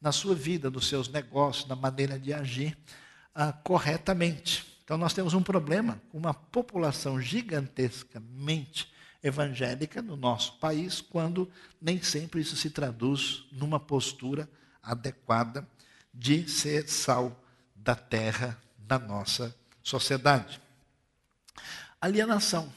na 0.01 0.11
sua 0.11 0.35
vida, 0.35 0.69
nos 0.69 0.87
seus 0.87 1.07
negócios, 1.07 1.67
na 1.67 1.75
maneira 1.75 2.19
de 2.19 2.33
agir 2.33 2.77
ah, 3.33 3.51
corretamente. 3.51 4.65
Então, 4.83 4.97
nós 4.97 5.13
temos 5.13 5.33
um 5.33 5.41
problema 5.41 6.01
com 6.11 6.17
uma 6.17 6.33
população 6.33 7.19
gigantescamente 7.19 8.91
evangélica 9.23 10.01
no 10.01 10.15
nosso 10.15 10.57
país, 10.59 11.01
quando 11.01 11.49
nem 11.81 12.01
sempre 12.01 12.41
isso 12.41 12.55
se 12.55 12.69
traduz 12.69 13.45
numa 13.51 13.79
postura 13.79 14.49
adequada 14.81 15.67
de 16.13 16.47
ser 16.49 16.87
sal 16.87 17.43
da 17.87 17.95
terra 17.95 18.61
da 18.77 18.99
nossa 18.99 19.55
sociedade. 19.81 20.59
Alienação. 22.01 22.69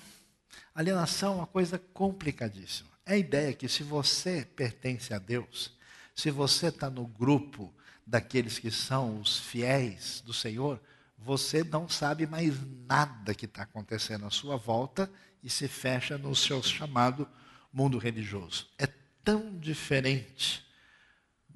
Alienação 0.72 1.32
é 1.32 1.36
uma 1.38 1.46
coisa 1.48 1.80
complicadíssima. 1.92 2.88
É 3.04 3.14
a 3.14 3.18
ideia 3.18 3.52
que 3.52 3.68
se 3.68 3.82
você 3.82 4.46
pertence 4.54 5.12
a 5.12 5.18
Deus, 5.18 5.76
se 6.14 6.30
você 6.30 6.68
está 6.68 6.88
no 6.88 7.08
grupo 7.08 7.74
daqueles 8.06 8.60
que 8.60 8.70
são 8.70 9.20
os 9.20 9.40
fiéis 9.40 10.22
do 10.24 10.32
Senhor, 10.32 10.80
você 11.18 11.64
não 11.64 11.88
sabe 11.88 12.24
mais 12.24 12.54
nada 12.86 13.34
que 13.34 13.46
está 13.46 13.64
acontecendo 13.64 14.26
à 14.26 14.30
sua 14.30 14.56
volta 14.56 15.10
e 15.42 15.50
se 15.50 15.66
fecha 15.66 16.16
no 16.16 16.36
seu 16.36 16.62
chamado 16.62 17.28
mundo 17.72 17.98
religioso. 17.98 18.68
É 18.78 18.86
tão 19.24 19.58
diferente 19.58 20.64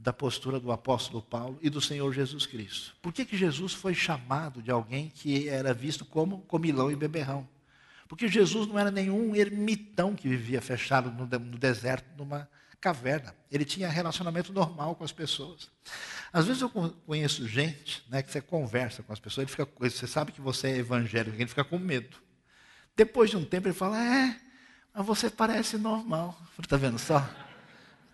da 0.04 0.12
postura 0.12 0.60
do 0.60 0.70
apóstolo 0.70 1.22
Paulo 1.22 1.58
e 1.62 1.70
do 1.70 1.80
Senhor 1.80 2.12
Jesus 2.12 2.44
Cristo. 2.44 2.94
Por 3.00 3.10
que, 3.10 3.24
que 3.24 3.38
Jesus 3.38 3.72
foi 3.72 3.94
chamado 3.94 4.60
de 4.60 4.70
alguém 4.70 5.08
que 5.08 5.48
era 5.48 5.72
visto 5.72 6.04
como 6.04 6.42
comilão 6.42 6.92
e 6.92 6.94
beberrão? 6.94 7.48
Porque 8.06 8.28
Jesus 8.28 8.68
não 8.68 8.78
era 8.78 8.90
nenhum 8.90 9.34
ermitão 9.34 10.14
que 10.14 10.28
vivia 10.28 10.60
fechado 10.60 11.10
no, 11.10 11.26
no 11.26 11.58
deserto, 11.58 12.04
numa 12.18 12.46
caverna. 12.82 13.34
Ele 13.50 13.64
tinha 13.64 13.88
relacionamento 13.88 14.52
normal 14.52 14.94
com 14.94 15.04
as 15.04 15.10
pessoas. 15.10 15.70
Às 16.30 16.46
vezes 16.46 16.60
eu 16.60 16.68
conheço 16.68 17.48
gente 17.48 18.04
né, 18.10 18.22
que 18.22 18.30
você 18.30 18.42
conversa 18.42 19.02
com 19.02 19.10
as 19.10 19.18
pessoas, 19.18 19.44
ele 19.46 19.50
fica, 19.50 19.66
você 19.78 20.06
sabe 20.06 20.32
que 20.32 20.40
você 20.42 20.68
é 20.68 20.76
evangélico, 20.76 21.34
ele 21.34 21.46
fica 21.46 21.64
com 21.64 21.78
medo. 21.78 22.18
Depois 22.94 23.30
de 23.30 23.38
um 23.38 23.44
tempo 23.44 23.68
ele 23.68 23.74
fala, 23.74 23.98
é, 24.04 24.38
mas 24.92 25.06
você 25.06 25.30
parece 25.30 25.78
normal. 25.78 26.38
Está 26.58 26.76
vendo 26.76 26.98
só? 26.98 27.26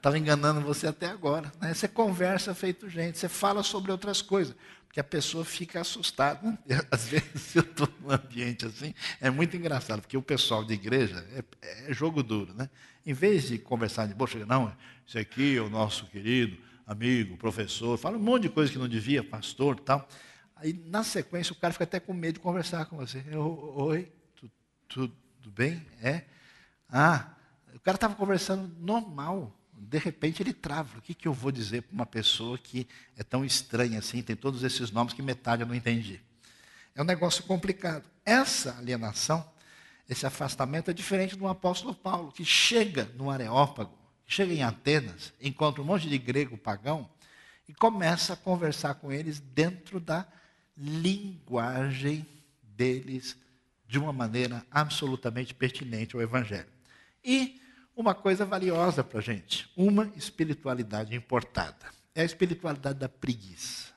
Estava 0.00 0.18
enganando 0.18 0.62
você 0.62 0.86
até 0.86 1.08
agora. 1.08 1.52
Né? 1.60 1.74
Você 1.74 1.86
conversa 1.86 2.54
feito 2.54 2.88
gente, 2.88 3.18
você 3.18 3.28
fala 3.28 3.62
sobre 3.62 3.92
outras 3.92 4.22
coisas, 4.22 4.56
porque 4.86 4.98
a 4.98 5.04
pessoa 5.04 5.44
fica 5.44 5.78
assustada. 5.78 6.40
Né? 6.42 6.80
Às 6.90 7.08
vezes 7.08 7.54
eu 7.54 7.60
estou 7.60 7.86
num 8.00 8.10
ambiente 8.10 8.64
assim, 8.64 8.94
é 9.20 9.28
muito 9.28 9.54
engraçado, 9.58 10.00
porque 10.00 10.16
o 10.16 10.22
pessoal 10.22 10.64
de 10.64 10.72
igreja 10.72 11.22
é, 11.34 11.44
é 11.90 11.92
jogo 11.92 12.22
duro. 12.22 12.54
Né? 12.54 12.70
Em 13.04 13.12
vez 13.12 13.48
de 13.48 13.58
conversar 13.58 14.08
de 14.08 14.14
boa, 14.14 14.26
não, 14.48 14.74
esse 15.06 15.18
aqui 15.18 15.58
é 15.58 15.60
o 15.60 15.68
nosso 15.68 16.06
querido 16.06 16.56
amigo, 16.86 17.36
professor, 17.36 17.98
fala 17.98 18.16
um 18.16 18.22
monte 18.22 18.44
de 18.44 18.48
coisa 18.48 18.72
que 18.72 18.78
não 18.78 18.88
devia, 18.88 19.22
pastor 19.22 19.78
tal. 19.80 20.08
Aí, 20.56 20.72
na 20.86 21.04
sequência, 21.04 21.52
o 21.52 21.56
cara 21.56 21.74
fica 21.74 21.84
até 21.84 22.00
com 22.00 22.14
medo 22.14 22.34
de 22.34 22.40
conversar 22.40 22.86
com 22.86 22.96
você. 22.96 23.22
Oi, 23.36 24.10
tudo, 24.88 25.14
tudo 25.42 25.50
bem? 25.50 25.86
É? 26.02 26.24
Ah, 26.88 27.34
o 27.74 27.80
cara 27.80 27.96
estava 27.96 28.14
conversando 28.14 28.74
normal 28.78 29.59
de 29.80 29.98
repente 29.98 30.42
ele 30.42 30.52
trava. 30.52 30.98
O 30.98 31.02
que, 31.02 31.14
que 31.14 31.26
eu 31.26 31.32
vou 31.32 31.50
dizer 31.50 31.82
para 31.82 31.94
uma 31.94 32.06
pessoa 32.06 32.58
que 32.58 32.86
é 33.16 33.22
tão 33.22 33.44
estranha 33.44 33.98
assim, 33.98 34.22
tem 34.22 34.36
todos 34.36 34.62
esses 34.62 34.90
nomes 34.90 35.14
que 35.14 35.22
metade 35.22 35.62
eu 35.62 35.68
não 35.68 35.74
entendi? 35.74 36.20
É 36.94 37.00
um 37.00 37.04
negócio 37.04 37.44
complicado. 37.44 38.04
Essa 38.24 38.76
alienação, 38.76 39.48
esse 40.08 40.26
afastamento 40.26 40.90
é 40.90 40.94
diferente 40.94 41.34
do 41.34 41.48
apóstolo 41.48 41.94
Paulo, 41.94 42.30
que 42.30 42.44
chega 42.44 43.10
no 43.16 43.30
Areópago, 43.30 43.96
chega 44.26 44.52
em 44.52 44.62
Atenas, 44.62 45.32
encontra 45.40 45.80
um 45.80 45.86
monte 45.86 46.08
de 46.08 46.18
grego 46.18 46.58
pagão 46.58 47.08
e 47.66 47.72
começa 47.72 48.34
a 48.34 48.36
conversar 48.36 48.94
com 48.94 49.10
eles 49.10 49.40
dentro 49.40 49.98
da 49.98 50.26
linguagem 50.76 52.26
deles 52.62 53.36
de 53.88 53.98
uma 53.98 54.12
maneira 54.12 54.64
absolutamente 54.70 55.54
pertinente 55.54 56.14
ao 56.14 56.22
evangelho. 56.22 56.68
E 57.24 57.60
uma 58.00 58.14
coisa 58.14 58.46
valiosa 58.46 59.04
para 59.04 59.18
a 59.18 59.22
gente, 59.22 59.70
uma 59.76 60.10
espiritualidade 60.16 61.14
importada. 61.14 61.86
É 62.14 62.22
a 62.22 62.24
espiritualidade 62.24 62.98
da 62.98 63.08
preguiça. 63.08 63.92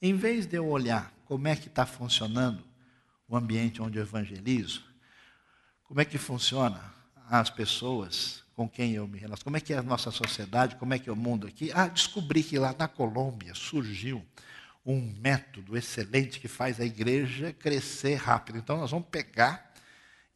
Em 0.00 0.14
vez 0.14 0.46
de 0.46 0.56
eu 0.56 0.68
olhar 0.68 1.12
como 1.24 1.48
é 1.48 1.56
que 1.56 1.66
está 1.66 1.84
funcionando 1.84 2.64
o 3.28 3.36
ambiente 3.36 3.82
onde 3.82 3.98
eu 3.98 4.02
evangelizo, 4.02 4.84
como 5.82 6.00
é 6.00 6.04
que 6.04 6.16
funciona 6.16 6.80
as 7.28 7.50
pessoas 7.50 8.44
com 8.54 8.68
quem 8.68 8.92
eu 8.92 9.08
me 9.08 9.18
relaciono, 9.18 9.44
como 9.44 9.56
é 9.56 9.60
que 9.60 9.72
é 9.72 9.78
a 9.78 9.82
nossa 9.82 10.12
sociedade, 10.12 10.76
como 10.76 10.94
é 10.94 10.98
que 10.98 11.08
é 11.08 11.12
o 11.12 11.16
mundo 11.16 11.46
aqui. 11.46 11.72
Ah, 11.74 11.88
descobri 11.88 12.42
que 12.42 12.58
lá 12.58 12.74
na 12.78 12.86
Colômbia 12.86 13.54
surgiu 13.54 14.24
um 14.86 15.00
método 15.18 15.76
excelente 15.76 16.38
que 16.38 16.46
faz 16.46 16.78
a 16.78 16.84
igreja 16.84 17.52
crescer 17.52 18.14
rápido. 18.14 18.58
Então 18.58 18.76
nós 18.76 18.92
vamos 18.92 19.08
pegar 19.08 19.72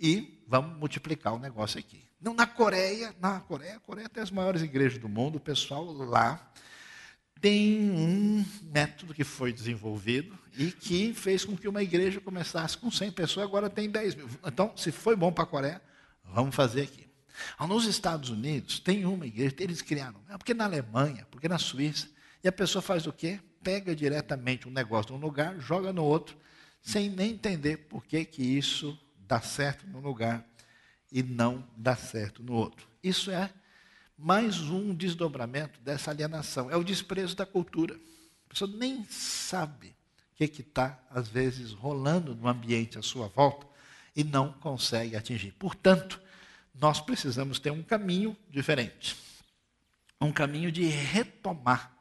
e 0.00 0.42
vamos 0.48 0.76
multiplicar 0.76 1.32
o 1.34 1.38
negócio 1.38 1.78
aqui. 1.78 2.07
Não, 2.20 2.34
na 2.34 2.46
Coreia, 2.46 3.14
na 3.20 3.38
Coreia, 3.40 3.76
a 3.76 3.80
Coreia 3.80 4.08
tem 4.08 4.22
as 4.22 4.30
maiores 4.30 4.60
igrejas 4.60 4.98
do 4.98 5.08
mundo, 5.08 5.36
o 5.36 5.40
pessoal 5.40 5.84
lá 5.92 6.52
tem 7.40 7.90
um 7.90 8.44
método 8.62 9.14
que 9.14 9.22
foi 9.22 9.52
desenvolvido 9.52 10.36
e 10.56 10.72
que 10.72 11.14
fez 11.14 11.44
com 11.44 11.56
que 11.56 11.68
uma 11.68 11.82
igreja 11.82 12.20
começasse 12.20 12.76
com 12.76 12.90
100 12.90 13.12
pessoas, 13.12 13.46
agora 13.46 13.70
tem 13.70 13.88
10 13.88 14.16
mil. 14.16 14.28
Então, 14.44 14.72
se 14.76 14.90
foi 14.90 15.14
bom 15.14 15.32
para 15.32 15.44
a 15.44 15.46
Coreia, 15.46 15.82
vamos 16.24 16.56
fazer 16.56 16.82
aqui. 16.82 17.08
Nos 17.60 17.84
Estados 17.84 18.30
Unidos, 18.30 18.80
tem 18.80 19.06
uma 19.06 19.24
igreja, 19.24 19.54
eles 19.60 19.80
criaram, 19.80 20.20
é 20.28 20.36
porque 20.36 20.52
na 20.52 20.64
Alemanha, 20.64 21.24
porque 21.30 21.48
na 21.48 21.58
Suíça, 21.58 22.08
e 22.42 22.48
a 22.48 22.52
pessoa 22.52 22.82
faz 22.82 23.06
o 23.06 23.12
quê? 23.12 23.38
Pega 23.62 23.94
diretamente 23.94 24.66
um 24.66 24.72
negócio 24.72 25.12
num 25.12 25.20
lugar, 25.20 25.56
joga 25.60 25.92
no 25.92 26.02
outro, 26.02 26.36
sem 26.82 27.08
nem 27.08 27.32
entender 27.32 27.76
por 27.88 28.04
que, 28.04 28.24
que 28.24 28.42
isso 28.42 28.98
dá 29.20 29.40
certo 29.40 29.86
num 29.86 30.00
lugar 30.00 30.44
e 31.10 31.22
não 31.22 31.66
dá 31.76 31.96
certo 31.96 32.42
no 32.42 32.54
outro. 32.54 32.86
Isso 33.02 33.30
é 33.30 33.50
mais 34.16 34.60
um 34.60 34.94
desdobramento 34.94 35.80
dessa 35.80 36.10
alienação. 36.10 36.70
É 36.70 36.76
o 36.76 36.84
desprezo 36.84 37.36
da 37.36 37.46
cultura. 37.46 37.94
A 38.46 38.48
pessoa 38.48 38.70
nem 38.76 39.04
sabe 39.04 39.94
que 40.34 40.44
está, 40.44 40.98
às 41.10 41.28
vezes, 41.28 41.72
rolando 41.72 42.34
no 42.34 42.46
ambiente 42.46 42.98
à 42.98 43.02
sua 43.02 43.28
volta 43.28 43.66
e 44.14 44.22
não 44.22 44.52
consegue 44.52 45.16
atingir. 45.16 45.52
Portanto, 45.52 46.20
nós 46.74 47.00
precisamos 47.00 47.58
ter 47.58 47.70
um 47.70 47.82
caminho 47.82 48.36
diferente. 48.50 49.16
Um 50.20 50.32
caminho 50.32 50.70
de 50.70 50.84
retomar 50.84 51.96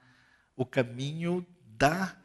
o 0.55 0.65
caminho 0.65 1.45
da, 1.77 2.15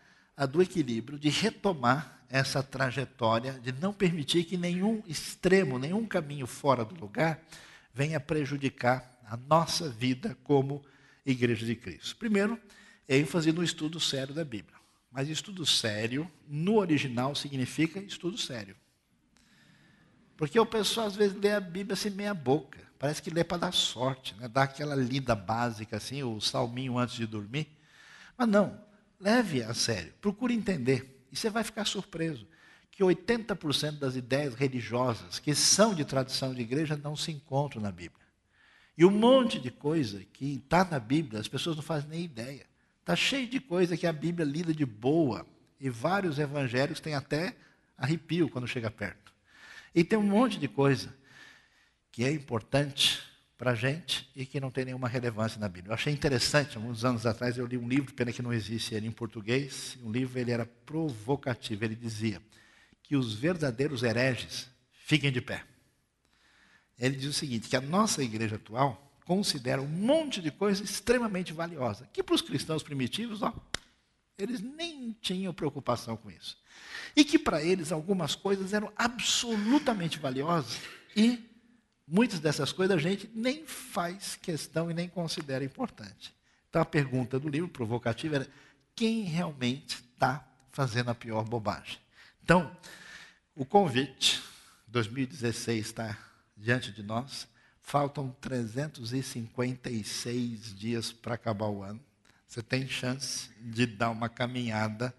do 0.50 0.62
equilíbrio, 0.62 1.18
de 1.18 1.28
retomar 1.28 2.21
essa 2.32 2.62
trajetória, 2.62 3.60
de 3.60 3.72
não 3.72 3.92
permitir 3.92 4.44
que 4.44 4.56
nenhum 4.56 5.02
extremo, 5.06 5.78
nenhum 5.78 6.06
caminho 6.06 6.46
fora 6.46 6.82
do 6.82 6.98
lugar 6.98 7.44
venha 7.92 8.18
prejudicar 8.18 9.20
a 9.26 9.36
nossa 9.36 9.90
vida 9.90 10.34
como 10.42 10.82
Igreja 11.26 11.66
de 11.66 11.76
Cristo. 11.76 12.16
Primeiro, 12.16 12.58
ênfase 13.06 13.52
no 13.52 13.62
estudo 13.62 14.00
sério 14.00 14.34
da 14.34 14.46
Bíblia. 14.46 14.74
Mas 15.10 15.28
estudo 15.28 15.66
sério, 15.66 16.28
no 16.48 16.78
original, 16.78 17.34
significa 17.34 18.00
estudo 18.00 18.38
sério. 18.38 18.74
Porque 20.34 20.58
o 20.58 20.64
pessoal 20.64 21.08
às 21.08 21.14
vezes 21.14 21.36
lê 21.36 21.52
a 21.52 21.60
Bíblia 21.60 21.92
assim 21.92 22.08
meia 22.08 22.32
boca. 22.32 22.80
Parece 22.98 23.20
que 23.20 23.28
lê 23.28 23.44
para 23.44 23.58
dar 23.58 23.74
sorte, 23.74 24.34
né? 24.36 24.48
dá 24.48 24.62
aquela 24.62 24.94
lida 24.94 25.34
básica 25.34 25.98
assim, 25.98 26.22
o 26.22 26.40
salminho 26.40 26.96
antes 26.96 27.14
de 27.14 27.26
dormir. 27.26 27.68
Mas 28.38 28.48
não, 28.48 28.82
leve 29.20 29.62
a 29.62 29.74
sério, 29.74 30.14
procure 30.18 30.54
entender. 30.54 31.11
E 31.32 31.36
você 31.36 31.48
vai 31.48 31.64
ficar 31.64 31.86
surpreso 31.86 32.46
que 32.90 33.02
80% 33.02 33.98
das 33.98 34.14
ideias 34.14 34.54
religiosas 34.54 35.38
que 35.38 35.54
são 35.54 35.94
de 35.94 36.04
tradição 36.04 36.54
de 36.54 36.60
igreja 36.60 36.94
não 36.94 37.16
se 37.16 37.32
encontram 37.32 37.80
na 37.80 37.90
Bíblia. 37.90 38.22
E 38.96 39.04
um 39.04 39.10
monte 39.10 39.58
de 39.58 39.70
coisa 39.70 40.22
que 40.32 40.56
está 40.56 40.84
na 40.84 41.00
Bíblia, 41.00 41.40
as 41.40 41.48
pessoas 41.48 41.74
não 41.74 41.82
fazem 41.82 42.10
nem 42.10 42.24
ideia. 42.24 42.66
Está 43.00 43.16
cheio 43.16 43.48
de 43.48 43.58
coisa 43.58 43.96
que 43.96 44.06
a 44.06 44.12
Bíblia 44.12 44.44
lida 44.44 44.74
de 44.74 44.84
boa. 44.84 45.46
E 45.80 45.88
vários 45.88 46.38
evangelhos 46.38 47.00
têm 47.00 47.14
até 47.14 47.56
arrepio 47.96 48.50
quando 48.50 48.68
chega 48.68 48.90
perto. 48.90 49.32
E 49.94 50.04
tem 50.04 50.18
um 50.18 50.22
monte 50.22 50.58
de 50.58 50.68
coisa 50.68 51.14
que 52.12 52.24
é 52.24 52.30
importante 52.30 53.22
para 53.62 53.70
a 53.70 53.74
gente 53.76 54.28
e 54.34 54.44
que 54.44 54.58
não 54.58 54.72
tem 54.72 54.86
nenhuma 54.86 55.06
relevância 55.06 55.60
na 55.60 55.68
Bíblia. 55.68 55.90
Eu 55.90 55.94
achei 55.94 56.12
interessante, 56.12 56.76
alguns 56.76 57.04
anos 57.04 57.24
atrás 57.24 57.56
eu 57.56 57.64
li 57.64 57.78
um 57.78 57.88
livro, 57.88 58.12
pena 58.12 58.32
que 58.32 58.42
não 58.42 58.52
existe 58.52 58.92
ele 58.92 59.06
em 59.06 59.12
português, 59.12 59.96
um 60.02 60.10
livro 60.10 60.36
ele 60.36 60.50
era 60.50 60.66
provocativo, 60.66 61.84
ele 61.84 61.94
dizia 61.94 62.42
que 63.04 63.14
os 63.14 63.34
verdadeiros 63.34 64.02
hereges 64.02 64.68
fiquem 64.90 65.30
de 65.30 65.40
pé. 65.40 65.62
Ele 66.98 67.14
diz 67.14 67.28
o 67.28 67.32
seguinte, 67.32 67.68
que 67.68 67.76
a 67.76 67.80
nossa 67.80 68.20
igreja 68.20 68.56
atual 68.56 69.16
considera 69.24 69.80
um 69.80 69.86
monte 69.86 70.42
de 70.42 70.50
coisa 70.50 70.82
extremamente 70.82 71.52
valiosa, 71.52 72.08
que 72.12 72.20
para 72.20 72.34
os 72.34 72.42
cristãos 72.42 72.82
primitivos, 72.82 73.42
ó, 73.42 73.54
eles 74.36 74.60
nem 74.60 75.16
tinham 75.20 75.54
preocupação 75.54 76.16
com 76.16 76.32
isso. 76.32 76.58
E 77.14 77.24
que 77.24 77.38
para 77.38 77.62
eles 77.62 77.92
algumas 77.92 78.34
coisas 78.34 78.72
eram 78.72 78.92
absolutamente 78.96 80.18
valiosas 80.18 80.80
e 81.14 81.51
Muitas 82.06 82.38
dessas 82.40 82.72
coisas 82.72 82.96
a 82.96 83.00
gente 83.00 83.30
nem 83.34 83.66
faz 83.66 84.36
questão 84.36 84.90
e 84.90 84.94
nem 84.94 85.08
considera 85.08 85.64
importante. 85.64 86.34
Então 86.68 86.82
a 86.82 86.86
pergunta 86.86 87.38
do 87.38 87.48
livro 87.48 87.68
provocativa 87.68 88.34
era: 88.36 88.48
quem 88.94 89.22
realmente 89.22 89.96
está 89.96 90.46
fazendo 90.70 91.10
a 91.10 91.14
pior 91.14 91.44
bobagem? 91.44 91.98
Então, 92.42 92.74
o 93.54 93.64
convite, 93.64 94.42
2016 94.88 95.86
está 95.86 96.18
diante 96.56 96.90
de 96.90 97.02
nós, 97.02 97.46
faltam 97.80 98.34
356 98.40 100.74
dias 100.74 101.12
para 101.12 101.34
acabar 101.34 101.66
o 101.66 101.82
ano. 101.82 102.00
Você 102.48 102.62
tem 102.62 102.88
chance 102.88 103.50
de 103.60 103.86
dar 103.86 104.10
uma 104.10 104.28
caminhada 104.28 105.14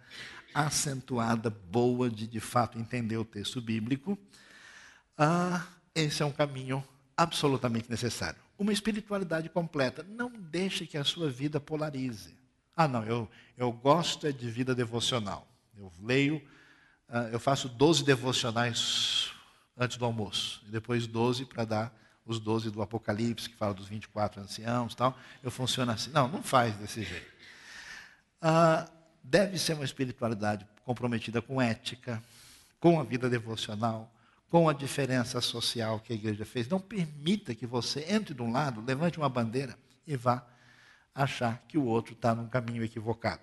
acentuada, 0.53 1.49
boa, 1.49 2.09
de 2.09 2.27
de 2.27 2.39
fato 2.39 2.77
entender 2.77 3.17
o 3.17 3.25
texto 3.25 3.59
bíblico. 3.59 4.17
Ah, 5.17 5.65
esse 5.95 6.23
é 6.23 6.25
um 6.25 6.31
caminho 6.31 6.83
absolutamente 7.15 7.89
necessário. 7.89 8.39
Uma 8.57 8.73
espiritualidade 8.73 9.49
completa. 9.49 10.03
Não 10.03 10.31
deixe 10.31 10.85
que 10.85 10.97
a 10.97 11.03
sua 11.03 11.29
vida 11.29 11.59
polarize. 11.59 12.35
Ah, 12.75 12.87
não, 12.87 13.03
eu, 13.03 13.29
eu 13.57 13.71
gosto 13.71 14.25
é 14.25 14.31
de 14.31 14.49
vida 14.49 14.73
devocional. 14.73 15.47
Eu 15.77 15.91
leio, 16.01 16.37
uh, 17.09 17.29
eu 17.31 17.39
faço 17.39 17.69
12 17.69 18.03
devocionais 18.03 19.31
antes 19.77 19.97
do 19.97 20.05
almoço, 20.05 20.63
e 20.67 20.71
depois 20.71 21.07
12 21.07 21.45
para 21.45 21.65
dar 21.65 21.99
os 22.25 22.39
12 22.39 22.71
do 22.71 22.81
Apocalipse, 22.81 23.49
que 23.49 23.55
fala 23.55 23.73
dos 23.73 23.87
24 23.87 24.41
anciãos 24.41 24.95
tal. 24.95 25.17
Eu 25.43 25.51
funciono 25.51 25.91
assim. 25.91 26.11
Não, 26.11 26.27
não 26.27 26.41
faz 26.41 26.75
desse 26.75 27.03
jeito. 27.03 27.31
Uh, 28.41 28.89
deve 29.23 29.57
ser 29.57 29.73
uma 29.73 29.85
espiritualidade 29.85 30.65
comprometida 30.83 31.41
com 31.41 31.61
ética, 31.61 32.21
com 32.79 32.99
a 32.99 33.03
vida 33.03 33.29
devocional, 33.29 34.11
com 34.53 34.69
a 34.69 34.73
diferença 34.73 35.41
social 35.41 35.99
que 35.99 36.13
a 36.13 36.15
igreja 36.15 36.45
fez. 36.45 36.67
Não 36.67 36.79
permita 36.79 37.55
que 37.55 37.65
você 37.65 38.05
entre 38.07 38.35
de 38.35 38.41
um 38.43 38.51
lado, 38.51 38.85
levante 38.85 39.17
uma 39.17 39.27
bandeira 39.27 39.75
e 40.05 40.15
vá 40.15 40.45
achar 41.11 41.65
que 41.67 41.75
o 41.75 41.85
outro 41.85 42.13
está 42.13 42.35
num 42.35 42.47
caminho 42.47 42.83
equivocado. 42.83 43.41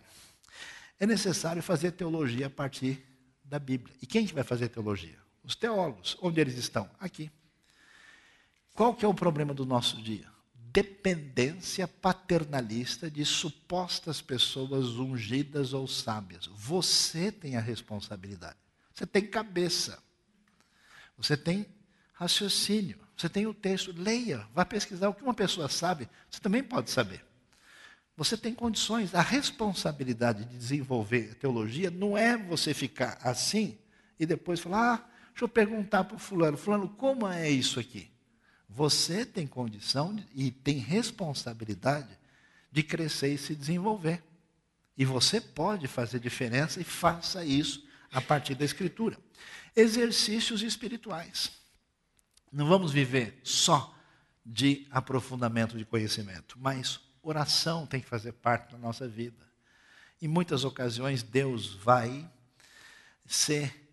É 1.00 1.06
necessário 1.08 1.61
fazer 1.64 1.90
teologia 1.90 2.46
a 2.46 2.50
partir 2.50 3.04
da 3.42 3.58
Bíblia. 3.58 3.92
E 4.00 4.06
quem 4.06 4.24
que 4.24 4.32
vai 4.32 4.44
fazer 4.44 4.68
teologia? 4.68 5.18
Os 5.42 5.56
teólogos. 5.56 6.16
Onde 6.22 6.40
eles 6.40 6.56
estão? 6.56 6.88
Aqui. 7.00 7.28
Qual 8.72 8.94
que 8.94 9.04
é 9.04 9.08
o 9.08 9.12
problema 9.12 9.52
do 9.52 9.66
nosso 9.66 10.00
dia? 10.00 10.28
Dependência 10.54 11.88
paternalista 11.88 13.11
de 13.11 13.24
supostas 13.24 14.22
pessoas 14.22 14.90
ungidas 14.90 15.72
ou 15.72 15.88
sábias. 15.88 16.46
Você 16.54 17.32
tem 17.32 17.56
a 17.56 17.61
responsabilidade. 17.61 18.58
Você 18.94 19.04
tem 19.04 19.26
cabeça. 19.26 20.00
Você 21.20 21.36
tem 21.36 21.66
raciocínio, 22.14 22.98
você 23.14 23.28
tem 23.28 23.46
o 23.46 23.52
texto, 23.52 23.92
leia, 23.92 24.46
vá 24.54 24.64
pesquisar 24.64 25.10
o 25.10 25.14
que 25.14 25.22
uma 25.22 25.34
pessoa 25.34 25.68
sabe, 25.68 26.08
você 26.30 26.40
também 26.40 26.62
pode 26.62 26.90
saber. 26.90 27.22
Você 28.16 28.36
tem 28.36 28.54
condições, 28.54 29.14
a 29.14 29.20
responsabilidade 29.20 30.46
de 30.46 30.56
desenvolver 30.56 31.34
teologia 31.34 31.90
não 31.90 32.16
é 32.16 32.36
você 32.36 32.72
ficar 32.72 33.18
assim 33.22 33.78
e 34.18 34.24
depois 34.24 34.60
falar, 34.60 34.94
ah, 34.94 35.10
deixa 35.28 35.44
eu 35.44 35.48
perguntar 35.48 36.04
para 36.04 36.16
o 36.16 36.18
fulano, 36.18 36.56
fulano, 36.56 36.88
como 36.88 37.28
é 37.28 37.50
isso 37.50 37.78
aqui? 37.78 38.10
Você 38.66 39.26
tem 39.26 39.46
condição 39.46 40.16
e 40.34 40.50
tem 40.50 40.78
responsabilidade 40.78 42.18
de 42.72 42.82
crescer 42.82 43.34
e 43.34 43.38
se 43.38 43.54
desenvolver. 43.54 44.22
E 44.96 45.04
você 45.04 45.40
pode 45.40 45.86
fazer 45.86 46.18
diferença 46.18 46.80
e 46.80 46.84
faça 46.84 47.44
isso 47.44 47.86
a 48.10 48.20
partir 48.20 48.54
da 48.54 48.64
Escritura 48.64 49.18
exercícios 49.74 50.62
espirituais. 50.62 51.53
Não 52.53 52.66
vamos 52.66 52.93
viver 52.93 53.41
só 53.45 53.95
de 54.45 54.86
aprofundamento 54.91 55.76
de 55.76 55.84
conhecimento, 55.84 56.57
mas 56.59 57.01
oração 57.22 57.86
tem 57.86 58.01
que 58.01 58.09
fazer 58.09 58.32
parte 58.32 58.72
da 58.72 58.78
nossa 58.78 59.07
vida. 59.07 59.49
Em 60.20 60.28
muitas 60.28 60.64
ocasiões, 60.64 61.22
Deus 61.22 61.74
vai 61.74 62.28
ser 63.26 63.88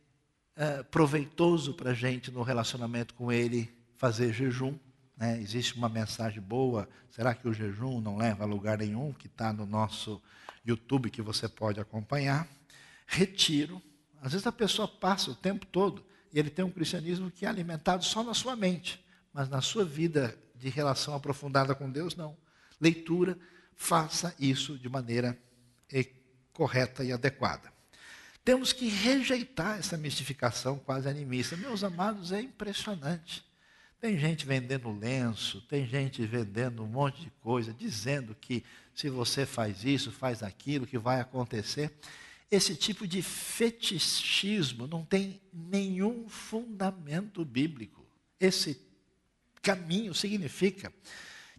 uh, 0.58 0.84
proveitoso 0.86 1.74
para 1.74 1.92
a 1.92 1.94
gente 1.94 2.32
no 2.32 2.42
relacionamento 2.42 3.14
com 3.14 3.32
Ele, 3.32 3.72
fazer 3.96 4.34
jejum. 4.34 4.78
Né? 5.16 5.40
Existe 5.40 5.76
uma 5.76 5.88
mensagem 5.88 6.42
boa. 6.42 6.90
Será 7.12 7.34
que 7.34 7.48
o 7.48 7.54
jejum 7.54 8.02
não 8.02 8.18
leva 8.18 8.44
a 8.44 8.48
lugar 8.48 8.80
nenhum? 8.80 9.14
Que 9.14 9.28
está 9.28 9.54
no 9.54 9.66
nosso 9.66 10.22
YouTube 10.66 11.10
que 11.10 11.22
você 11.22 11.48
pode 11.48 11.80
acompanhar. 11.80 12.48
Retiro. 13.06 13.82
Às 14.28 14.34
vezes 14.34 14.46
a 14.46 14.52
pessoa 14.52 14.90
passa 14.90 15.32
o 15.32 15.36
tempo 15.36 15.66
todo 15.66 16.04
e 16.34 16.38
ele 16.38 16.50
tem 16.50 16.66
um 16.66 16.70
cristianismo 16.70 17.32
que 17.32 17.46
é 17.46 17.48
alimentado 17.48 18.04
só 18.04 18.22
na 18.22 18.34
sua 18.34 18.58
mente, 18.58 19.02
mas 19.32 19.48
na 19.48 19.62
sua 19.62 19.86
vida 19.86 20.38
de 20.54 20.68
relação 20.68 21.16
aprofundada 21.16 21.74
com 21.74 21.90
Deus, 21.90 22.14
não. 22.14 22.36
Leitura, 22.78 23.40
faça 23.74 24.36
isso 24.38 24.78
de 24.78 24.90
maneira 24.90 25.40
correta 26.52 27.06
e 27.06 27.14
adequada. 27.14 27.72
Temos 28.44 28.74
que 28.74 28.90
rejeitar 28.90 29.80
essa 29.80 29.96
mistificação 29.96 30.78
quase 30.78 31.08
animista. 31.08 31.56
Meus 31.56 31.82
amados, 31.82 32.34
é 32.34 32.42
impressionante. 32.42 33.46
Tem 34.02 34.20
gente 34.20 34.46
vendendo 34.46 34.92
lenço, 34.92 35.62
tem 35.70 35.88
gente 35.88 36.26
vendendo 36.26 36.84
um 36.84 36.88
monte 36.88 37.22
de 37.22 37.30
coisa, 37.42 37.74
dizendo 37.74 38.36
que 38.36 38.62
se 38.94 39.10
você 39.10 39.46
faz 39.46 39.86
isso, 39.86 40.12
faz 40.12 40.44
aquilo, 40.44 40.86
que 40.86 40.98
vai 40.98 41.22
acontecer. 41.22 41.94
Esse 42.50 42.76
tipo 42.76 43.06
de 43.06 43.22
fetichismo 43.22 44.88
não 44.88 45.04
tem 45.04 45.42
nenhum 45.52 46.30
fundamento 46.30 47.44
bíblico. 47.44 48.06
Esse 48.40 48.80
caminho 49.62 50.14
significa 50.14 50.94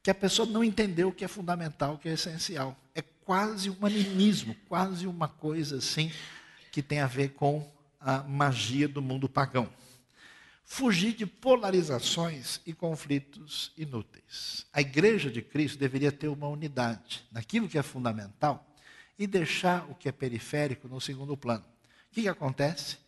que 0.03 0.11
a 0.11 0.15
pessoa 0.15 0.49
não 0.49 0.65
entendeu 0.65 1.09
o 1.09 1.13
que 1.13 1.25
é 1.25 1.29
fundamental, 1.29 1.95
o 1.95 1.99
que 1.99 2.09
é 2.09 2.13
essencial. 2.13 2.75
É 2.95 3.03
quase 3.03 3.69
um 3.69 3.85
animismo, 3.85 4.57
quase 4.67 5.07
uma 5.07 5.29
coisa 5.29 5.77
assim 5.77 6.11
que 6.73 6.83
tem 6.83 7.01
a 7.01 7.07
ver 7.07 7.31
com 7.35 7.71
a 8.01 8.23
magia 8.23 8.89
do 8.89 9.03
mundo 9.03 9.29
pagão. 9.29 9.69
Fugir 10.65 11.15
de 11.15 11.27
polarizações 11.27 12.61
e 12.65 12.73
conflitos 12.73 13.73
inúteis. 13.77 14.67
A 14.73 14.81
igreja 14.81 15.31
de 15.31 15.43
Cristo 15.43 15.79
deveria 15.79 16.13
ter 16.13 16.29
uma 16.29 16.47
unidade 16.47 17.27
naquilo 17.33 17.69
que 17.69 17.79
é 17.79 17.83
fundamental 17.83 18.68
e 19.19 19.27
deixar 19.27 19.91
o 19.91 19.95
que 19.95 20.09
é 20.09 20.13
periférico 20.13 20.87
no 20.89 21.01
segundo 21.01 21.37
plano. 21.37 21.65
O 22.11 22.15
que, 22.15 22.23
que 22.23 22.29
acontece? 22.29 22.99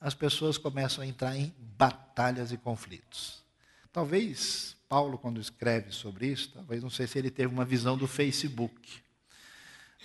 As 0.00 0.14
pessoas 0.14 0.56
começam 0.56 1.02
a 1.02 1.06
entrar 1.06 1.36
em 1.36 1.54
batalhas 1.76 2.52
e 2.52 2.56
conflitos. 2.56 3.42
Talvez 3.92 4.76
Paulo, 4.88 5.18
quando 5.18 5.40
escreve 5.40 5.90
sobre 5.90 6.28
isso, 6.28 6.50
talvez 6.54 6.82
não 6.82 6.90
sei 6.90 7.06
se 7.06 7.18
ele 7.18 7.30
teve 7.30 7.52
uma 7.52 7.64
visão 7.64 7.96
do 7.96 8.06
Facebook, 8.06 9.02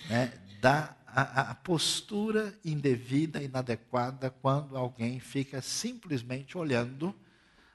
né, 0.08 0.32
da 0.60 0.96
a, 1.14 1.50
a 1.50 1.54
postura 1.54 2.58
indevida, 2.64 3.42
inadequada, 3.42 4.30
quando 4.30 4.76
alguém 4.76 5.20
fica 5.20 5.60
simplesmente 5.60 6.56
olhando 6.56 7.14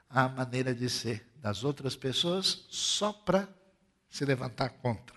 a 0.09 0.27
maneira 0.27 0.73
de 0.73 0.89
ser 0.89 1.23
das 1.35 1.63
outras 1.63 1.95
pessoas 1.95 2.65
só 2.69 3.13
para 3.13 3.47
se 4.09 4.25
levantar 4.25 4.69
contra. 4.69 5.15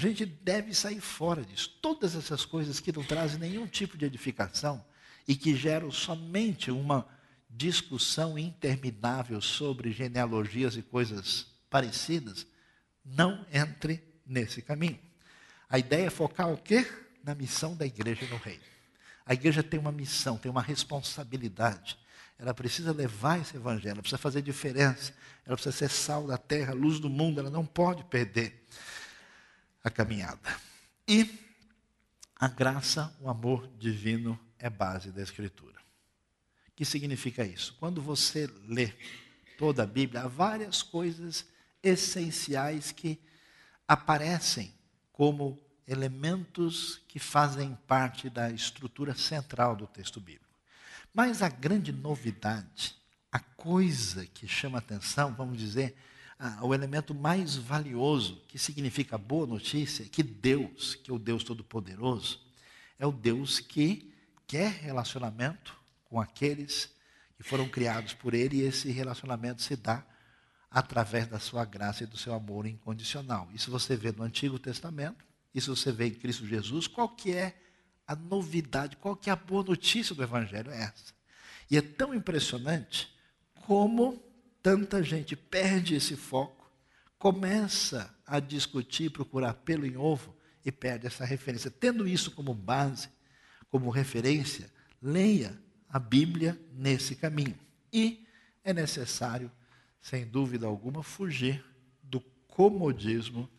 A 0.00 0.08
gente 0.08 0.24
deve 0.24 0.72
sair 0.72 0.98
fora 0.98 1.44
disso. 1.44 1.76
Todas 1.82 2.16
essas 2.16 2.46
coisas 2.46 2.80
que 2.80 2.90
não 2.90 3.04
trazem 3.04 3.38
nenhum 3.38 3.66
tipo 3.66 3.98
de 3.98 4.06
edificação 4.06 4.82
e 5.28 5.36
que 5.36 5.54
geram 5.54 5.90
somente 5.90 6.70
uma 6.70 7.06
discussão 7.50 8.38
interminável 8.38 9.42
sobre 9.42 9.92
genealogias 9.92 10.74
e 10.74 10.80
coisas 10.80 11.48
parecidas, 11.68 12.46
não 13.04 13.44
entre 13.52 14.02
nesse 14.24 14.62
caminho. 14.62 14.98
A 15.68 15.78
ideia 15.78 16.06
é 16.06 16.10
focar 16.10 16.50
o 16.50 16.56
quê? 16.56 16.90
Na 17.22 17.34
missão 17.34 17.76
da 17.76 17.84
igreja 17.84 18.26
no 18.28 18.38
reino. 18.38 18.62
A 19.26 19.34
igreja 19.34 19.62
tem 19.62 19.78
uma 19.78 19.92
missão, 19.92 20.38
tem 20.38 20.50
uma 20.50 20.62
responsabilidade. 20.62 21.98
Ela 22.38 22.54
precisa 22.54 22.90
levar 22.90 23.38
esse 23.38 23.54
evangelho, 23.54 23.92
ela 23.92 24.00
precisa 24.00 24.16
fazer 24.16 24.40
diferença, 24.40 25.12
ela 25.44 25.56
precisa 25.56 25.76
ser 25.76 25.90
sal 25.90 26.26
da 26.26 26.38
terra, 26.38 26.72
luz 26.72 26.98
do 26.98 27.10
mundo, 27.10 27.38
ela 27.38 27.50
não 27.50 27.66
pode 27.66 28.02
perder 28.04 28.59
a 29.82 29.90
caminhada. 29.90 30.40
E 31.06 31.38
a 32.36 32.48
graça, 32.48 33.14
o 33.20 33.28
amor 33.28 33.68
divino 33.78 34.38
é 34.58 34.70
base 34.70 35.10
da 35.10 35.22
Escritura. 35.22 35.78
O 36.68 36.72
que 36.76 36.84
significa 36.84 37.44
isso? 37.44 37.76
Quando 37.78 38.00
você 38.00 38.48
lê 38.66 38.92
toda 39.58 39.82
a 39.82 39.86
Bíblia, 39.86 40.22
há 40.22 40.28
várias 40.28 40.82
coisas 40.82 41.46
essenciais 41.82 42.92
que 42.92 43.20
aparecem 43.86 44.72
como 45.12 45.60
elementos 45.86 47.02
que 47.08 47.18
fazem 47.18 47.76
parte 47.86 48.30
da 48.30 48.50
estrutura 48.50 49.14
central 49.14 49.74
do 49.74 49.86
texto 49.86 50.20
bíblico. 50.20 50.48
Mas 51.12 51.42
a 51.42 51.48
grande 51.48 51.92
novidade, 51.92 52.94
a 53.32 53.40
coisa 53.40 54.24
que 54.26 54.46
chama 54.46 54.78
atenção, 54.78 55.34
vamos 55.34 55.58
dizer, 55.58 55.96
o 56.62 56.72
elemento 56.72 57.14
mais 57.14 57.54
valioso, 57.56 58.42
que 58.48 58.58
significa 58.58 59.18
boa 59.18 59.46
notícia, 59.46 60.06
que 60.06 60.22
Deus, 60.22 60.94
que 60.94 61.10
é 61.10 61.14
o 61.14 61.18
Deus 61.18 61.44
Todo-Poderoso, 61.44 62.40
é 62.98 63.06
o 63.06 63.12
Deus 63.12 63.60
que 63.60 64.14
quer 64.46 64.70
relacionamento 64.70 65.76
com 66.04 66.20
aqueles 66.20 66.90
que 67.36 67.42
foram 67.42 67.68
criados 67.68 68.14
por 68.14 68.32
Ele, 68.32 68.58
e 68.58 68.62
esse 68.62 68.90
relacionamento 68.90 69.62
se 69.62 69.76
dá 69.76 70.04
através 70.70 71.26
da 71.26 71.38
sua 71.38 71.64
graça 71.64 72.04
e 72.04 72.06
do 72.06 72.16
seu 72.16 72.32
amor 72.32 72.66
incondicional. 72.66 73.48
Isso 73.52 73.70
você 73.70 73.96
vê 73.96 74.12
no 74.12 74.22
Antigo 74.22 74.58
Testamento, 74.58 75.24
isso 75.54 75.74
você 75.74 75.92
vê 75.92 76.06
em 76.06 76.14
Cristo 76.14 76.46
Jesus. 76.46 76.86
Qual 76.86 77.08
que 77.08 77.32
é 77.32 77.60
a 78.06 78.16
novidade, 78.16 78.96
qual 78.96 79.14
que 79.14 79.28
é 79.28 79.32
a 79.32 79.36
boa 79.36 79.64
notícia 79.64 80.14
do 80.14 80.22
Evangelho? 80.22 80.70
É 80.70 80.84
essa. 80.84 81.12
E 81.70 81.76
é 81.76 81.82
tão 81.82 82.14
impressionante 82.14 83.12
como 83.66 84.22
tanta 84.62 85.02
gente 85.02 85.34
perde 85.36 85.94
esse 85.94 86.16
foco, 86.16 86.70
começa 87.18 88.14
a 88.26 88.40
discutir, 88.40 89.10
procurar 89.10 89.54
pelo 89.54 89.86
em 89.86 89.96
ovo 89.96 90.36
e 90.64 90.70
perde 90.70 91.06
essa 91.06 91.24
referência. 91.24 91.70
Tendo 91.70 92.06
isso 92.06 92.30
como 92.30 92.54
base, 92.54 93.08
como 93.68 93.90
referência, 93.90 94.70
leia 95.00 95.58
a 95.88 95.98
Bíblia 95.98 96.60
nesse 96.72 97.14
caminho. 97.14 97.58
E 97.92 98.26
é 98.62 98.72
necessário, 98.72 99.50
sem 100.00 100.26
dúvida 100.26 100.66
alguma, 100.66 101.02
fugir 101.02 101.64
do 102.02 102.20
comodismo 102.46 103.50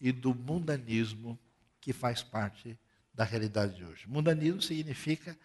e 0.00 0.12
do 0.12 0.34
mundanismo 0.34 1.38
que 1.80 1.92
faz 1.92 2.22
parte 2.22 2.78
da 3.12 3.24
realidade 3.24 3.76
de 3.76 3.84
hoje. 3.84 4.08
Mundanismo 4.08 4.62
significa 4.62 5.36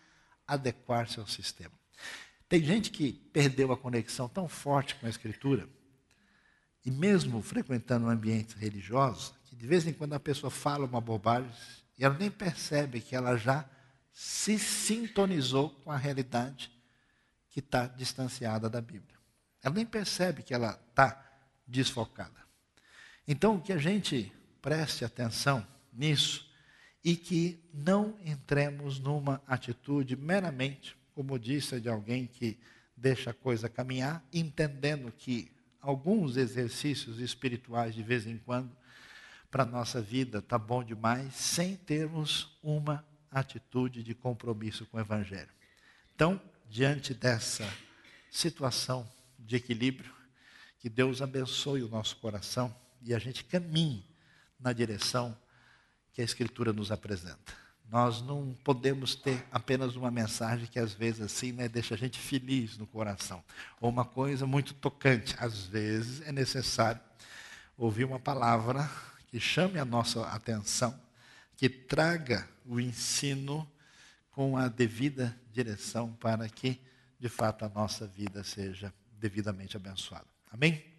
adequar-se 0.48 1.20
ao 1.20 1.28
sistema. 1.28 1.74
Tem 2.48 2.64
gente 2.64 2.92
que 2.92 3.14
perdeu 3.34 3.72
a 3.72 3.78
conexão 3.78 4.30
tão 4.30 4.48
forte 4.48 4.96
com 4.96 5.06
a 5.06 5.10
Escritura, 5.10 5.68
e 6.86 6.92
mesmo 6.92 7.42
frequentando 7.42 8.06
um 8.06 8.10
ambiente 8.10 8.56
religioso, 8.56 9.34
que 9.46 9.56
de 9.56 9.66
vez 9.66 9.88
em 9.88 9.94
quando 9.94 10.14
a 10.14 10.20
pessoa 10.20 10.52
fala 10.52 10.86
uma 10.86 11.02
bobagem 11.02 11.50
e 11.98 12.06
ela 12.06 12.16
nem 12.18 12.30
percebe 12.30 13.02
que 13.02 13.16
ela 13.16 13.36
já 13.38 13.68
se 14.12 14.60
sintonizou 14.60 15.72
com 15.72 15.92
a 15.92 15.98
realidade 15.98 16.72
que 17.50 17.60
está 17.60 17.88
distanciada 17.88 18.70
da 18.70 18.82
Bíblia. 18.82 19.18
Ela 19.64 19.74
nem 19.74 19.86
percebe 19.86 20.44
que 20.44 20.54
ela 20.54 20.80
está 20.90 21.26
desfocada. 21.66 22.46
Então, 23.28 23.60
que 23.60 23.74
a 23.74 23.78
gente 23.78 24.32
preste 24.62 25.04
atenção 25.04 25.66
nisso 25.92 26.48
e 27.04 27.16
que 27.16 27.68
não 27.74 28.18
entremos 28.24 29.00
numa 29.00 29.42
atitude 29.48 30.16
meramente 30.16 30.96
como 31.16 31.40
disse, 31.40 31.80
de 31.80 31.88
alguém 31.88 32.28
que 32.28 32.60
deixa 32.96 33.32
a 33.32 33.34
coisa 33.34 33.70
caminhar, 33.70 34.24
entendendo 34.32 35.12
que 35.12 35.50
alguns 35.82 36.36
exercícios 36.36 37.20
espirituais 37.20 37.96
de 37.96 38.04
vez 38.04 38.28
em 38.28 38.38
quando 38.38 38.76
para 39.50 39.64
a 39.64 39.66
nossa 39.66 40.02
vida 40.02 40.42
tá 40.42 40.60
bom 40.60 40.84
demais, 40.84 41.34
sem 41.34 41.78
termos 41.78 42.58
uma 42.62 43.06
atitude 43.32 44.04
de 44.04 44.14
compromisso 44.14 44.86
com 44.86 44.98
o 44.98 45.00
Evangelho. 45.00 45.50
Então, 46.14 46.40
diante 46.70 47.14
dessa 47.14 47.68
situação 48.30 49.10
de 49.40 49.56
equilíbrio, 49.56 50.14
que 50.80 50.90
Deus 50.90 51.22
abençoe 51.22 51.82
o 51.82 51.90
nosso 51.90 52.18
coração 52.18 52.76
e 53.02 53.14
a 53.14 53.20
gente 53.20 53.44
caminhe 53.46 54.06
na 54.60 54.74
direção 54.74 55.38
que 56.12 56.22
a 56.22 56.26
Escritura 56.26 56.74
nos 56.74 56.92
apresenta. 56.92 57.65
Nós 57.96 58.22
não 58.22 58.54
podemos 58.62 59.16
ter 59.16 59.42
apenas 59.50 59.96
uma 59.96 60.12
mensagem 60.12 60.68
que 60.68 60.78
às 60.78 60.92
vezes 60.92 61.22
assim, 61.22 61.54
né, 61.54 61.70
deixa 61.70 61.96
a 61.96 61.98
gente 61.98 62.20
feliz 62.20 62.78
no 62.78 62.86
coração, 62.86 63.42
ou 63.80 63.90
uma 63.90 64.04
coisa 64.04 64.46
muito 64.46 64.74
tocante. 64.74 65.34
Às 65.40 65.66
vezes 65.68 66.20
é 66.28 66.32
necessário 66.34 67.00
ouvir 67.78 68.04
uma 68.04 68.20
palavra 68.20 68.92
que 69.28 69.40
chame 69.40 69.80
a 69.80 69.86
nossa 69.86 70.28
atenção, 70.28 70.94
que 71.56 71.70
traga 71.70 72.46
o 72.66 72.82
ensino 72.82 73.66
com 74.30 74.58
a 74.58 74.68
devida 74.68 75.34
direção 75.54 76.12
para 76.16 76.50
que, 76.50 76.82
de 77.18 77.30
fato, 77.30 77.64
a 77.64 77.70
nossa 77.70 78.06
vida 78.06 78.44
seja 78.44 78.94
devidamente 79.22 79.78
abençoada. 79.78 80.28
Amém? 80.52 80.95